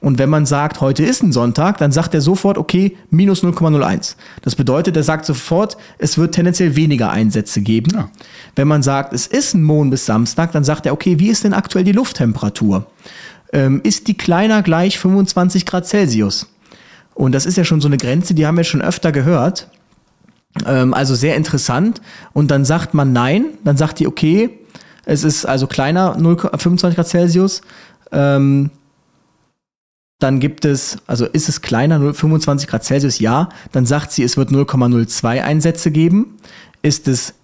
[0.00, 4.16] Und wenn man sagt, heute ist ein Sonntag, dann sagt er sofort, okay, minus 0,01.
[4.42, 8.08] Das bedeutet, er sagt sofort, es wird tendenziell weniger Einsätze geben.
[8.56, 11.44] Wenn man sagt, es ist ein Mond bis Samstag, dann sagt er, okay, wie ist
[11.44, 12.86] denn aktuell die Lufttemperatur?
[13.52, 16.46] Ähm, ist die kleiner gleich 25 Grad Celsius?
[17.14, 19.68] Und das ist ja schon so eine Grenze, die haben wir schon öfter gehört.
[20.66, 22.00] Ähm, also sehr interessant.
[22.32, 24.50] Und dann sagt man nein, dann sagt die, okay,
[25.04, 27.60] es ist also kleiner 0, 25 Grad Celsius.
[28.12, 28.70] Ähm,
[30.20, 33.48] dann gibt es, also ist es kleiner, 0, 25 Grad Celsius, ja.
[33.72, 36.36] Dann sagt sie, es wird 0,02 Einsätze geben.
[36.82, 37.34] Ist es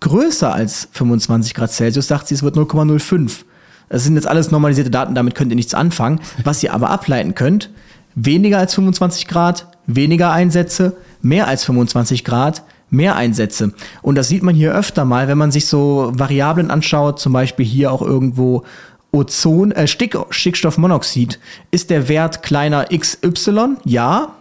[0.00, 3.44] größer als 25 Grad Celsius, sagt sie, es wird 0,05.
[3.88, 6.20] Das sind jetzt alles normalisierte Daten, damit könnt ihr nichts anfangen.
[6.42, 7.70] Was ihr aber ableiten könnt,
[8.14, 13.72] weniger als 25 Grad, weniger Einsätze, mehr als 25 Grad, mehr Einsätze.
[14.00, 17.66] Und das sieht man hier öfter mal, wenn man sich so Variablen anschaut, zum Beispiel
[17.66, 18.64] hier auch irgendwo
[19.12, 21.38] Ozon, äh, Stick, Stickstoffmonoxid.
[21.70, 23.76] Ist der Wert kleiner XY?
[23.84, 24.36] Ja.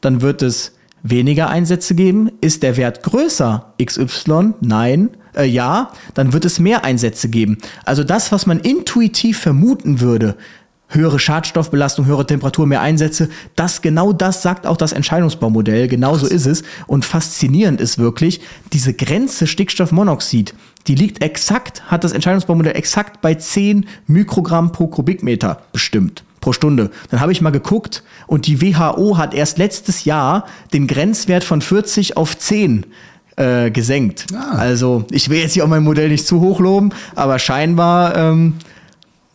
[0.00, 2.32] Dann wird es weniger Einsätze geben.
[2.40, 4.54] Ist der Wert größer XY?
[4.60, 5.10] Nein.
[5.36, 5.92] Äh, ja.
[6.14, 7.58] Dann wird es mehr Einsätze geben.
[7.84, 10.36] Also das, was man intuitiv vermuten würde,
[10.90, 16.46] höhere Schadstoffbelastung, höhere Temperatur, mehr Einsätze, das genau das sagt auch das Entscheidungsbaumodell, genauso ist
[16.46, 16.62] es.
[16.86, 18.40] Und faszinierend ist wirklich
[18.72, 20.54] diese Grenze Stickstoffmonoxid,
[20.86, 26.90] die liegt exakt, hat das Entscheidungsbaumodell exakt bei 10 Mikrogramm pro Kubikmeter bestimmt pro Stunde.
[27.10, 31.60] Dann habe ich mal geguckt und die WHO hat erst letztes Jahr den Grenzwert von
[31.60, 32.86] 40 auf 10
[33.36, 34.26] äh, gesenkt.
[34.56, 38.54] Also ich will jetzt hier auch mein Modell nicht zu hoch loben, aber scheinbar ähm,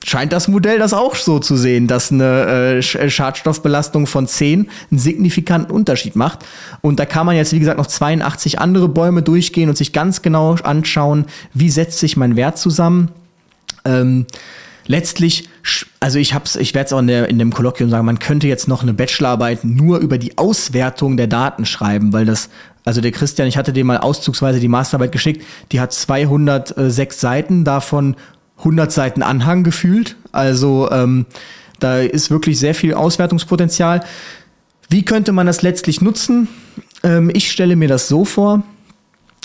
[0.06, 5.00] scheint das Modell das auch so zu sehen, dass eine äh, Schadstoffbelastung von 10 einen
[5.00, 6.46] signifikanten Unterschied macht.
[6.82, 10.22] Und da kann man jetzt, wie gesagt, noch 82 andere Bäume durchgehen und sich ganz
[10.22, 13.10] genau anschauen, wie setzt sich mein Wert zusammen.
[13.84, 14.28] Ähm,
[14.86, 15.50] letztlich,
[16.00, 18.48] also ich hab's, ich werde es auch in, der, in dem Kolloquium sagen, man könnte
[18.48, 22.50] jetzt noch eine Bachelorarbeit nur über die Auswertung der Daten schreiben, weil das,
[22.84, 27.64] also der Christian, ich hatte dem mal auszugsweise die Masterarbeit geschickt, die hat 206 Seiten,
[27.64, 28.16] davon
[28.58, 30.16] 100 Seiten Anhang gefühlt.
[30.32, 31.26] Also ähm,
[31.80, 34.04] da ist wirklich sehr viel Auswertungspotenzial.
[34.90, 36.48] Wie könnte man das letztlich nutzen?
[37.04, 38.64] Ähm, ich stelle mir das so vor,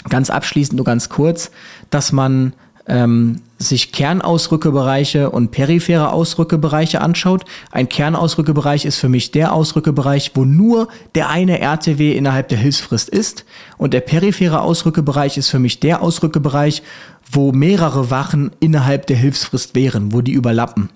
[0.09, 1.51] ganz abschließend nur ganz kurz,
[1.91, 2.53] dass man
[2.87, 7.45] ähm, sich Kernausrückebereiche und periphere Ausrückebereiche anschaut.
[7.70, 13.09] Ein Kernausrückebereich ist für mich der Ausrückebereich, wo nur der eine RTW innerhalb der Hilfsfrist
[13.09, 13.45] ist.
[13.77, 16.82] Und der periphere Ausrückebereich ist für mich der Ausrückebereich,
[17.31, 20.90] wo mehrere Wachen innerhalb der Hilfsfrist wären, wo die überlappen.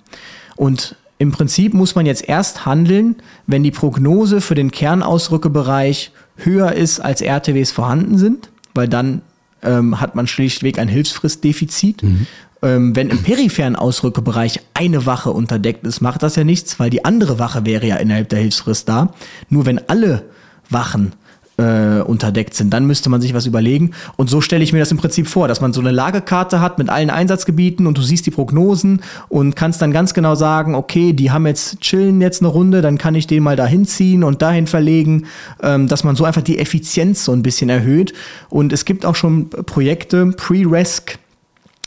[0.56, 3.16] Und im Prinzip muss man jetzt erst handeln,
[3.46, 9.22] wenn die Prognose für den Kernausrückebereich höher ist, als RTWs vorhanden sind, weil dann
[9.62, 12.02] ähm, hat man schlichtweg ein Hilfsfristdefizit.
[12.02, 12.26] Mhm.
[12.62, 17.04] Ähm, wenn im peripheren Ausrückebereich eine Wache unterdeckt ist, macht das ja nichts, weil die
[17.04, 19.14] andere Wache wäre ja innerhalb der Hilfsfrist da.
[19.48, 20.24] Nur wenn alle
[20.68, 21.12] Wachen
[21.56, 22.72] äh, unterdeckt sind.
[22.72, 23.92] Dann müsste man sich was überlegen.
[24.16, 26.78] Und so stelle ich mir das im Prinzip vor, dass man so eine Lagekarte hat
[26.78, 31.12] mit allen Einsatzgebieten und du siehst die Prognosen und kannst dann ganz genau sagen, okay,
[31.12, 34.42] die haben jetzt chillen jetzt eine Runde, dann kann ich den mal dahin ziehen und
[34.42, 35.26] dahin verlegen,
[35.62, 38.12] ähm, dass man so einfach die Effizienz so ein bisschen erhöht.
[38.48, 41.18] Und es gibt auch schon Projekte, Pre-Resc,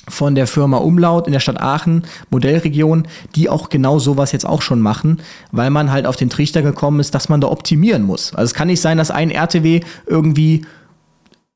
[0.07, 4.61] von der Firma Umlaut in der Stadt Aachen, Modellregion, die auch genau sowas jetzt auch
[4.61, 5.21] schon machen,
[5.51, 8.33] weil man halt auf den Trichter gekommen ist, dass man da optimieren muss.
[8.33, 10.65] Also es kann nicht sein, dass ein RTW irgendwie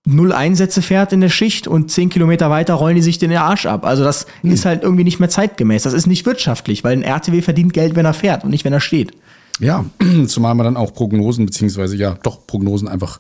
[0.06, 3.66] null Einsätze fährt in der Schicht und zehn Kilometer weiter rollen die sich den Arsch
[3.66, 3.86] ab.
[3.86, 4.52] Also das hm.
[4.52, 5.84] ist halt irgendwie nicht mehr zeitgemäß.
[5.84, 8.74] Das ist nicht wirtschaftlich, weil ein RTW verdient Geld, wenn er fährt und nicht, wenn
[8.74, 9.12] er steht.
[9.60, 9.86] Ja,
[10.28, 13.20] zumal man dann auch Prognosen, beziehungsweise ja, doch Prognosen einfach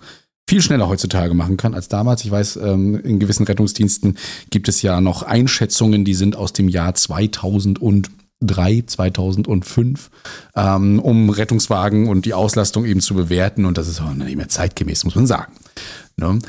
[0.49, 2.26] viel schneller heutzutage machen kann als damals.
[2.26, 4.18] Ich weiß, ähm, in gewissen Rettungsdiensten
[4.49, 10.09] gibt es ja noch Einschätzungen, die sind aus dem Jahr 2003, 2005,
[10.55, 13.65] ähm, um Rettungswagen und die Auslastung eben zu bewerten.
[13.65, 15.53] Und das ist auch nicht mehr zeitgemäß, muss man sagen.
[16.18, 16.39] Ne?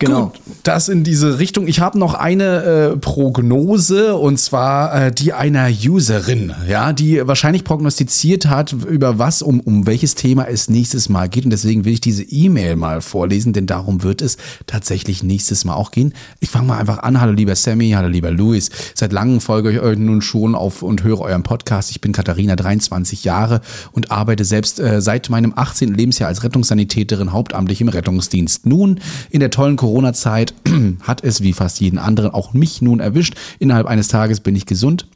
[0.00, 0.28] Genau.
[0.28, 1.68] Gut, das in diese Richtung.
[1.68, 7.64] Ich habe noch eine äh, Prognose und zwar äh, die einer Userin, ja, die wahrscheinlich
[7.64, 11.44] prognostiziert hat, über was, um, um welches Thema es nächstes Mal geht.
[11.44, 15.74] Und deswegen will ich diese E-Mail mal vorlesen, denn darum wird es tatsächlich nächstes Mal
[15.74, 16.14] auch gehen.
[16.40, 17.20] Ich fange mal einfach an.
[17.20, 18.70] Hallo lieber Sammy, hallo lieber Louis.
[18.94, 21.90] Seit langem folge ich euch nun schon auf und höre euren Podcast.
[21.90, 23.60] Ich bin Katharina, 23 Jahre
[23.92, 25.92] und arbeite selbst äh, seit meinem 18.
[25.92, 28.64] Lebensjahr als Rettungssanitäterin hauptamtlich im Rettungsdienst.
[28.64, 30.52] Nun in der tollen Corona-Zeit
[31.00, 33.34] hat es wie fast jeden anderen auch mich nun erwischt.
[33.58, 35.06] Innerhalb eines Tages bin ich gesund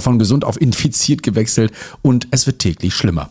[0.00, 3.30] von gesund auf infiziert gewechselt und es wird täglich schlimmer.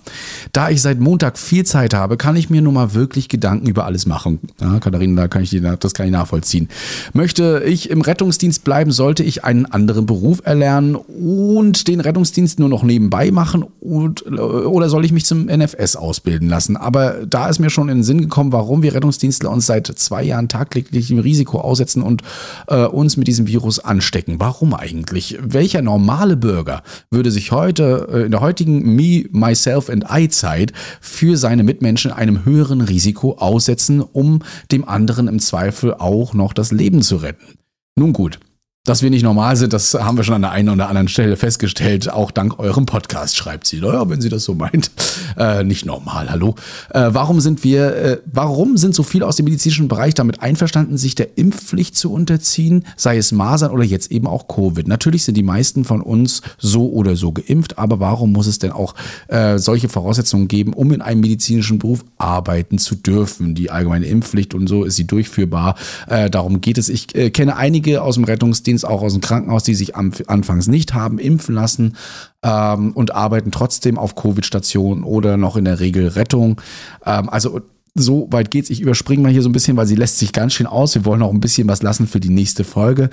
[0.53, 3.85] Da ich seit Montag viel Zeit habe, kann ich mir nun mal wirklich Gedanken über
[3.85, 4.39] alles machen.
[4.59, 6.69] Ja, Katharina, da kann ich, das kann ich nachvollziehen.
[7.13, 12.69] Möchte ich im Rettungsdienst bleiben, sollte ich einen anderen Beruf erlernen und den Rettungsdienst nur
[12.69, 16.77] noch nebenbei machen und, äh, oder soll ich mich zum NFS ausbilden lassen?
[16.77, 20.23] Aber da ist mir schon in den Sinn gekommen, warum wir Rettungsdienstler uns seit zwei
[20.23, 22.21] Jahren tagtäglich im Risiko aussetzen und
[22.67, 24.39] äh, uns mit diesem Virus anstecken.
[24.39, 25.37] Warum eigentlich?
[25.41, 30.71] Welcher normale Bürger würde sich heute, äh, in der heutigen Me, Myself and I-Zeit
[31.01, 34.39] für seine Mitmenschen einem höheren Risiko aussetzen, um
[34.71, 37.57] dem anderen im Zweifel auch noch das Leben zu retten.
[37.97, 38.39] Nun gut,
[38.87, 41.35] dass wir nicht normal sind, das haben wir schon an der einen oder anderen Stelle
[41.35, 43.81] festgestellt, auch dank eurem Podcast, schreibt sie.
[43.81, 44.91] Naja, wenn sie das so meint.
[45.35, 46.55] Äh, nicht normal, hallo.
[46.89, 50.97] Äh, warum sind wir, äh, warum sind so viele aus dem medizinischen Bereich damit einverstanden,
[50.97, 54.87] sich der Impfpflicht zu unterziehen, sei es Masern oder jetzt eben auch Covid?
[54.87, 58.71] Natürlich sind die meisten von uns so oder so geimpft, aber warum muss es denn
[58.71, 58.95] auch
[59.27, 63.53] äh, solche Voraussetzungen geben, um in einem medizinischen Beruf arbeiten zu dürfen?
[63.53, 65.75] Die allgemeine Impfpflicht und so ist sie durchführbar.
[66.07, 66.89] Äh, darum geht es.
[66.89, 70.67] Ich äh, kenne einige aus dem Rettungsdienst, Rettungsdienst, auch aus dem Krankenhaus, die sich anfangs
[70.67, 71.95] nicht haben impfen lassen
[72.43, 76.61] ähm, und arbeiten trotzdem auf Covid-Stationen oder noch in der Regel Rettung.
[77.05, 77.61] Ähm, also
[77.95, 78.69] so weit geht's.
[78.69, 80.93] Ich überspringe mal hier so ein bisschen, weil sie lässt sich ganz schön aus.
[80.93, 83.09] Wir wollen auch ein bisschen was lassen für die nächste Folge.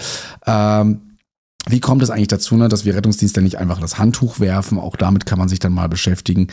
[0.47, 1.01] Ähm,
[1.69, 4.79] wie kommt es eigentlich dazu, ne, dass wir Rettungsdienste nicht einfach das Handtuch werfen?
[4.79, 6.49] Auch damit kann man sich dann mal beschäftigen.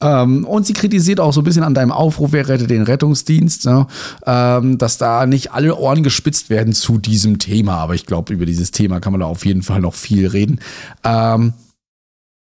[0.00, 3.66] Ähm, und sie kritisiert auch so ein bisschen an deinem Aufruf, wer rettet den Rettungsdienst,
[3.66, 3.86] ne,
[4.26, 7.76] ähm, dass da nicht alle Ohren gespitzt werden zu diesem Thema.
[7.76, 10.60] Aber ich glaube, über dieses Thema kann man da auf jeden Fall noch viel reden.
[11.04, 11.54] Ähm,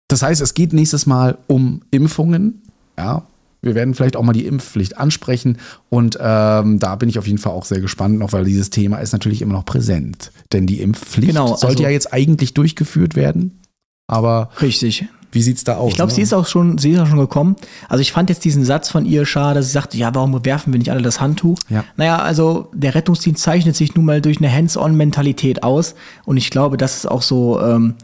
[0.08, 2.62] das heißt, es geht nächstes Mal um Impfungen.
[2.98, 3.24] Ja,
[3.66, 5.58] wir werden vielleicht auch mal die Impfpflicht ansprechen.
[5.90, 8.98] Und ähm, da bin ich auf jeden Fall auch sehr gespannt noch, weil dieses Thema
[8.98, 10.32] ist natürlich immer noch präsent.
[10.54, 13.60] Denn die Impfpflicht genau, sollte also, ja jetzt eigentlich durchgeführt werden.
[14.08, 15.06] Aber Richtig.
[15.32, 15.90] wie sieht's da aus?
[15.90, 16.16] Ich glaube, ne?
[16.16, 17.56] sie ist auch schon, sie ist auch schon gekommen.
[17.90, 19.64] Also ich fand jetzt diesen Satz von ihr schade.
[19.64, 21.58] Sie sagte, ja, warum werfen wir nicht alle das Handtuch?
[21.70, 21.84] Ja.
[21.98, 25.96] Naja, also der Rettungsdienst zeichnet sich nun mal durch eine Hands-on-Mentalität aus.
[26.26, 27.96] Und ich glaube, das ist auch so, ähm,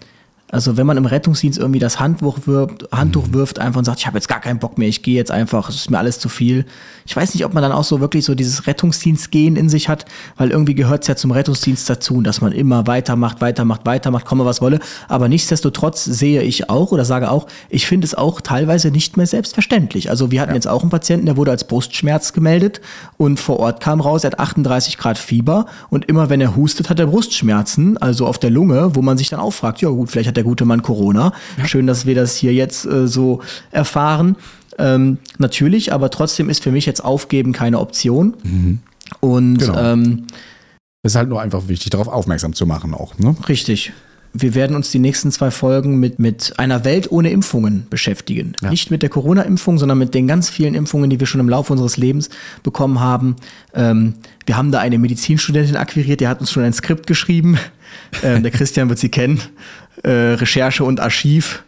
[0.52, 3.34] also wenn man im Rettungsdienst irgendwie das Handtuch wirft, Handtuch Mhm.
[3.34, 5.70] wirft einfach und sagt, ich habe jetzt gar keinen Bock mehr, ich gehe jetzt einfach,
[5.70, 6.66] es ist mir alles zu viel.
[7.06, 10.06] Ich weiß nicht, ob man dann auch so wirklich so dieses Rettungsdienstgehen in sich hat,
[10.38, 14.46] weil irgendwie gehört es ja zum Rettungsdienst dazu, dass man immer weitermacht, weitermacht, weitermacht, komme
[14.46, 14.80] was wolle.
[15.08, 19.28] Aber nichtsdestotrotz sehe ich auch oder sage auch, ich finde es auch teilweise nicht mehr
[19.28, 20.10] selbstverständlich.
[20.10, 22.82] Also wir hatten jetzt auch einen Patienten, der wurde als Brustschmerz gemeldet
[23.18, 26.90] und vor Ort kam raus, er hat 38 Grad Fieber und immer wenn er hustet,
[26.90, 30.12] hat er Brustschmerzen, also auf der Lunge, wo man sich dann auch fragt, ja gut,
[30.12, 31.34] vielleicht hat der gute Mann Corona.
[31.66, 33.42] Schön, dass wir das hier jetzt äh, so
[33.72, 34.36] erfahren.
[34.80, 38.82] Ähm, natürlich, aber trotzdem ist für mich jetzt Aufgeben keine Option.
[39.20, 39.78] Und Genau.
[39.94, 40.26] ähm,
[41.04, 43.18] ist halt nur einfach wichtig, darauf aufmerksam zu machen auch.
[43.20, 43.36] Ne?
[43.48, 43.92] Richtig.
[44.34, 48.54] Wir werden uns die nächsten zwei Folgen mit, mit einer Welt ohne Impfungen beschäftigen.
[48.62, 48.70] Ja.
[48.70, 51.74] Nicht mit der Corona-Impfung, sondern mit den ganz vielen Impfungen, die wir schon im Laufe
[51.74, 52.30] unseres Lebens
[52.64, 53.36] bekommen haben.
[53.74, 54.14] Ähm,
[54.46, 57.58] wir haben da eine Medizinstudentin akquiriert, die hat uns schon ein Skript geschrieben.
[58.24, 59.42] Ähm, der Christian wird sie kennen.
[60.04, 61.64] Äh, Recherche und Archiv.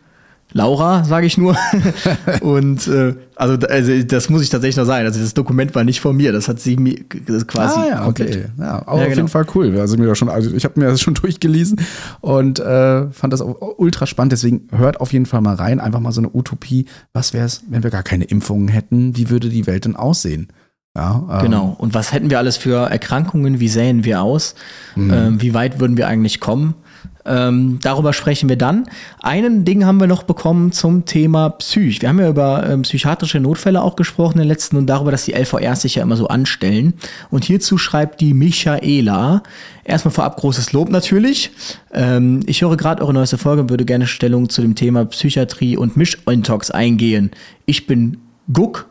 [0.55, 1.57] Laura, sage ich nur.
[2.41, 5.05] und äh, also, also das muss ich tatsächlich noch sagen.
[5.05, 7.03] Also das Dokument war nicht von mir, das hat sie mir
[7.47, 8.45] quasi ah, ja, komplett okay.
[8.59, 9.15] Ja, aber Ja, auf genau.
[9.15, 9.79] jeden Fall cool.
[9.79, 11.81] Also, mir schon, also ich habe mir das schon durchgelesen
[12.21, 14.31] und äh, fand das auch ultra spannend.
[14.31, 15.79] Deswegen hört auf jeden Fall mal rein.
[15.79, 16.85] Einfach mal so eine Utopie.
[17.13, 19.17] Was wäre es, wenn wir gar keine Impfungen hätten?
[19.17, 20.49] Wie würde die Welt denn aussehen?
[20.95, 21.75] Ja, ähm, Genau.
[21.79, 23.59] Und was hätten wir alles für Erkrankungen?
[23.59, 24.53] Wie sähen wir aus?
[24.95, 26.75] Ähm, wie weit würden wir eigentlich kommen?
[27.25, 28.85] Ähm, darüber sprechen wir dann.
[29.21, 32.01] Einen Ding haben wir noch bekommen zum Thema Psych.
[32.01, 35.25] Wir haben ja über ähm, psychiatrische Notfälle auch gesprochen in den letzten und darüber, dass
[35.25, 36.95] die LVRs sich ja immer so anstellen.
[37.29, 39.43] Und hierzu schreibt die Michaela.
[39.85, 41.51] Erstmal vorab großes Lob natürlich.
[41.93, 45.77] Ähm, ich höre gerade eure neueste Folge und würde gerne Stellung zu dem Thema Psychiatrie
[45.77, 47.31] und Mischintox eingehen.
[47.65, 48.17] Ich bin
[48.51, 48.87] Guck.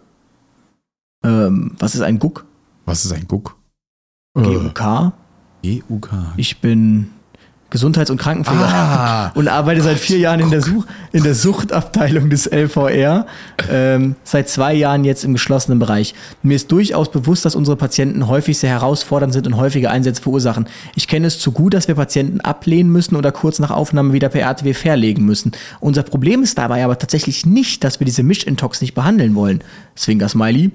[1.24, 2.46] Ähm, was ist ein Guck?
[2.86, 3.56] Was ist ein Guck?
[4.34, 5.12] GUK.
[5.62, 6.10] GUK.
[6.36, 7.10] Ich bin
[7.72, 9.32] Gesundheits- und Krankenpfleger Ah.
[9.34, 13.26] und arbeite seit vier Jahren in der, Such in der Suchtabteilung des LVR.
[13.70, 16.14] Ähm, seit zwei Jahren jetzt im geschlossenen Bereich.
[16.42, 20.66] Mir ist durchaus bewusst, dass unsere Patienten häufig sehr herausfordernd sind und häufige Einsätze verursachen.
[20.94, 24.28] Ich kenne es zu gut, dass wir Patienten ablehnen müssen oder kurz nach Aufnahme wieder
[24.28, 25.52] per RTW verlegen müssen.
[25.80, 29.64] Unser Problem ist dabei aber tatsächlich nicht, dass wir diese Mischintox nicht behandeln wollen.
[29.94, 30.72] Zwinker Smiley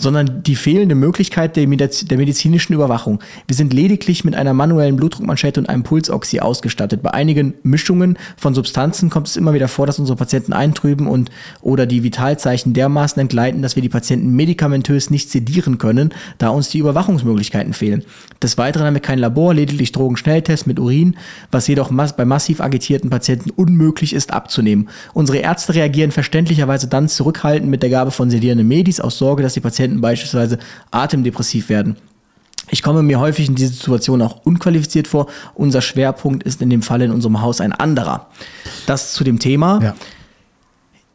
[0.00, 3.20] sondern die fehlende Möglichkeit der, Mediz der medizinischen Überwachung.
[3.46, 7.02] Wir sind lediglich mit einer manuellen Blutdruckmanschette und einem Pulsoxy ausgestattet.
[7.02, 11.30] Bei einigen Mischungen von Substanzen kommt es immer wieder vor, dass unsere Patienten eintrüben und
[11.60, 16.68] oder die Vitalzeichen dermaßen entgleiten, dass wir die Patienten medikamentös nicht sedieren können, da uns
[16.68, 18.04] die Überwachungsmöglichkeiten fehlen.
[18.42, 21.16] Des Weiteren haben wir kein Labor, lediglich Drogenschnelltests mit Urin,
[21.50, 24.88] was jedoch bei massiv agitierten Patienten unmöglich ist abzunehmen.
[25.14, 29.54] Unsere Ärzte reagieren verständlicherweise dann zurückhaltend mit der Gabe von sedierenden Medis aus Sorge, dass
[29.54, 30.58] die Patienten beispielsweise
[30.90, 31.96] atemdepressiv werden.
[32.70, 35.26] Ich komme mir häufig in dieser Situation auch unqualifiziert vor.
[35.54, 38.28] Unser Schwerpunkt ist in dem Fall in unserem Haus ein anderer.
[38.86, 39.82] Das zu dem Thema.
[39.82, 39.94] Ja.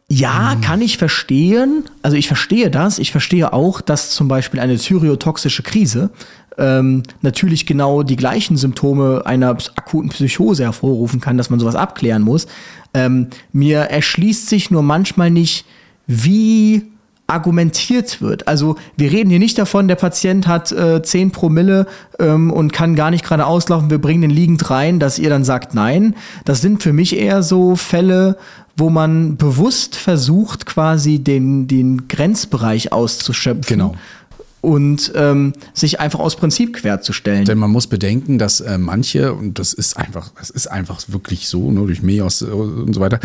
[0.08, 1.84] Ja, kann ich verstehen.
[2.02, 3.00] Also ich verstehe das.
[3.00, 6.10] Ich verstehe auch, dass zum Beispiel eine thyreotoxische Krise
[6.58, 12.22] ähm, natürlich genau die gleichen Symptome einer akuten Psychose hervorrufen kann, dass man sowas abklären
[12.22, 12.46] muss.
[12.94, 15.66] Ähm, mir erschließt sich nur manchmal nicht,
[16.06, 16.84] wie
[17.26, 18.46] argumentiert wird.
[18.46, 21.86] Also wir reden hier nicht davon, der Patient hat äh, 10 Promille
[22.18, 25.44] ähm, und kann gar nicht gerade auslaufen, wir bringen den liegend rein, dass ihr dann
[25.44, 26.14] sagt nein.
[26.44, 28.36] Das sind für mich eher so Fälle,
[28.76, 33.78] wo man bewusst versucht, quasi den, den Grenzbereich auszuschöpfen.
[33.78, 33.94] Genau.
[34.60, 37.44] Und ähm, sich einfach aus Prinzip querzustellen.
[37.44, 41.48] Denn man muss bedenken, dass äh, manche, und das ist einfach, das ist einfach wirklich
[41.48, 43.20] so, nur durch Meos äh, und so weiter,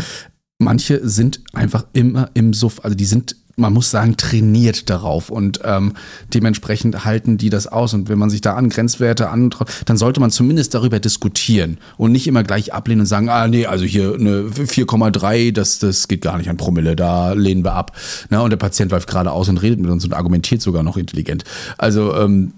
[0.60, 5.62] manche sind einfach immer im Suff, also die sind, man muss sagen, trainiert darauf und
[5.64, 5.94] ähm,
[6.34, 7.94] dementsprechend halten die das aus.
[7.94, 12.12] Und wenn man sich da an Grenzwerte antraut, dann sollte man zumindest darüber diskutieren und
[12.12, 16.22] nicht immer gleich ablehnen und sagen, ah nee, also hier eine 4,3, das, das geht
[16.22, 17.96] gar nicht an Promille, da lehnen wir ab.
[18.30, 20.98] Na, und der Patient läuft gerade aus und redet mit uns und argumentiert sogar noch
[20.98, 21.44] intelligent.
[21.78, 22.54] Also ähm,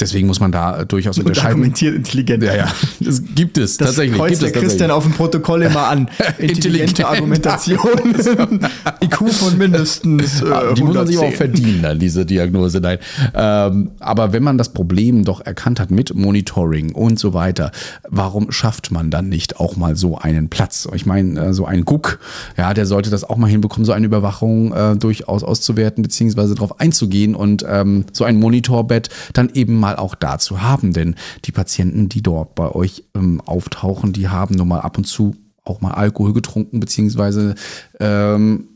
[0.00, 1.52] deswegen muss man da durchaus und unterscheiden.
[1.52, 2.42] argumentiert intelligent.
[2.42, 4.16] Ja, ja, das gibt es Das tatsächlich.
[4.16, 4.62] kreuzt Gibt der.
[4.62, 6.08] Christian auf dem Protokoll immer an.
[6.38, 7.78] Intelligente Argumentation.
[9.02, 11.36] IQ von mindestens äh, Ah, die muss man sich auch 110.
[11.36, 12.80] verdienen, dann, diese Diagnose.
[12.80, 12.98] Nein.
[13.34, 17.70] Ähm, aber wenn man das Problem doch erkannt hat mit Monitoring und so weiter,
[18.08, 20.88] warum schafft man dann nicht auch mal so einen Platz?
[20.94, 22.18] Ich meine, äh, so ein Guck,
[22.56, 26.80] ja, der sollte das auch mal hinbekommen, so eine Überwachung äh, durchaus auszuwerten, beziehungsweise darauf
[26.80, 30.92] einzugehen und ähm, so ein Monitorbett dann eben mal auch da zu haben.
[30.92, 31.14] Denn
[31.44, 35.36] die Patienten, die dort bei euch ähm, auftauchen, die haben nun mal ab und zu
[35.64, 37.54] auch mal Alkohol getrunken, beziehungsweise
[38.00, 38.68] ähm,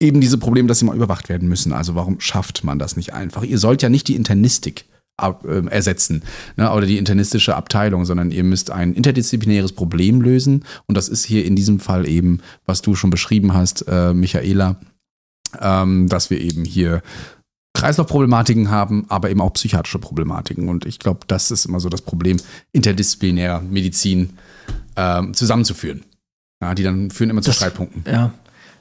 [0.00, 1.72] eben diese Probleme, dass sie mal überwacht werden müssen.
[1.72, 3.42] Also warum schafft man das nicht einfach?
[3.42, 4.86] Ihr sollt ja nicht die Internistik
[5.16, 6.22] ab, äh, ersetzen
[6.56, 10.64] ne, oder die internistische Abteilung, sondern ihr müsst ein interdisziplinäres Problem lösen.
[10.86, 14.76] Und das ist hier in diesem Fall eben, was du schon beschrieben hast, äh, Michaela,
[15.60, 17.02] ähm, dass wir eben hier
[17.74, 20.68] Kreislaufproblematiken haben, aber eben auch psychiatrische Problematiken.
[20.68, 22.36] Und ich glaube, das ist immer so das Problem,
[22.72, 24.30] interdisziplinärer Medizin
[24.96, 26.02] ähm, zusammenzuführen.
[26.62, 28.04] Ja, die dann führen immer zu Das- Streitpunkten.
[28.10, 28.32] Ja.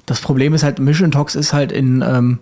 [0.06, 2.40] Das Problem ist halt, Mission Talks ist halt in, ähm,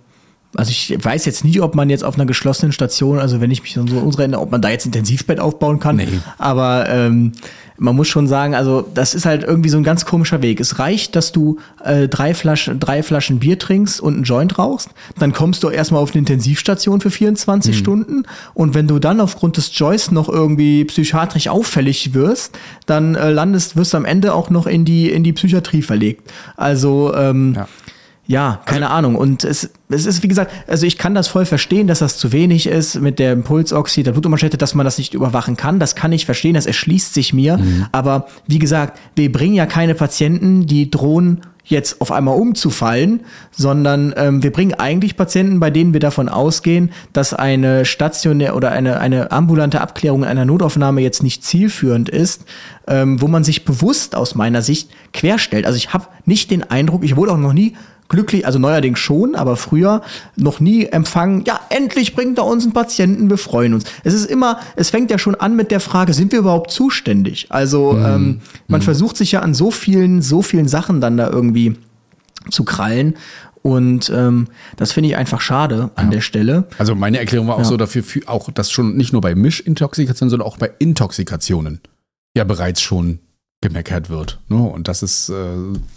[0.56, 3.62] also ich weiß jetzt nie, ob man jetzt auf einer geschlossenen Station, also wenn ich
[3.62, 5.98] mich so unsere erinnere, ob man da jetzt Intensivbett aufbauen kann.
[5.98, 6.08] Nee.
[6.38, 7.34] Aber ähm,
[7.78, 10.60] man muss schon sagen, also das ist halt irgendwie so ein ganz komischer Weg.
[10.60, 14.90] Es reicht, dass du äh, drei, Flaschen, drei Flaschen Bier trinkst und einen Joint rauchst,
[15.20, 18.24] dann kommst du erstmal auf eine Intensivstation für 24 Stunden
[18.54, 23.76] und wenn du dann aufgrund des Joys noch irgendwie psychiatrisch auffällig wirst, dann äh, landest,
[23.76, 26.32] wirst du am Ende auch noch in die, in die Psychiatrie verlegt.
[26.56, 27.68] Also ähm, Ja.
[28.28, 29.16] Ja, keine Ahnung.
[29.16, 32.34] Und es, es ist, wie gesagt, also ich kann das voll verstehen, dass das zu
[32.34, 35.80] wenig ist mit der Impulsoxid, der Blutunterschnitte, dass man das nicht überwachen kann.
[35.80, 37.60] Das kann ich verstehen, das erschließt sich mir.
[37.94, 43.22] Aber wie gesagt, wir bringen ja keine Patienten, die drohen, jetzt auf einmal umzufallen,
[43.52, 48.72] sondern ähm, wir bringen eigentlich Patienten, bei denen wir davon ausgehen, dass eine stationäre oder
[48.72, 52.46] eine, eine ambulante Abklärung in einer Notaufnahme jetzt nicht zielführend ist,
[52.88, 55.66] ähm, wo man sich bewusst aus meiner Sicht querstellt.
[55.66, 57.76] Also ich habe nicht den Eindruck, ich wurde auch noch nie
[58.10, 60.02] glücklich, also neuerdings schon, aber früher
[60.36, 63.86] noch nie empfangen, ja, endlich bringt er uns einen Patienten, wir freuen uns.
[64.04, 67.48] Es ist immer, es fängt ja schon an mit der Frage, sind wir überhaupt zuständig?
[67.50, 71.76] Also ähm, man versucht sich ja an so vielen, so vielen Sachen dann da irgendwie
[72.50, 73.16] zu krallen.
[73.62, 74.48] Und ähm,
[74.78, 76.68] das finde ich einfach schade an der Stelle.
[76.78, 80.30] Also meine Erklärung war auch so dafür, für, auch dass schon nicht nur bei Mischintoxikationen,
[80.30, 81.82] sondern auch bei Intoxikationen
[82.38, 83.20] ja bereits schon
[83.62, 84.40] gemeckert wird.
[84.50, 84.58] Ne?
[84.58, 85.34] Und das ist äh,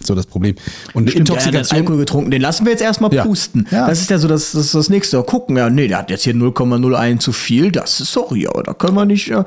[0.03, 0.55] so das Problem.
[0.95, 1.79] Und Stimmt, der hat jetzt Intoxikation.
[1.79, 3.25] Alkohol getrunken, den lassen wir jetzt erstmal Ja.
[3.25, 3.67] pusten.
[3.71, 3.87] Ja.
[3.87, 5.23] Das ist ja so das, das, ist das nächste.
[5.23, 8.73] Gucken, ja, nee, der hat jetzt hier 0,01 zu viel, das ist sorry, aber da
[8.73, 9.31] können wir nicht.
[9.31, 9.45] Äh,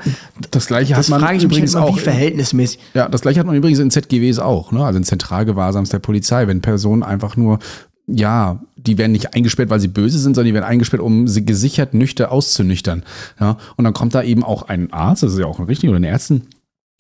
[0.52, 1.99] das gleiche das hat man frage ich mich übrigens halt immer, auch.
[1.99, 2.80] verhältnismäßig.
[2.94, 4.85] Ja, das gleiche hat man übrigens in ZGWs auch, ne?
[4.85, 7.57] Also in Zentralgewahrsams der Polizei, wenn Personen einfach nur,
[8.06, 11.45] ja, die werden nicht eingesperrt, weil sie böse sind, sondern die werden eingesperrt, um sie
[11.45, 13.03] gesichert nüchtern auszunüchtern.
[13.40, 15.90] Ja, und dann kommt da eben auch ein Arzt, das ist ja auch ein richtig
[15.90, 16.44] oder eine Ärztin,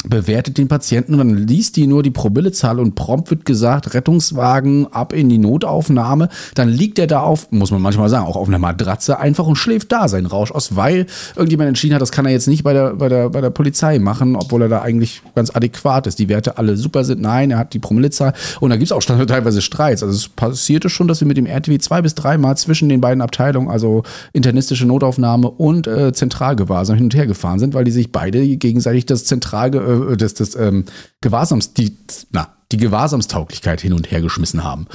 [0.03, 4.91] bewertet den Patienten und dann liest die nur die Promillezahl und prompt wird gesagt, Rettungswagen
[4.91, 6.29] ab in die Notaufnahme.
[6.55, 9.55] Dann liegt er da auf, muss man manchmal sagen, auch auf einer Matratze einfach und
[9.55, 11.05] schläft da seinen Rausch aus, weil
[11.35, 13.99] irgendjemand entschieden hat, das kann er jetzt nicht bei der, bei der, bei der Polizei
[13.99, 16.19] machen, obwohl er da eigentlich ganz adäquat ist.
[16.19, 17.21] Die Werte alle super sind.
[17.21, 20.03] Nein, er hat die Promillezahl und da gibt es auch teilweise Streits.
[20.03, 23.21] Also es passierte schon, dass wir mit dem RTW zwei bis dreimal zwischen den beiden
[23.21, 24.03] Abteilungen, also
[24.33, 29.05] internistische Notaufnahme und äh, Zentralgewahrsam hin und her gefahren sind, weil die sich beide gegenseitig
[29.05, 30.85] das Zentralge äh, das, ähm,
[31.21, 31.97] Gewahrsams, die,
[32.31, 34.87] na, die Gewahrsamstauglichkeit hin und her geschmissen haben.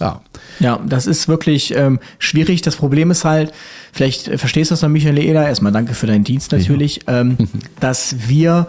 [0.00, 0.22] Ja.
[0.58, 2.62] Ja, das ist wirklich ähm, schwierig.
[2.62, 3.52] Das Problem ist halt,
[3.92, 7.36] vielleicht äh, verstehst du das noch, Michaela, erstmal danke für deinen Dienst natürlich, ähm,
[7.80, 8.66] dass wir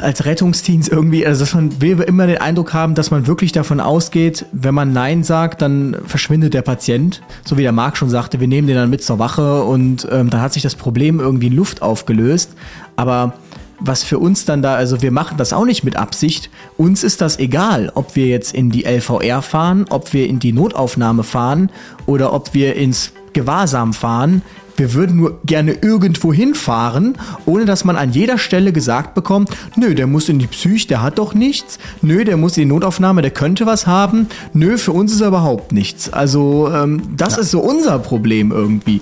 [0.00, 3.80] als Rettungsdienst irgendwie, also dass man, wir immer den Eindruck haben, dass man wirklich davon
[3.80, 7.20] ausgeht, wenn man Nein sagt, dann verschwindet der Patient.
[7.44, 10.30] So wie der Marc schon sagte, wir nehmen den dann mit zur Wache und ähm,
[10.30, 12.52] dann hat sich das Problem irgendwie in Luft aufgelöst.
[12.94, 13.34] Aber
[13.80, 16.50] was für uns dann da, also wir machen das auch nicht mit Absicht.
[16.76, 20.52] Uns ist das egal, ob wir jetzt in die LVR fahren, ob wir in die
[20.52, 21.70] Notaufnahme fahren
[22.06, 24.42] oder ob wir ins Gewahrsam fahren.
[24.76, 29.94] Wir würden nur gerne irgendwo hinfahren, ohne dass man an jeder Stelle gesagt bekommt, nö,
[29.96, 31.80] der muss in die Psych, der hat doch nichts.
[32.00, 34.28] Nö, der muss in die Notaufnahme, der könnte was haben.
[34.52, 36.12] Nö, für uns ist er überhaupt nichts.
[36.12, 39.00] Also ähm, das ist so unser Problem irgendwie.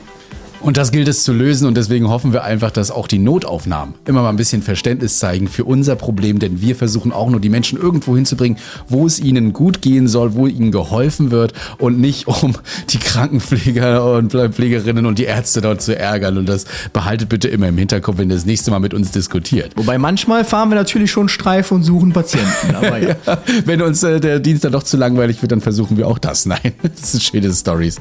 [0.60, 3.94] Und das gilt es zu lösen und deswegen hoffen wir einfach, dass auch die Notaufnahmen
[4.06, 7.48] immer mal ein bisschen Verständnis zeigen für unser Problem, denn wir versuchen auch nur die
[7.48, 8.58] Menschen irgendwo hinzubringen,
[8.88, 12.54] wo es ihnen gut gehen soll, wo ihnen geholfen wird und nicht um
[12.90, 17.68] die Krankenpfleger und Pflegerinnen und die Ärzte dort zu ärgern und das behaltet bitte immer
[17.68, 19.72] im Hinterkopf, wenn ihr das nächste Mal mit uns diskutiert.
[19.76, 22.74] Wobei manchmal fahren wir natürlich schon Streife und suchen Patienten.
[22.74, 23.16] Aber ja.
[23.64, 26.46] Wenn uns äh, der Dienst dann doch zu langweilig wird, dann versuchen wir auch das.
[26.46, 28.00] Nein, das sind schöne Stories.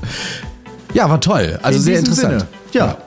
[0.95, 1.59] Ja, war toll.
[1.61, 2.39] Also In sehr interessant.
[2.39, 2.97] Sinne, ja,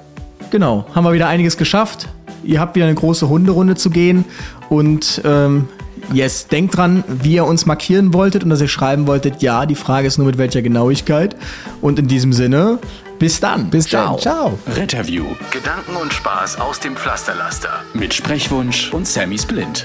[0.50, 0.84] genau.
[0.94, 2.06] Haben wir wieder einiges geschafft.
[2.44, 4.26] Ihr habt wieder eine große Hunderunde zu gehen.
[4.68, 5.68] Und ähm,
[6.12, 9.40] yes, denkt dran, wie ihr uns markieren wolltet und dass ihr schreiben wolltet.
[9.40, 11.34] Ja, die Frage ist nur mit welcher Genauigkeit.
[11.80, 12.78] Und in diesem Sinne,
[13.18, 13.70] bis dann.
[13.70, 14.18] Bis dann.
[14.18, 14.58] Ciao.
[14.76, 17.70] Retterview Gedanken und Spaß aus dem Pflasterlaster.
[17.94, 19.84] mit Sprechwunsch und Sammy Splint.